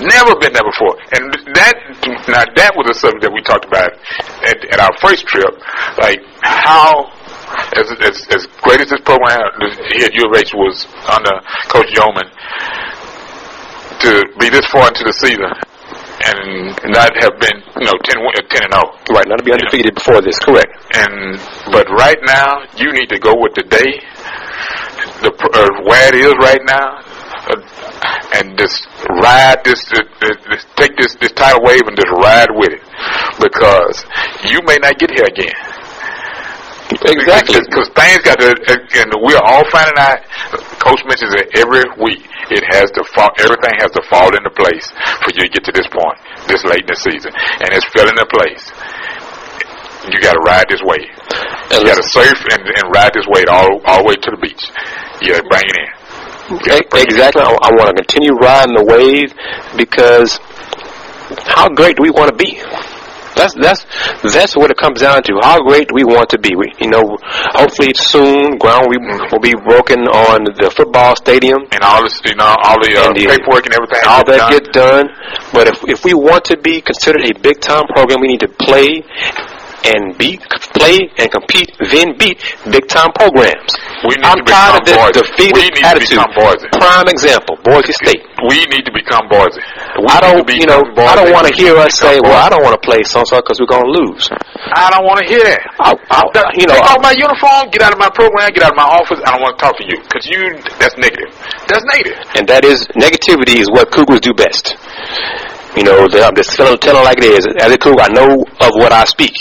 Never 0.01 0.41
been 0.41 0.57
there 0.57 0.65
before, 0.65 0.97
and 1.15 1.23
that 1.55 1.77
now 2.27 2.43
that 2.57 2.73
was 2.75 2.89
a 2.91 2.97
subject 2.97 3.29
that 3.29 3.33
we 3.33 3.45
talked 3.45 3.69
about 3.69 3.93
at, 4.49 4.59
at 4.73 4.81
our 4.81 4.91
first 5.05 5.29
trip, 5.29 5.53
like 6.01 6.19
how 6.43 7.13
as, 7.77 7.87
as, 8.03 8.17
as 8.35 8.43
great 8.63 8.81
as 8.81 8.91
this 8.91 9.01
program 9.05 9.39
here 9.95 10.07
at 10.09 10.15
U 10.15 10.27
of 10.27 10.35
H 10.35 10.51
was 10.55 10.87
under 11.07 11.35
Coach 11.71 11.91
Yeoman, 11.95 12.27
to 14.01 14.25
be 14.39 14.49
this 14.49 14.67
far 14.71 14.89
into 14.89 15.05
the 15.05 15.13
season 15.13 15.53
and 16.25 16.73
not 16.89 17.13
have 17.21 17.37
been, 17.39 17.59
you 17.81 17.87
know, 17.87 17.99
10, 18.01 18.23
uh, 18.23 18.43
10 18.49 18.65
and 18.65 18.75
0. 18.75 18.83
Right, 19.13 19.29
not 19.29 19.39
to 19.39 19.45
be 19.45 19.53
undefeated 19.53 19.95
before 19.95 20.23
this, 20.23 20.39
correct. 20.39 20.73
And 20.97 21.37
but 21.71 21.87
right 21.91 22.19
now, 22.25 22.65
you 22.77 22.93
need 22.93 23.09
to 23.11 23.19
go 23.19 23.35
with 23.37 23.55
the 23.55 23.67
day, 23.69 24.01
the 25.21 25.31
uh, 25.31 25.71
where 25.85 26.09
it 26.09 26.17
is 26.17 26.35
right 26.41 26.63
now, 26.65 27.03
uh, 27.51 28.41
and 28.41 28.57
just 28.57 28.89
ride 29.21 29.61
this, 29.65 29.85
uh, 29.93 30.01
uh, 30.23 30.57
take 30.77 30.97
this 30.97 31.15
this 31.21 31.33
tidal 31.33 31.61
wave 31.63 31.83
and 31.85 31.97
just 31.97 32.13
ride 32.17 32.51
with 32.55 32.73
it, 32.73 32.83
because 33.41 34.05
you 34.49 34.61
may 34.65 34.79
not 34.81 34.99
get 34.99 35.11
here 35.13 35.29
again. 35.29 35.55
Exactly. 36.91 37.61
Because 37.65 37.89
things 37.97 38.21
got 38.21 38.37
to, 38.41 38.53
and 38.53 39.09
we're 39.25 39.41
all 39.41 39.65
finding 39.73 39.97
out. 39.97 40.21
Coach 40.81 41.01
mentions 41.09 41.33
it 41.33 41.49
every 41.57 41.85
week. 41.97 42.29
It 42.53 42.61
has 42.77 42.93
to 42.93 43.03
fall. 43.17 43.33
Everything 43.41 43.73
has 43.81 43.91
to 43.97 44.03
fall 44.13 44.29
into 44.29 44.53
place 44.53 44.93
for 45.25 45.33
you 45.33 45.49
to 45.49 45.51
get 45.53 45.65
to 45.65 45.73
this 45.73 45.89
point, 45.89 46.19
this 46.47 46.61
late 46.65 46.85
in 46.85 46.93
the 46.93 47.01
season, 47.01 47.33
and 47.33 47.73
it's 47.73 47.89
fell 47.97 48.05
into 48.05 48.27
place. 48.29 48.69
You 50.13 50.21
got 50.21 50.37
to 50.37 50.45
ride 50.45 50.69
this 50.69 50.85
wave. 50.85 51.09
And 51.73 51.81
you 51.81 51.89
got 51.89 51.97
to 51.97 52.09
surf 52.13 52.37
and, 52.53 52.61
and 52.69 52.85
ride 52.93 53.17
this 53.17 53.25
wave 53.33 53.49
all 53.49 53.81
all 53.89 54.05
the 54.05 54.09
way 54.13 54.17
to 54.21 54.31
the 54.31 54.41
beach. 54.41 54.61
You 55.25 55.33
got 55.33 55.41
to 55.41 55.49
bring 55.49 55.65
it 55.65 55.77
in. 55.81 55.91
Exactly. 57.01 57.41
I, 57.41 57.49
I 57.49 57.71
want 57.81 57.97
to 57.97 58.05
continue 58.05 58.37
riding 58.37 58.77
the 58.77 58.85
wave 58.85 59.33
because 59.81 60.37
how 61.49 61.69
great 61.73 61.97
do 61.97 62.03
we 62.03 62.11
want 62.11 62.29
to 62.29 62.37
be? 62.37 62.61
That's 63.35 63.55
that's 63.55 63.83
that's 64.23 64.57
what 64.57 64.71
it 64.71 64.77
comes 64.79 65.01
down 65.01 65.23
to. 65.25 65.33
How 65.43 65.59
great 65.63 65.91
we 65.93 66.05
want 66.05 66.31
to 66.31 66.39
be? 66.39 66.55
We, 66.55 66.73
you 66.81 66.91
know, 66.91 67.19
hopefully 67.55 67.93
soon 67.95 68.59
ground 68.59 68.87
we 68.89 68.99
will 68.99 69.43
be 69.43 69.55
broken 69.67 70.07
on 70.09 70.45
the 70.45 70.71
football 70.75 71.17
stadium 71.17 71.67
and 71.73 71.83
all 71.83 72.03
this, 72.03 72.21
you 72.25 72.35
know, 72.35 72.55
all 72.65 72.79
the, 72.83 72.95
uh, 72.95 73.11
and 73.11 73.17
the 73.17 73.27
paperwork 73.27 73.67
and 73.67 73.75
everything. 73.75 74.01
All 74.07 74.25
that 74.25 74.51
get 74.51 74.73
done. 74.73 75.11
But 75.53 75.69
if 75.69 75.79
if 75.89 76.05
we 76.05 76.15
want 76.15 76.45
to 76.47 76.57
be 76.59 76.81
considered 76.81 77.27
a 77.27 77.35
big 77.39 77.61
time 77.61 77.85
program, 77.95 78.21
we 78.21 78.29
need 78.29 78.41
to 78.47 78.49
play 78.49 79.03
and 79.85 80.17
beat, 80.17 80.41
play 80.73 80.97
and 81.19 81.29
compete, 81.31 81.69
then 81.93 82.17
beat 82.17 82.41
big 82.71 82.89
time 82.89 83.13
programs. 83.13 83.69
We 84.09 84.17
need 84.17 84.25
I'm 84.25 84.41
to 84.41 84.45
tired 84.49 84.81
of 84.81 84.85
this 84.87 84.97
Boise. 84.97 85.21
defeated 85.21 85.55
we 85.55 85.63
need 85.69 85.85
attitude. 85.85 86.17
To 86.17 86.25
become 86.25 86.33
Boise. 86.35 86.67
Prime 86.81 87.09
example, 87.09 87.59
Boise 87.63 87.93
State. 87.93 88.25
We 88.45 88.61
need 88.69 88.85
to 88.85 88.93
become 88.93 89.29
Boise. 89.29 89.61
We 90.01 90.07
I 90.09 90.21
don't, 90.21 90.45
you 90.53 90.67
know, 90.69 90.83
Boise. 90.93 91.09
I 91.09 91.15
don't 91.17 91.33
want 91.33 91.49
to 91.49 91.55
hear 91.55 91.77
us 91.77 91.97
say, 91.97 92.21
Boise. 92.21 92.29
"Well, 92.29 92.41
I 92.45 92.49
don't 92.49 92.63
want 92.63 92.77
to 92.77 92.83
play 92.85 93.03
so 93.03 93.25
so 93.25 93.41
because 93.41 93.61
we're 93.61 93.71
going 93.71 93.85
to 93.85 93.93
lose." 94.05 94.29
I 94.75 94.91
don't 94.93 95.05
want 95.05 95.21
to 95.23 95.27
hear 95.27 95.43
that. 95.45 95.61
I, 95.81 95.93
I, 96.13 96.21
you 96.57 96.67
know, 96.67 96.75
take 96.77 96.89
off 96.89 97.01
my 97.01 97.13
uniform, 97.17 97.71
get 97.73 97.83
out 97.83 97.93
of 97.93 98.01
my 98.01 98.11
program, 98.11 98.51
get 98.53 98.65
out 98.65 98.73
of 98.73 98.81
my 98.81 98.89
office. 98.89 99.21
I 99.25 99.33
don't 99.37 99.43
want 99.45 99.57
to 99.59 99.61
talk 99.65 99.77
to 99.81 99.85
you 99.87 99.97
because 100.03 100.25
you. 100.29 100.57
That's 100.81 100.97
negative. 100.97 101.31
That's 101.69 101.85
negative. 101.89 102.17
and 102.37 102.45
that 102.49 102.65
is 102.65 102.85
negativity 102.97 103.61
is 103.61 103.69
what 103.71 103.91
Cougars 103.93 104.21
do 104.21 104.33
best. 104.35 104.77
You 105.77 105.83
know, 105.83 106.07
they- 106.07 106.23
I'm 106.23 106.37
just 106.37 106.55
telling, 106.55 106.79
telling 106.79 107.03
like 107.05 107.19
it 107.19 107.25
is. 107.25 107.47
As 107.59 107.73
a 107.73 107.79
Cougar, 107.79 108.01
I 108.03 108.09
know 108.15 108.45
of 108.61 108.71
what 108.79 108.93
I 108.93 109.05
speak 109.05 109.35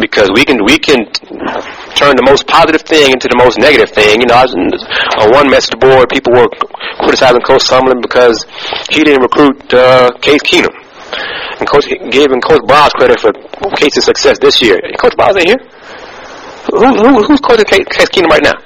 because 0.00 0.30
we 0.34 0.44
can 0.44 0.64
we 0.64 0.78
can 0.78 1.06
turn 1.94 2.16
the 2.16 2.26
most 2.26 2.46
positive 2.46 2.82
thing 2.82 3.12
into 3.12 3.28
the 3.28 3.38
most 3.38 3.58
negative 3.58 3.90
thing. 3.90 4.20
You 4.20 4.26
know, 4.26 4.38
I 4.38 4.44
was 4.44 4.54
on 4.54 5.30
one 5.30 5.50
message 5.50 5.78
board, 5.78 6.08
people 6.08 6.34
were 6.34 6.48
criticizing 7.02 7.42
Coach 7.42 7.64
Sumlin 7.66 8.02
because 8.02 8.36
he 8.90 9.04
didn't 9.04 9.22
recruit 9.22 9.58
uh, 9.74 10.10
Case 10.20 10.42
Keenum. 10.42 10.72
And 11.60 11.68
Coach 11.68 11.86
giving 12.10 12.40
Coach 12.40 12.62
Briles 12.64 12.90
credit 12.96 13.20
for 13.20 13.32
Case's 13.76 14.04
success 14.04 14.38
this 14.40 14.62
year. 14.62 14.80
Coach 14.98 15.12
Briles 15.14 15.36
ain't 15.36 15.52
here. 15.52 15.62
Who, 16.72 16.88
who, 16.88 17.22
who's 17.22 17.40
coaching 17.40 17.66
Case 17.66 18.08
Keenum 18.10 18.30
right 18.30 18.42
now? 18.42 18.56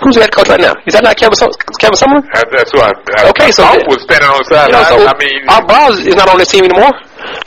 Who's 0.00 0.16
the 0.16 0.24
head 0.24 0.32
coach 0.32 0.48
right 0.48 0.60
now? 0.60 0.72
Is 0.88 0.96
that 0.96 1.04
not 1.04 1.16
Kevin, 1.20 1.36
Kevin? 1.76 1.96
That, 2.32 2.48
that's 2.48 2.72
what. 2.72 2.96
I, 3.20 3.28
Okay, 3.36 3.52
so 3.52 3.62
then- 3.68 3.84
was 3.84 4.00
standing 4.08 4.28
on 4.32 4.40
the 4.40 4.48
You 4.48 4.72
know, 4.72 4.84
so 4.88 4.96
I 5.04 5.14
mean, 5.20 5.38
our 5.48 5.62
Browns 5.64 6.00
is 6.00 6.16
not 6.16 6.28
on 6.32 6.38
this 6.40 6.48
team 6.48 6.64
anymore. 6.64 6.92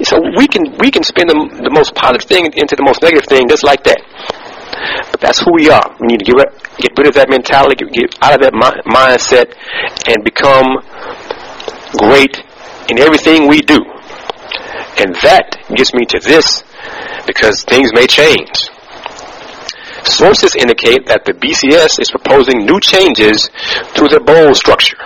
So 0.06 0.22
we 0.38 0.46
can 0.46 0.70
we 0.78 0.94
can 0.94 1.02
spin 1.02 1.26
the, 1.28 1.38
the 1.66 1.74
most 1.74 1.98
positive 1.98 2.30
thing 2.30 2.46
into 2.54 2.78
the 2.78 2.86
most 2.86 3.02
negative 3.02 3.26
thing 3.26 3.50
just 3.50 3.66
like 3.66 3.82
that. 3.90 3.98
But 5.12 5.20
that's 5.22 5.42
who 5.42 5.54
we 5.54 5.70
are. 5.70 5.82
We 6.00 6.14
need 6.14 6.22
to 6.22 6.26
get 6.30 6.38
rid, 6.38 6.50
get 6.78 6.92
rid 6.98 7.08
of 7.10 7.16
that 7.18 7.30
mentality, 7.30 7.74
get, 7.82 7.90
get 7.94 8.10
out 8.22 8.34
of 8.38 8.42
that 8.46 8.54
mi- 8.54 8.82
mindset, 8.86 9.54
and 10.06 10.22
become 10.22 10.78
great 11.98 12.38
in 12.90 13.00
everything 13.00 13.48
we 13.50 13.62
do. 13.62 13.82
And 15.02 15.16
that 15.26 15.58
gets 15.74 15.94
me 15.94 16.06
to 16.14 16.20
this 16.20 16.64
because 17.26 17.64
things 17.64 17.90
may 17.94 18.06
change. 18.06 18.70
Sources 20.06 20.56
indicate 20.56 21.08
that 21.08 21.24
the 21.26 21.34
BCS 21.34 22.00
is 22.00 22.12
proposing 22.12 22.66
new 22.66 22.80
changes 22.80 23.50
to 23.96 24.08
the 24.08 24.20
bowl 24.20 24.54
structure. 24.54 25.00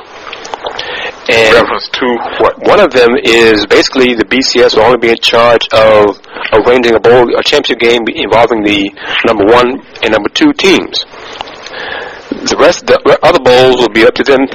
And 1.30 1.54
reference 1.54 1.90
to 2.00 2.08
what? 2.40 2.56
one 2.64 2.80
of 2.80 2.92
them 2.92 3.14
is 3.20 3.66
basically 3.68 4.16
the 4.16 4.26
BCS 4.26 4.76
will 4.76 4.88
only 4.88 4.98
be 4.98 5.10
in 5.10 5.20
charge 5.20 5.68
of 5.76 6.18
arranging 6.54 6.96
a 6.96 7.00
bowl, 7.00 7.28
a 7.36 7.44
championship 7.44 7.80
game 7.80 8.08
involving 8.08 8.64
the 8.64 8.90
number 9.28 9.46
one 9.46 9.84
and 10.02 10.10
number 10.12 10.30
two 10.30 10.54
teams. 10.54 11.04
The 12.32 12.56
rest, 12.60 12.88
the 12.88 12.96
other 13.24 13.40
bowls 13.44 13.82
will 13.82 13.94
be 13.94 14.06
up 14.06 14.16
to 14.16 14.24
them, 14.24 14.48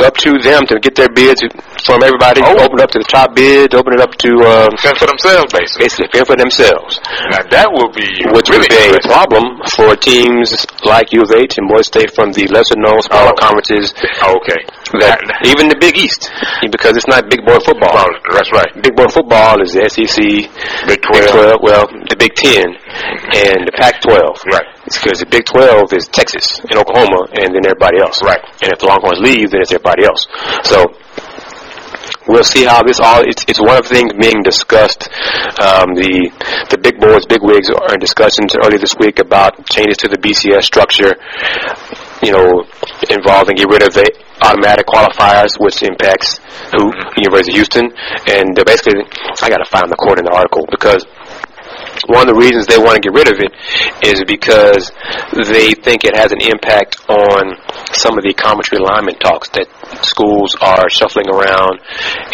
up 0.00 0.16
to 0.24 0.38
them 0.38 0.66
to 0.66 0.78
get 0.80 0.94
their 0.94 1.08
bids 1.08 1.42
from 1.84 2.02
everybody. 2.02 2.40
Oh. 2.44 2.58
Open 2.64 2.78
it 2.78 2.84
up 2.84 2.90
to 2.92 2.98
the 2.98 3.08
top 3.10 3.34
bids. 3.34 3.74
Open 3.74 3.94
it 3.94 4.00
up 4.00 4.12
to 4.18 4.30
uh, 4.44 4.68
Fend 4.82 4.96
for 4.98 5.06
themselves, 5.06 5.52
basically. 5.52 5.84
basically 5.84 6.08
fend 6.12 6.26
for 6.26 6.36
themselves, 6.36 7.00
Now 7.30 7.42
that 7.50 7.68
will 7.72 7.90
be 7.92 8.06
which 8.34 8.48
really 8.50 8.68
would 8.68 8.94
be 8.94 8.98
a 8.98 9.04
problem 9.08 9.58
for 9.74 9.96
teams 9.96 10.54
like 10.84 11.12
U 11.12 11.22
of 11.22 11.30
H 11.32 11.58
and 11.58 11.68
Boise 11.68 11.88
State 11.88 12.10
from 12.14 12.32
the 12.32 12.46
lesser-known 12.48 13.00
smaller 13.08 13.32
Oh. 13.34 13.40
conferences. 13.40 13.92
Okay. 14.22 14.60
That 14.96 15.20
even 15.44 15.68
the 15.68 15.76
Big 15.76 16.00
East, 16.00 16.32
because 16.72 16.96
it's 16.96 17.08
not 17.08 17.28
big 17.28 17.44
boy 17.44 17.60
football. 17.60 18.08
That's 18.32 18.48
right. 18.52 18.72
Big 18.80 18.96
boy 18.96 19.08
football 19.12 19.60
is 19.60 19.76
the 19.76 19.84
SEC, 19.84 20.16
Big 20.88 21.00
Big 21.00 21.04
12, 21.04 21.60
12. 21.60 21.60
well, 21.60 21.84
the 22.08 22.16
Big 22.16 22.32
10, 22.32 22.64
and 22.64 23.68
the 23.68 23.74
Pac 23.76 24.00
12. 24.00 24.16
Right. 24.48 24.68
It's 24.88 24.96
because 24.96 25.20
the 25.20 25.28
Big 25.28 25.44
12 25.44 25.92
is 25.92 26.08
Texas 26.08 26.64
and 26.64 26.80
Oklahoma, 26.80 27.28
and 27.36 27.52
then 27.52 27.68
everybody 27.68 28.00
else. 28.00 28.24
Right. 28.24 28.40
And 28.64 28.72
if 28.72 28.80
the 28.80 28.88
Longhorns 28.88 29.20
leave, 29.20 29.52
then 29.52 29.60
it's 29.60 29.72
everybody 29.72 30.08
else. 30.08 30.24
So, 30.64 30.88
we'll 32.28 32.44
see 32.44 32.64
how 32.64 32.82
this 32.82 33.00
all, 33.00 33.24
it's, 33.24 33.44
it's 33.48 33.60
one 33.60 33.76
of 33.76 33.88
the 33.88 33.94
things 33.94 34.12
being 34.20 34.42
discussed. 34.44 35.08
Um, 35.58 35.96
the, 35.96 36.32
the 36.70 36.78
big 36.78 37.00
boards, 37.00 37.26
big 37.26 37.42
wigs 37.42 37.72
are 37.72 37.94
in 37.94 38.00
discussions 38.00 38.54
earlier 38.62 38.78
this 38.78 38.94
week 39.00 39.18
about 39.18 39.66
changes 39.68 39.96
to 40.04 40.08
the 40.08 40.20
BCS 40.20 40.62
structure, 40.62 41.16
you 42.22 42.32
know, 42.32 42.64
involving 43.10 43.56
get 43.56 43.68
rid 43.68 43.82
of 43.82 43.94
the 43.94 44.06
automatic 44.42 44.86
qualifiers, 44.86 45.58
which 45.58 45.82
impacts 45.82 46.38
who 46.74 46.90
University 47.18 47.52
of 47.52 47.56
Houston. 47.58 47.86
And 48.30 48.58
uh, 48.58 48.64
basically, 48.64 49.02
I 49.42 49.48
got 49.48 49.58
to 49.58 49.68
find 49.70 49.90
the 49.90 49.98
quote 49.98 50.18
in 50.18 50.24
the 50.24 50.34
article 50.34 50.66
because 50.70 51.06
one 52.06 52.22
of 52.22 52.28
the 52.30 52.38
reasons 52.38 52.66
they 52.66 52.78
want 52.78 52.94
to 52.96 53.02
get 53.02 53.14
rid 53.14 53.26
of 53.26 53.38
it 53.42 53.50
is 54.06 54.22
because 54.26 54.92
they 55.50 55.74
think 55.74 56.04
it 56.04 56.14
has 56.14 56.30
an 56.30 56.40
impact 56.44 57.02
on 57.10 57.56
some 57.96 58.14
of 58.14 58.22
the 58.22 58.34
conference 58.36 58.70
realignment 58.70 59.18
talks 59.18 59.48
that 59.58 59.66
schools 60.04 60.54
are 60.60 60.86
shuffling 60.90 61.26
around 61.32 61.80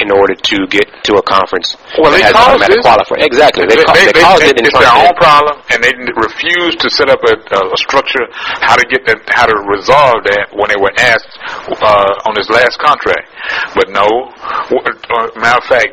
in 0.02 0.10
order 0.10 0.34
to 0.34 0.66
get 0.68 0.84
to 1.06 1.16
a 1.16 1.24
conference. 1.24 1.76
Well, 1.96 2.12
they 2.12 2.24
caused 2.28 2.60
qualifier. 2.84 3.22
Exactly. 3.24 3.64
They, 3.64 3.76
They, 3.76 3.84
ca- 3.84 3.94
they, 3.94 4.12
they 4.12 4.24
caused 4.24 4.42
it 4.44 4.58
it's 4.60 4.74
their 4.76 4.90
own 4.92 5.14
problem, 5.16 5.56
and 5.70 5.78
they 5.80 5.92
refused 6.18 6.80
to 6.80 6.88
set 6.90 7.08
up 7.08 7.20
a, 7.24 7.34
a 7.38 7.78
structure 7.78 8.26
how 8.60 8.76
to 8.76 8.84
get 8.88 9.06
that, 9.06 9.20
how 9.32 9.46
to 9.46 9.56
resolve 9.70 10.24
that 10.28 10.50
when 10.52 10.68
they 10.68 10.80
were 10.80 10.92
asked 10.98 11.30
uh, 11.70 12.28
on 12.28 12.34
this 12.34 12.48
last 12.50 12.78
contract. 12.78 13.30
But 13.74 13.90
no, 13.90 14.04
uh, 14.04 15.28
matter 15.38 15.60
of 15.60 15.66
fact, 15.68 15.92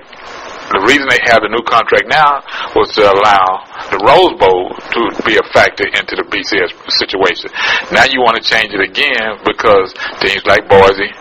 the 0.71 0.83
reason 0.87 1.05
they 1.11 1.19
have 1.27 1.43
the 1.43 1.51
new 1.51 1.63
contract 1.67 2.07
now 2.07 2.39
was 2.75 2.91
to 2.95 3.03
allow 3.03 3.43
the 3.91 3.99
Rose 3.99 4.35
Bowl 4.39 4.71
to 4.71 5.01
be 5.27 5.35
a 5.35 5.45
factor 5.51 5.83
into 5.91 6.15
the 6.15 6.25
BCS 6.27 6.71
situation. 6.95 7.51
Now 7.91 8.07
you 8.07 8.23
want 8.23 8.39
to 8.39 8.43
change 8.43 8.71
it 8.71 8.79
again 8.79 9.39
because 9.43 9.91
teams 10.23 10.43
like 10.47 10.67
Boise 10.71 11.11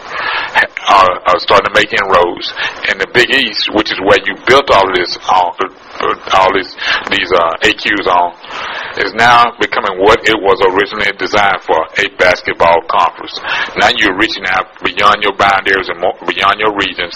are, 0.91 1.15
are 1.27 1.39
starting 1.43 1.71
to 1.71 1.75
make 1.75 1.91
inroads, 1.91 2.47
and 2.91 2.99
the 2.99 3.11
Big 3.15 3.31
East, 3.31 3.71
which 3.75 3.91
is 3.91 3.99
where 4.03 4.19
you 4.27 4.35
built 4.47 4.71
all 4.71 4.87
this 4.95 5.15
on, 5.27 5.55
all 6.35 6.51
these 6.55 6.73
these 7.11 7.31
uh, 7.31 7.67
AQs 7.67 8.07
on, 8.07 8.29
is 8.99 9.15
now 9.15 9.55
becoming 9.63 10.03
what 10.03 10.19
it 10.27 10.35
was 10.35 10.59
originally 10.75 11.13
designed 11.15 11.63
for, 11.63 11.79
a 12.03 12.07
basketball 12.19 12.81
conference. 12.91 13.39
Now 13.79 13.91
you're 13.95 14.19
reaching 14.19 14.43
out 14.51 14.75
beyond 14.83 15.23
your 15.23 15.37
boundaries 15.39 15.87
and 15.87 16.01
more, 16.03 16.17
beyond 16.27 16.59
your 16.59 16.75
regions 16.75 17.15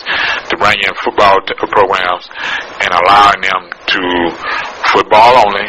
to 0.51 0.55
bring 0.61 0.79
in 0.79 0.93
football 1.03 1.41
t- 1.43 1.55
programs 1.59 2.31
and 2.85 2.91
allowing 2.95 3.41
them 3.43 3.63
to 3.91 4.03
football 4.95 5.35
only, 5.43 5.67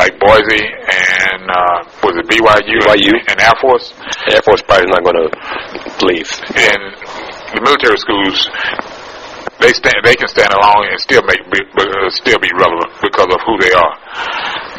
like 0.00 0.16
Boise 0.16 0.64
and 0.64 1.42
uh, 1.50 1.78
was 2.04 2.16
it 2.16 2.26
BYU, 2.30 2.80
BYU. 2.80 3.14
and 3.28 3.36
Air 3.40 3.56
Force, 3.60 3.92
Air 4.32 4.40
Force 4.42 4.62
probably 4.62 4.88
is 4.88 4.92
not 4.94 5.02
going 5.04 5.20
to 5.20 5.28
leave. 6.06 6.30
and 6.56 6.82
the 7.54 7.60
military 7.66 7.98
schools. 7.98 8.46
They 9.60 9.72
stand. 9.76 10.00
They 10.04 10.16
can 10.16 10.28
stand 10.28 10.52
alone 10.56 10.88
and 10.88 10.98
still 11.00 11.22
make 11.22 11.44
be, 11.52 11.60
uh, 11.60 12.08
still 12.10 12.40
be 12.40 12.50
relevant 12.56 12.96
because 13.04 13.28
of 13.28 13.40
who 13.44 13.54
they 13.60 13.72
are. 13.76 13.94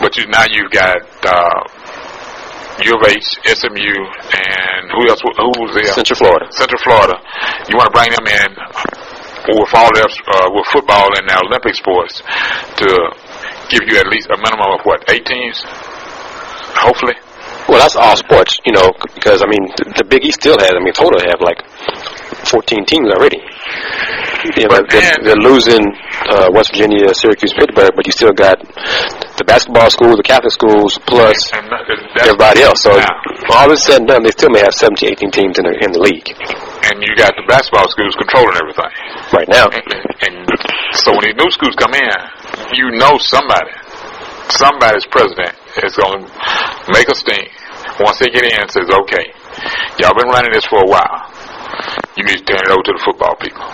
But 0.01 0.17
you 0.17 0.25
now 0.27 0.45
you've 0.49 0.73
got 0.73 0.97
uh, 1.21 1.61
U 2.81 2.97
of 2.97 3.03
H, 3.05 3.37
SMU, 3.45 3.93
and 4.33 4.83
who 4.89 5.05
else? 5.05 5.21
Who 5.21 5.53
was 5.61 5.77
there? 5.77 5.93
Central 5.93 6.17
Florida. 6.17 6.47
Central 6.49 6.81
Florida. 6.81 7.15
You 7.69 7.77
want 7.77 7.93
to 7.93 7.95
bring 7.95 8.09
them 8.09 8.25
in 8.25 8.49
with 9.53 9.73
all 9.73 9.93
their 9.93 10.09
uh, 10.09 10.49
with 10.49 10.65
football 10.73 11.09
and 11.13 11.29
their 11.29 11.37
Olympic 11.45 11.75
sports 11.75 12.21
to 12.81 12.87
give 13.69 13.85
you 13.85 14.01
at 14.01 14.07
least 14.09 14.29
a 14.33 14.37
minimum 14.37 14.73
of 14.77 14.81
what 14.81 15.05
eight 15.13 15.25
teams, 15.25 15.61
hopefully. 16.73 17.13
Well, 17.69 17.79
that's 17.79 17.95
all 17.95 18.17
sports, 18.17 18.59
you 18.65 18.73
know, 18.73 18.89
because 19.13 19.41
I 19.41 19.47
mean 19.47 19.69
the, 19.77 20.01
the 20.01 20.05
Big 20.09 20.25
East 20.25 20.41
still 20.41 20.57
has. 20.57 20.73
I 20.73 20.81
mean, 20.81 20.93
total 20.93 21.21
have 21.29 21.41
like 21.41 21.61
14 22.47 22.85
teams 22.85 23.09
already. 23.11 23.39
You 24.57 24.65
know, 24.67 24.81
they're, 24.89 25.15
they're 25.23 25.43
losing 25.45 25.85
uh, 26.33 26.49
West 26.53 26.71
Virginia, 26.73 27.13
Syracuse, 27.13 27.53
Pittsburgh, 27.53 27.91
but 27.95 28.05
you 28.07 28.11
still 28.11 28.33
got 28.33 28.57
the 29.37 29.43
basketball 29.45 29.89
schools, 29.89 30.17
the 30.17 30.23
Catholic 30.25 30.51
schools, 30.51 30.97
plus 31.05 31.37
And 31.53 31.65
that- 31.69 31.85
that's- 31.87 32.25
everybody 32.25 32.61
else. 32.63 32.81
So 32.81 32.91
Now, 32.97 33.07
all 33.53 33.69
this 33.69 33.83
said 33.83 34.01
and 34.01 34.07
done, 34.07 34.23
they 34.23 34.31
still 34.31 34.49
may 34.49 34.61
have 34.61 34.73
17, 34.73 35.09
18 35.11 35.31
teams 35.31 35.59
in 35.59 35.65
the 35.65 35.73
in 35.85 35.91
the 35.93 36.01
league 36.01 36.25
and 36.91 36.97
you 37.03 37.13
got 37.15 37.31
the 37.37 37.45
basketball 37.47 37.87
schools 37.89 38.15
controlling 38.17 38.57
everything. 38.57 38.89
right 39.31 39.47
now. 39.47 39.69
And, 39.69 39.85
and 40.25 40.35
so 40.97 41.13
when 41.13 41.23
these 41.23 41.37
new 41.37 41.49
schools 41.53 41.75
come 41.77 41.93
in, 41.93 42.17
you 42.73 42.91
know 42.97 43.15
somebody, 43.21 43.71
somebody's 44.49 45.05
president 45.07 45.53
is 45.85 45.95
going 45.95 46.25
to 46.25 46.91
make 46.91 47.07
a 47.07 47.15
stink. 47.15 47.47
Once 47.99 48.19
they 48.19 48.27
get 48.27 48.43
in, 48.43 48.67
says, 48.69 48.89
okay, 48.89 49.25
y'all 50.01 50.15
been 50.17 50.27
running 50.33 50.51
this 50.51 50.65
for 50.65 50.81
a 50.83 50.87
while. 50.89 51.30
You 52.17 52.23
need 52.23 52.43
to 52.43 52.45
turn 52.45 52.61
it 52.65 52.71
over 52.71 52.83
to 52.83 52.93
the 52.93 53.03
football 53.03 53.35
people. 53.39 53.65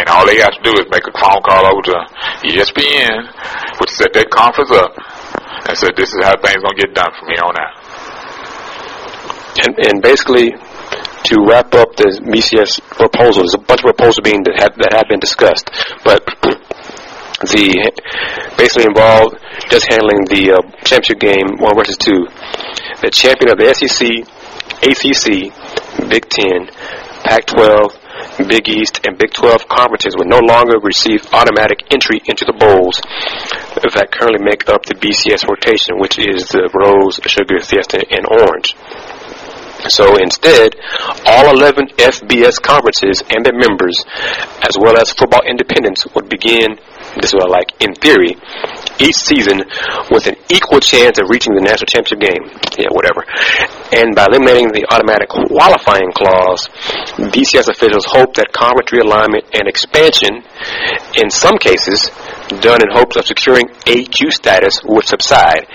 And 0.00 0.08
all 0.08 0.24
they 0.24 0.40
have 0.40 0.56
to 0.56 0.62
do 0.64 0.72
is 0.80 0.88
make 0.88 1.04
a 1.04 1.12
phone 1.12 1.44
call 1.44 1.66
over 1.68 1.82
to 1.92 1.96
ESPN, 2.48 3.20
which 3.80 3.92
set 3.92 4.12
that 4.16 4.30
conference 4.32 4.72
up, 4.72 4.96
and 5.68 5.76
said, 5.76 5.92
this 5.96 6.08
is 6.14 6.24
how 6.24 6.32
things 6.40 6.64
going 6.64 6.76
to 6.76 6.82
get 6.88 6.94
done 6.96 7.12
from 7.20 7.28
here 7.28 7.44
on 7.44 7.54
out. 7.60 7.74
And, 9.60 9.72
and 9.76 9.96
basically, 10.00 10.56
to 11.28 11.34
wrap 11.44 11.74
up 11.76 11.94
the 12.00 12.16
BCS 12.24 12.80
proposal, 12.96 13.44
there's 13.44 13.54
a 13.54 13.60
bunch 13.60 13.84
of 13.84 13.92
proposals 13.92 14.24
being 14.24 14.40
that 14.48 14.56
have, 14.56 14.74
that 14.80 14.96
have 14.96 15.08
been 15.12 15.20
discussed, 15.20 15.68
but 16.00 16.24
the 17.44 17.72
basically 18.56 18.84
involved 18.84 19.36
just 19.68 19.88
handling 19.88 20.24
the 20.28 20.52
uh, 20.52 20.60
championship 20.84 21.20
game 21.20 21.48
one 21.56 21.76
versus 21.76 21.96
two. 21.96 22.28
The 23.00 23.08
champion 23.12 23.52
of 23.52 23.56
the 23.56 23.68
SEC, 23.72 24.24
ACC, 24.84 25.52
Big 26.08 26.28
Ten, 26.28 26.68
Pac-12, 27.30 28.50
Big 28.50 28.68
East, 28.68 29.06
and 29.06 29.16
Big 29.16 29.30
12 29.32 29.68
conferences 29.70 30.18
would 30.18 30.26
no 30.26 30.42
longer 30.42 30.82
receive 30.82 31.22
automatic 31.30 31.86
entry 31.94 32.18
into 32.26 32.42
the 32.42 32.58
bowls 32.58 32.98
that 33.78 34.10
currently 34.10 34.42
make 34.42 34.66
up 34.66 34.82
the 34.82 34.98
BCS 34.98 35.46
rotation, 35.46 36.02
which 36.02 36.18
is 36.18 36.50
the 36.50 36.66
Rose, 36.74 37.22
Sugar, 37.30 37.62
Fiesta, 37.62 38.02
and 38.10 38.26
Orange. 38.26 38.74
So 39.86 40.18
instead, 40.18 40.74
all 41.24 41.54
11 41.54 41.94
FBS 42.02 42.60
conferences 42.60 43.22
and 43.30 43.46
their 43.46 43.54
members, 43.54 43.94
as 44.66 44.74
well 44.74 44.98
as 44.98 45.14
football 45.14 45.46
independents, 45.46 46.10
would 46.12 46.28
begin, 46.28 46.82
this 47.16 47.32
is 47.32 47.34
what 47.34 47.50
I 47.50 47.64
like, 47.64 47.70
in 47.82 47.94
theory, 47.94 48.36
each 49.00 49.16
season 49.16 49.64
with 50.10 50.26
an 50.26 50.36
equal 50.52 50.78
chance 50.78 51.18
of 51.18 51.30
reaching 51.30 51.54
the 51.54 51.64
national 51.64 51.90
championship 51.90 52.20
game. 52.20 52.44
Yeah, 52.78 52.92
whatever. 52.92 53.24
And 53.90 54.14
by 54.14 54.30
eliminating 54.30 54.70
the 54.70 54.86
automatic 54.92 55.28
qualifying 55.28 56.12
clause, 56.14 56.68
BCS 57.32 57.68
officials 57.68 58.06
hope 58.06 58.34
that 58.38 58.52
conference 58.52 58.94
realignment 58.94 59.48
and 59.56 59.66
expansion, 59.66 60.44
in 61.18 61.30
some 61.30 61.58
cases, 61.58 62.10
done 62.58 62.82
in 62.82 62.90
hopes 62.90 63.16
of 63.16 63.26
securing 63.26 63.68
AQ 63.86 64.32
status 64.32 64.82
would 64.84 65.06
subside. 65.06 65.66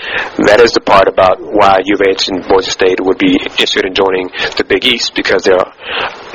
That 0.46 0.60
is 0.60 0.72
the 0.72 0.80
part 0.80 1.08
about 1.08 1.40
why 1.40 1.80
U 1.84 1.94
of 1.94 2.02
H 2.04 2.28
and 2.28 2.44
Boise 2.48 2.70
State 2.70 3.00
would 3.00 3.18
be 3.18 3.36
interested 3.40 3.84
in 3.84 3.94
joining 3.94 4.28
the 4.56 4.64
Big 4.68 4.84
East 4.84 5.14
because 5.14 5.42
they're 5.42 5.56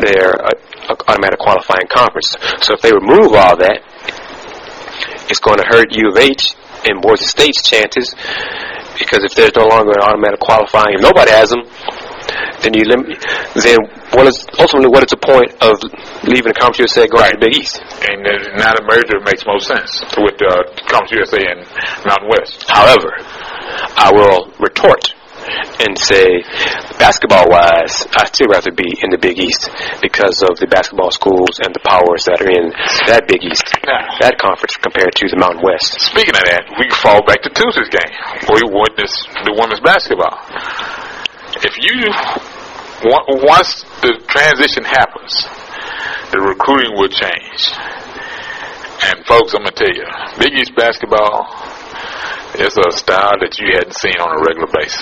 they're 0.02 0.34
a, 0.34 0.54
a 0.90 0.96
automatic 1.08 1.40
qualifying 1.40 1.86
conference. 1.90 2.34
So 2.66 2.74
if 2.74 2.82
they 2.82 2.92
remove 2.92 3.38
all 3.38 3.58
that, 3.58 3.86
it's 5.32 5.40
going 5.40 5.58
to 5.58 5.68
hurt 5.68 5.96
U 5.96 6.12
of 6.12 6.18
H 6.18 6.54
and 6.84 7.02
Boise 7.02 7.26
State's 7.26 7.64
chances 7.64 8.14
because 9.00 9.24
if 9.24 9.34
there's 9.34 9.56
no 9.56 9.66
longer 9.66 9.96
an 9.96 10.04
automatic 10.04 10.40
qualifying, 10.40 11.00
if 11.00 11.02
nobody 11.02 11.32
has 11.32 11.50
them, 11.50 11.64
then 12.62 12.76
you 12.76 12.84
lim- 12.86 13.10
then 13.56 13.80
what 14.14 14.28
is 14.28 14.46
ultimately 14.60 14.92
what 14.92 15.02
is 15.02 15.10
the 15.10 15.18
point 15.24 15.50
of 15.64 15.80
leaving 16.28 16.54
the 16.54 16.60
Conference 16.60 16.94
USA 16.94 17.08
going 17.08 17.32
to 17.32 17.40
the 17.40 17.44
Big 17.48 17.56
East? 17.58 17.80
And 18.06 18.22
then 18.22 18.60
now 18.60 18.76
the 18.76 18.84
merger 18.86 19.18
makes 19.24 19.48
most 19.48 19.72
sense 19.72 20.04
with 20.20 20.38
uh, 20.44 20.68
Conference 20.86 21.16
USA 21.16 21.42
and 21.48 21.64
Mountain 22.06 22.30
West. 22.30 22.68
However, 22.68 23.10
I 23.98 24.12
will 24.14 24.52
retort 24.60 25.16
and 25.82 25.98
say, 25.98 26.44
basketball-wise, 26.98 28.08
I'd 28.18 28.32
still 28.34 28.50
rather 28.50 28.72
be 28.72 28.88
in 29.02 29.10
the 29.10 29.22
Big 29.22 29.40
East 29.40 29.70
because 30.02 30.42
of 30.46 30.58
the 30.62 30.68
basketball 30.70 31.12
schools 31.12 31.60
and 31.62 31.74
the 31.74 31.84
powers 31.84 32.26
that 32.30 32.42
are 32.42 32.52
in 32.52 32.70
that 33.10 33.26
Big 33.28 33.44
East, 33.44 33.66
Now, 33.86 34.06
that 34.22 34.38
conference 34.38 34.78
compared 34.78 35.14
to 35.18 35.26
the 35.30 35.38
Mountain 35.38 35.66
West. 35.66 36.02
Speaking 36.02 36.36
of 36.38 36.46
that, 36.46 36.70
we 36.78 36.86
fall 37.02 37.22
back 37.26 37.42
to 37.44 37.50
Tuesday's 37.50 37.90
game, 37.90 38.14
where 38.48 38.62
we 38.62 38.68
witnessed 38.70 39.28
the 39.46 39.54
women's 39.58 39.82
basketball. 39.82 40.38
If 41.66 41.78
you 41.82 42.10
once 43.04 43.84
the 44.02 44.14
transition 44.30 44.84
happens, 44.86 45.34
the 46.32 46.40
recruiting 46.40 46.94
will 46.94 47.10
change. 47.10 47.74
And 49.04 49.26
folks, 49.26 49.54
I'm 49.54 49.66
gonna 49.66 49.74
tell 49.74 49.90
you, 49.90 50.06
Big 50.38 50.54
East 50.54 50.76
basketball 50.76 51.50
is 52.62 52.78
a 52.78 52.92
style 52.92 53.34
that 53.42 53.58
you 53.58 53.74
hadn't 53.74 53.98
seen 53.98 54.18
on 54.22 54.38
a 54.38 54.42
regular 54.46 54.70
basis. 54.70 55.02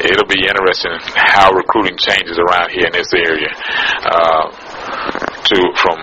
It'll 0.00 0.30
be 0.30 0.46
interesting 0.46 0.94
how 1.14 1.50
recruiting 1.52 1.98
changes 1.98 2.38
around 2.38 2.70
here 2.70 2.86
in 2.86 2.92
this 2.92 3.10
area, 3.14 3.50
uh, 4.06 4.46
to 5.48 5.56
from 5.80 5.98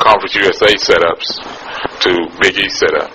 Conference 0.00 0.34
USA 0.36 0.74
setups 0.76 1.40
to 2.04 2.10
Big 2.40 2.58
East 2.58 2.78
setup. 2.78 3.10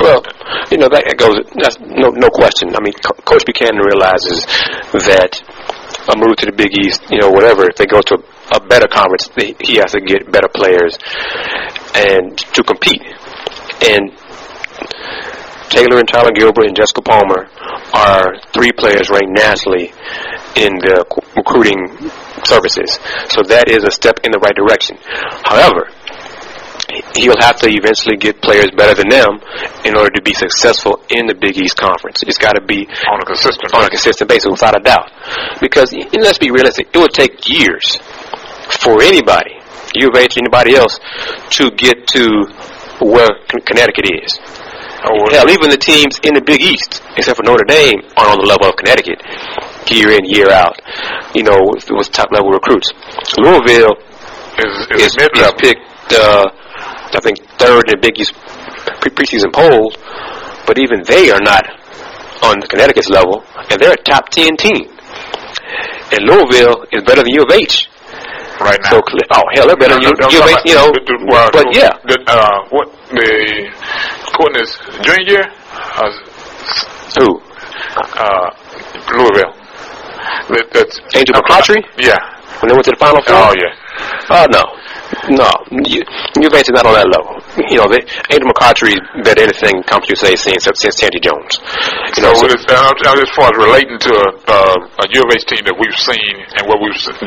Well, 0.00 0.22
you 0.70 0.78
know 0.78 0.88
that 0.88 1.16
goes. 1.18 1.42
That's 1.58 1.78
no 1.80 2.10
no 2.14 2.28
question. 2.30 2.70
I 2.76 2.80
mean, 2.80 2.94
Co- 3.02 3.18
Coach 3.24 3.44
Buchanan 3.46 3.82
realizes 3.82 4.46
that 5.08 5.42
a 6.08 6.16
move 6.16 6.36
to 6.36 6.46
the 6.46 6.56
Big 6.56 6.72
East, 6.78 7.02
you 7.10 7.18
know, 7.18 7.30
whatever. 7.30 7.68
If 7.68 7.76
they 7.76 7.86
go 7.86 8.00
to 8.00 8.16
a 8.54 8.60
better 8.60 8.88
conference, 8.88 9.28
they, 9.36 9.54
he 9.60 9.76
has 9.76 9.92
to 9.92 10.00
get 10.00 10.30
better 10.30 10.48
players 10.48 10.96
and 11.94 12.38
to 12.38 12.62
compete. 12.62 13.02
And 13.84 14.12
Taylor 15.68 15.98
and 15.98 16.08
Tyler 16.08 16.32
Gilbert 16.32 16.66
and 16.66 16.76
Jessica 16.76 17.02
Palmer 17.02 17.48
are 17.92 18.40
three 18.52 18.72
players 18.72 19.10
ranked 19.10 19.36
nationally 19.36 19.92
in 20.56 20.72
the 20.80 21.04
recruiting 21.36 21.86
services. 22.44 22.98
So 23.28 23.42
that 23.48 23.68
is 23.68 23.84
a 23.84 23.90
step 23.90 24.20
in 24.24 24.32
the 24.32 24.40
right 24.40 24.56
direction. 24.56 24.96
However, 25.44 25.92
he'll 27.14 27.38
have 27.40 27.60
to 27.60 27.68
eventually 27.68 28.16
get 28.16 28.40
players 28.40 28.72
better 28.76 28.94
than 28.96 29.08
them 29.12 29.40
in 29.84 29.96
order 29.96 30.10
to 30.16 30.22
be 30.22 30.32
successful 30.32 31.04
in 31.10 31.26
the 31.26 31.34
Big 31.34 31.56
East 31.60 31.76
Conference. 31.76 32.22
It's 32.24 32.38
got 32.38 32.56
to 32.56 32.64
be 32.64 32.88
on 33.12 33.20
a 33.20 33.26
consistent 33.26 33.74
on 33.74 33.84
a 33.84 33.90
consistent 33.90 34.28
basis, 34.28 34.48
without 34.48 34.76
a 34.76 34.82
doubt. 34.82 35.12
Because 35.60 35.92
let's 36.12 36.38
be 36.38 36.50
realistic, 36.50 36.88
it 36.92 36.98
would 36.98 37.12
take 37.12 37.44
years 37.48 38.00
for 38.80 39.02
anybody, 39.02 39.60
U 40.00 40.08
of 40.08 40.16
H, 40.16 40.38
anybody 40.38 40.76
else, 40.76 40.98
to 41.60 41.70
get 41.70 42.06
to 42.16 42.48
where 43.04 43.30
Connecticut 43.64 44.08
is. 44.24 44.40
Oh, 45.06 45.30
Hell, 45.30 45.48
even 45.50 45.70
the 45.70 45.78
teams 45.78 46.18
in 46.26 46.34
the 46.34 46.42
Big 46.42 46.60
East, 46.60 47.02
except 47.16 47.38
for 47.38 47.44
Notre 47.46 47.64
Dame, 47.64 48.02
are 48.18 48.34
on 48.34 48.38
the 48.42 48.48
level 48.50 48.66
of 48.66 48.74
Connecticut, 48.74 49.22
year 49.90 50.10
in, 50.10 50.26
year 50.26 50.50
out. 50.50 50.74
You 51.34 51.46
know, 51.46 51.58
with, 51.70 51.86
with 51.90 52.10
top 52.10 52.32
level 52.32 52.50
recruits. 52.50 52.90
Louisville 53.38 53.94
is, 54.58 54.74
is, 54.98 55.14
is 55.14 55.14
is 55.14 55.52
picked, 55.62 55.86
uh, 56.18 56.50
I 56.50 57.20
think, 57.22 57.38
third 57.62 57.86
in 57.90 57.94
the 57.94 58.02
Big 58.02 58.18
East 58.18 58.34
pre- 58.98 59.14
preseason 59.14 59.54
polls, 59.54 59.94
but 60.66 60.78
even 60.78 61.02
they 61.06 61.30
are 61.30 61.40
not 61.42 61.62
on 62.42 62.60
Connecticut's 62.66 63.08
level, 63.08 63.44
and 63.70 63.80
they're 63.80 63.94
a 63.94 64.02
top 64.02 64.28
10 64.30 64.56
team. 64.56 64.90
And 66.10 66.26
Louisville 66.26 66.84
is 66.92 67.02
better 67.04 67.22
than 67.22 67.32
U 67.34 67.42
of 67.42 67.52
H. 67.52 67.87
right 68.60 68.78
now. 68.84 68.90
So, 68.90 69.02
cle- 69.02 69.28
oh, 69.32 69.44
hell, 69.54 69.66
they're 69.66 69.76
better 69.76 69.94
than 69.94 70.02
No, 70.02 70.10
no, 70.18 70.28
U 70.30 70.40
no, 70.40 70.46
H, 70.48 70.58
you 70.64 70.74
know. 70.74 70.88
the- 70.92 71.04
the- 71.06 71.26
well, 71.30 71.48
but 71.52 71.66
yeah, 71.74 71.92
the, 72.06 72.16
uh, 72.26 72.58
what 72.70 72.88
the 73.10 73.70
Courtney's 74.36 74.78
junior 75.02 75.38
year, 75.38 75.44
uh, 75.96 76.10
who? 77.18 77.40
uh, 77.96 78.50
Louisville. 79.16 79.54
That, 80.50 80.66
that's 80.72 81.00
Angel 81.14 81.34
McCoughtry? 81.36 81.82
Yeah. 81.98 82.16
When 82.60 82.68
they 82.68 82.74
went 82.74 82.86
to 82.90 82.94
the 82.94 83.00
Final 83.00 83.22
Four? 83.22 83.38
Oh 83.38 83.54
yeah. 83.54 83.72
Oh 84.30 84.46
no, 84.50 84.62
no. 85.34 85.48
U, 85.88 86.00
U 86.02 86.46
of 86.46 86.54
H 86.54 86.68
is 86.68 86.74
not 86.74 86.86
on 86.86 86.94
that 86.94 87.08
level. 87.10 87.38
You 87.70 87.82
know, 87.82 87.88
they, 87.90 87.98
Angel 88.30 88.46
McCoughtry 88.50 88.94
bet 89.26 89.38
anything 89.38 89.82
Conference 89.86 90.22
USA 90.22 90.36
since 90.36 90.66
since 90.78 90.94
Sandy 90.98 91.18
Jones. 91.18 91.58
You 92.14 92.22
know, 92.22 92.34
so 92.34 92.46
so, 92.46 92.54
it's, 92.54 92.66
uh, 92.70 92.78
uh, 92.78 93.14
as 93.18 93.30
far 93.34 93.50
as 93.50 93.56
relating 93.58 93.98
to 93.98 94.12
a, 94.14 94.28
uh, 94.46 95.02
a 95.02 95.06
U 95.10 95.20
of 95.22 95.30
H 95.34 95.46
team 95.46 95.62
that 95.66 95.76
we've 95.76 95.98
seen 95.98 96.34
and 96.58 96.64
what 96.70 96.78
we've 96.78 96.98
seen. 96.98 97.18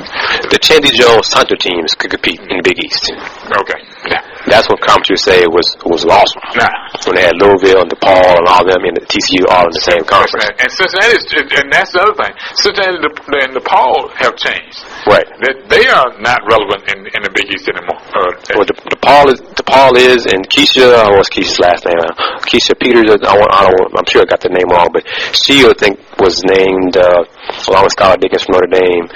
the 0.51 0.59
Sandy 0.61 0.91
Jones 0.95 1.27
Hunter 1.35 1.59
teams 1.59 1.95
could 1.95 2.11
compete 2.11 2.39
in 2.39 2.59
the 2.59 2.65
Big 2.65 2.79
East. 2.79 3.11
Okay. 3.11 3.81
Yeah. 4.07 4.23
That's 4.47 4.65
when 4.69 4.79
USA 4.81 5.45
was 5.47 5.67
was 5.85 6.01
awesome. 6.07 6.43
Now, 6.57 6.71
when 7.05 7.15
they 7.19 7.25
had 7.27 7.37
Louisville 7.37 7.85
and 7.85 7.91
DePaul 7.91 8.41
and 8.41 8.47
all 8.47 8.65
them 8.65 8.81
in 8.87 8.97
the 8.97 9.05
TCU 9.05 9.45
all 9.51 9.67
in 9.67 9.73
the 9.75 9.85
same 9.85 10.03
conference. 10.07 10.49
And 10.57 10.69
Cincinnati, 10.71 11.61
and 11.61 11.69
that's 11.69 11.93
the 11.93 12.01
other 12.01 12.17
thing. 12.17 12.33
Cincinnati 12.57 12.97
and 13.45 13.53
DePaul 13.53 14.09
have 14.17 14.33
changed. 14.37 14.81
Right. 15.05 15.20
They, 15.41 15.53
they 15.67 15.85
are 15.89 16.09
not 16.19 16.41
relevant 16.47 16.85
in, 16.91 17.05
in 17.05 17.21
the 17.25 17.31
Big 17.33 17.49
East 17.51 17.67
anymore. 17.69 17.99
Uh, 18.11 18.31
well, 18.55 18.65
De, 18.65 18.75
DePaul 18.93 19.33
is 19.33 19.39
DePaul 19.57 19.93
is, 19.97 20.25
and 20.25 20.47
Keisha. 20.49 20.93
I 20.93 21.09
what's 21.11 21.29
Keisha's 21.29 21.59
last 21.59 21.85
name? 21.85 21.99
Uh, 21.99 22.39
Keisha 22.45 22.77
Peters. 22.77 23.21
I, 23.23 23.33
want, 23.35 23.51
I 23.51 23.67
don't. 23.67 23.91
I'm 23.97 24.07
sure 24.07 24.21
I 24.21 24.27
got 24.29 24.41
the 24.41 24.49
name 24.49 24.69
wrong, 24.69 24.89
but 24.93 25.03
she, 25.35 25.65
I 25.65 25.73
think, 25.77 25.99
was 26.19 26.41
named 26.43 26.97
uh, 26.97 27.23
along 27.69 27.83
with 27.87 27.95
Skylar 27.95 28.19
Diggins 28.19 28.43
from 28.43 28.59
Notre 28.59 28.71
Dame. 28.71 29.07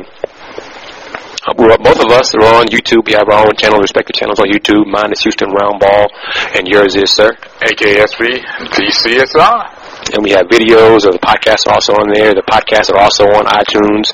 we're, 1.58 1.78
both 1.78 2.02
of 2.02 2.10
us 2.10 2.34
are 2.36 2.58
on 2.58 2.66
YouTube. 2.68 3.06
We 3.06 3.14
have 3.14 3.30
our 3.30 3.46
own 3.46 3.56
channel, 3.58 3.80
respective 3.80 4.16
channels 4.16 4.40
on 4.40 4.48
YouTube. 4.48 4.88
Mine 4.88 5.12
is 5.12 5.22
Houston 5.22 5.50
Round 5.50 5.80
Ball, 5.80 6.08
and 6.56 6.68
yours 6.68 6.96
is, 6.96 7.12
sir? 7.12 7.32
AKSV 7.62 8.42
DCSR 8.74 9.86
and 10.14 10.22
we 10.24 10.32
have 10.32 10.46
videos 10.48 11.06
of 11.08 11.18
the 11.18 11.24
podcasts 11.24 11.66
also 11.66 11.94
on 11.98 12.14
there. 12.14 12.34
The 12.38 12.46
podcasts 12.46 12.94
are 12.94 13.02
also 13.02 13.26
on 13.34 13.50
iTunes. 13.50 14.06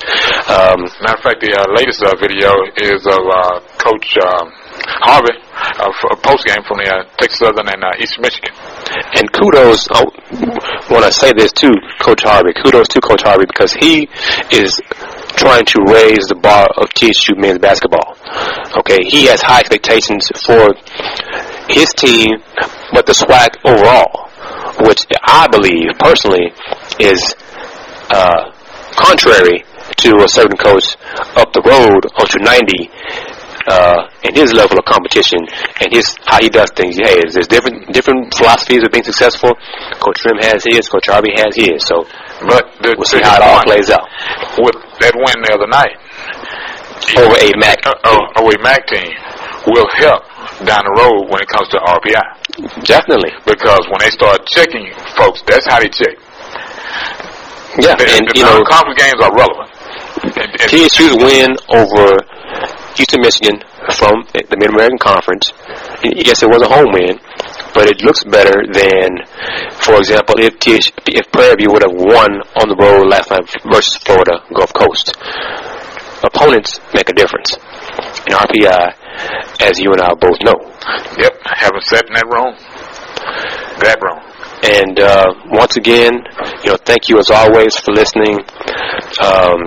Um, 0.48 0.88
Matter 1.04 1.18
of 1.18 1.24
fact, 1.24 1.40
the 1.44 1.52
uh, 1.52 1.68
latest 1.76 2.00
uh, 2.00 2.16
video 2.16 2.56
is 2.80 3.04
of 3.04 3.20
uh, 3.20 3.60
Coach 3.76 4.16
um, 4.24 4.48
Harvey, 5.04 5.36
uh, 5.52 5.92
a 5.92 6.16
post 6.16 6.48
game 6.48 6.64
from 6.64 6.80
the 6.80 6.88
uh, 6.88 7.04
Texas 7.20 7.44
Southern 7.44 7.68
and 7.68 7.84
uh, 7.84 7.92
East 8.00 8.16
Michigan. 8.20 8.54
And 9.20 9.28
kudos, 9.32 9.88
I 9.92 10.00
want 10.88 11.04
to 11.04 11.12
say 11.12 11.32
this 11.36 11.52
too, 11.52 11.74
Coach 12.00 12.22
Harvey. 12.24 12.56
Kudos 12.56 12.88
to 12.96 13.00
Coach 13.00 13.22
Harvey 13.22 13.44
because 13.44 13.72
he 13.76 14.08
is 14.48 14.80
trying 15.36 15.64
to 15.64 15.78
raise 15.88 16.24
the 16.28 16.38
bar 16.40 16.68
of 16.76 16.88
TSU 16.94 17.34
men's 17.36 17.58
basketball. 17.58 18.16
Okay, 18.78 18.98
he 19.04 19.26
has 19.26 19.42
high 19.42 19.60
expectations 19.60 20.28
for 20.44 20.70
his 21.68 21.92
team, 21.94 22.38
but 22.92 23.06
the 23.06 23.12
SWAC 23.12 23.56
overall 23.64 24.32
which 24.80 25.06
I 25.22 25.46
believe 25.48 25.92
personally 25.98 26.52
is 26.98 27.34
uh, 28.10 28.50
contrary 28.96 29.64
to 29.98 30.10
a 30.24 30.28
certain 30.28 30.56
coach 30.56 30.96
up 31.36 31.52
the 31.52 31.62
road 31.62 32.02
on 32.16 32.26
290 32.26 32.90
uh, 33.68 34.08
and 34.24 34.34
his 34.34 34.52
level 34.52 34.78
of 34.78 34.84
competition 34.84 35.38
and 35.80 35.92
his 35.92 36.16
how 36.26 36.40
he 36.40 36.48
does 36.48 36.70
things. 36.74 36.96
Hey, 36.96 37.22
there's 37.30 37.46
different 37.46 37.92
different 37.92 38.34
philosophies 38.34 38.82
of 38.82 38.90
being 38.90 39.04
successful. 39.04 39.54
Coach 40.02 40.18
Rimm 40.26 40.42
has 40.42 40.64
his, 40.66 40.88
Coach 40.88 41.06
Harvey 41.06 41.30
has 41.36 41.54
his. 41.54 41.84
So, 41.86 42.02
but 42.46 42.64
the, 42.82 42.94
we'll 42.96 43.08
see 43.08 43.22
how 43.22 43.36
it 43.38 43.42
all 43.42 43.62
plays 43.64 43.90
out. 43.90 44.06
With 44.58 44.76
that 45.00 45.14
win 45.14 45.36
the 45.42 45.52
other 45.54 45.70
night 45.70 45.96
over 47.18 47.36
a 47.36 47.50
MAC, 47.58 47.78
uh, 47.86 47.94
oh, 48.04 48.20
over 48.38 48.52
a 48.54 48.60
MAC 48.62 48.86
team 48.86 49.10
will 49.66 49.88
help 49.98 50.22
down 50.66 50.82
the 50.86 50.94
road 50.98 51.30
when 51.30 51.40
it 51.42 51.48
comes 51.48 51.68
to 51.74 51.78
RPI. 51.78 52.84
Definitely. 52.84 53.32
Because 53.46 53.82
when 53.90 54.00
they 54.00 54.10
start 54.10 54.46
checking 54.46 54.92
folks, 55.16 55.42
that's 55.46 55.66
how 55.66 55.80
they 55.80 55.88
check. 55.90 56.14
Yeah, 57.80 57.96
the, 57.96 58.04
and 58.04 58.28
the 58.28 58.36
you 58.36 58.44
know, 58.44 58.60
conference 58.68 59.00
games 59.00 59.20
are 59.24 59.32
relevant. 59.32 59.70
And, 60.36 60.50
and 60.60 60.68
TSU's 60.68 61.16
win 61.16 61.56
over 61.72 62.20
Eastern 63.00 63.24
Michigan 63.24 63.56
from 63.96 64.28
the 64.36 64.56
Mid 64.60 64.70
American 64.70 64.98
Conference. 64.98 65.52
Yes, 66.04 66.42
it 66.44 66.50
was 66.52 66.60
a 66.62 66.68
home 66.68 66.92
win, 66.92 67.16
but 67.74 67.88
it 67.88 68.02
looks 68.02 68.24
better 68.24 68.64
than, 68.72 69.24
for 69.72 69.96
example, 69.96 70.36
if 70.38 70.58
TSU, 70.60 70.92
if 71.08 71.30
Prairie 71.32 71.56
View 71.56 71.72
would 71.72 71.82
have 71.82 71.96
won 71.96 72.40
on 72.60 72.68
the 72.68 72.76
road 72.76 73.08
last 73.08 73.30
night 73.30 73.48
versus 73.64 73.96
Florida 74.04 74.44
Gulf 74.54 74.72
Coast. 74.72 75.16
Opponents 76.22 76.78
make 76.94 77.08
a 77.08 77.12
difference. 77.12 77.58
In 78.28 78.32
RPI, 78.38 78.94
as 79.60 79.78
you 79.80 79.90
and 79.90 80.00
I 80.00 80.14
both 80.14 80.38
know. 80.46 80.54
Yep, 81.18 81.34
I 81.44 81.54
haven't 81.58 81.84
said 81.84 82.02
that 82.14 82.26
wrong. 82.30 82.54
That 83.82 83.98
room. 84.00 84.22
And 84.62 85.00
uh, 85.00 85.26
once 85.50 85.76
again, 85.76 86.22
you 86.62 86.70
know, 86.70 86.78
thank 86.86 87.08
you 87.08 87.18
as 87.18 87.30
always 87.30 87.76
for 87.78 87.90
listening. 87.92 88.38
Um, 89.18 89.66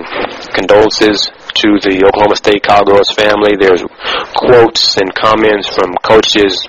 condolences 0.56 1.28
to 1.60 1.76
the 1.84 2.04
Oklahoma 2.08 2.36
State 2.36 2.64
Cowgirls 2.64 3.12
family. 3.12 3.60
There's 3.60 3.84
quotes 4.32 4.96
and 4.96 5.12
comments 5.14 5.68
from 5.68 5.92
coaches 6.00 6.64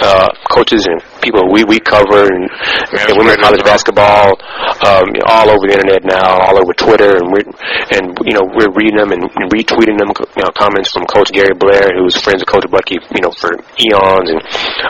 uh, 0.00 0.28
coaches 0.50 0.86
and 0.86 1.00
people 1.22 1.42
we 1.50 1.64
we 1.64 1.80
cover 1.80 2.28
and, 2.28 2.44
and 2.44 3.16
women's 3.16 3.40
college 3.40 3.62
basketball 3.64 4.36
um, 4.84 5.06
all 5.26 5.48
over 5.48 5.64
the 5.66 5.74
internet 5.74 6.04
now, 6.04 6.44
all 6.44 6.56
over 6.58 6.72
Twitter, 6.74 7.16
and 7.16 7.26
we're 7.32 7.46
and 7.94 8.12
you 8.26 8.34
know 8.34 8.44
we're 8.54 8.72
reading 8.74 8.98
them 8.98 9.12
and, 9.12 9.22
and 9.24 9.46
retweeting 9.50 9.96
them. 9.96 10.10
You 10.36 10.42
know, 10.44 10.52
comments 10.56 10.90
from 10.92 11.06
Coach 11.06 11.32
Gary 11.32 11.54
Blair, 11.56 11.94
who's 11.96 12.16
friends 12.20 12.42
with 12.42 12.50
Coach 12.50 12.66
Budke, 12.68 13.00
you 13.14 13.22
know, 13.22 13.32
for 13.32 13.54
eons, 13.80 14.28
and 14.30 14.40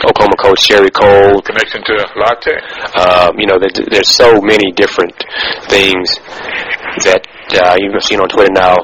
Oklahoma 0.09 0.37
coach 0.41 0.61
Sherri 0.66 0.91
Coale. 0.91 1.41
Connection 1.43 1.83
to 1.85 1.95
Latte. 2.16 2.57
Um, 2.99 3.39
you 3.39 3.47
know, 3.47 3.59
there's, 3.61 3.79
there's 3.91 4.11
so 4.11 4.41
many 4.41 4.72
different 4.72 5.14
things 5.68 6.18
that 7.05 7.27
uh, 7.55 7.77
you've 7.79 8.03
seen 8.03 8.20
on 8.20 8.29
Twitter 8.29 8.53
now 8.53 8.77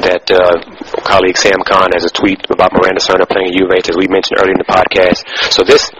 that 0.00 0.24
uh, 0.32 0.56
colleague 1.04 1.36
Sam 1.36 1.60
Khan 1.66 1.92
has 1.92 2.04
a 2.04 2.12
tweet 2.12 2.40
about 2.50 2.72
Miranda 2.72 3.00
Serna 3.00 3.28
playing 3.28 3.52
at 3.52 3.78
H, 3.78 3.90
as 3.90 3.96
we 3.96 4.08
mentioned 4.08 4.40
earlier 4.40 4.56
in 4.56 4.62
the 4.62 4.70
podcast. 4.70 5.24
So 5.52 5.62
this 5.62 5.90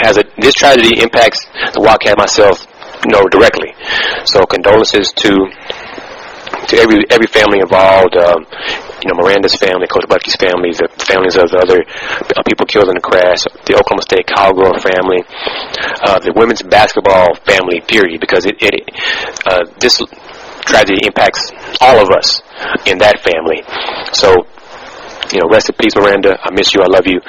has 0.00 0.16
a 0.16 0.24
this 0.38 0.54
tragedy 0.54 1.00
impacts 1.00 1.44
the 1.76 1.80
Wildcat 1.80 2.16
myself, 2.16 2.64
you 3.04 3.12
know, 3.12 3.28
directly. 3.28 3.76
So 4.24 4.44
condolences 4.48 5.12
to 5.20 5.32
to 6.72 6.74
every 6.80 7.04
every 7.10 7.28
family 7.28 7.60
involved. 7.60 8.16
Um, 8.16 8.46
you 9.04 9.12
know, 9.12 9.22
Miranda's 9.22 9.54
family, 9.54 9.86
Coach 9.86 10.08
Budke's 10.08 10.34
family, 10.34 10.72
the 10.72 10.88
families 10.98 11.36
of 11.36 11.46
the 11.52 11.62
other 11.62 11.78
uh, 11.86 12.42
people 12.42 12.66
killed 12.66 12.88
in 12.88 12.96
the 12.98 13.04
crash, 13.04 13.46
the 13.68 13.78
Oklahoma 13.78 14.02
State 14.02 14.26
Cowgirl 14.26 14.74
family, 14.82 15.22
uh, 16.02 16.18
the 16.18 16.34
women's 16.34 16.64
basketball 16.64 17.36
family, 17.46 17.78
period, 17.86 18.18
because 18.18 18.46
it, 18.46 18.56
it 18.58 18.82
uh, 19.46 19.62
this 19.78 20.02
tragedy 20.64 21.04
impacts 21.04 21.52
all 21.80 21.98
of 22.00 22.08
us 22.10 22.40
in 22.86 22.98
that 22.98 23.20
family. 23.20 23.62
So, 24.12 24.32
you 25.32 25.40
know, 25.40 25.48
rest 25.50 25.68
in 25.68 25.76
peace, 25.76 25.96
Miranda. 25.96 26.38
I 26.40 26.50
miss 26.54 26.72
you. 26.74 26.80
I 26.80 26.86
love 26.86 27.06
you. 27.06 27.20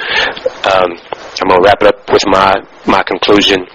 Um, 0.71 0.95
I'm 1.41 1.49
gonna 1.49 1.61
wrap 1.63 1.81
it 1.81 1.87
up 1.87 2.11
with 2.11 2.23
my 2.27 2.53
my 2.85 3.03
conclusion 3.03 3.65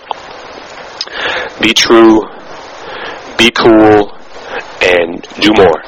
be 1.61 1.73
true, 1.75 2.21
be 3.39 3.51
cool, 3.51 4.13
and 4.83 5.23
do 5.41 5.53
more. 5.55 5.83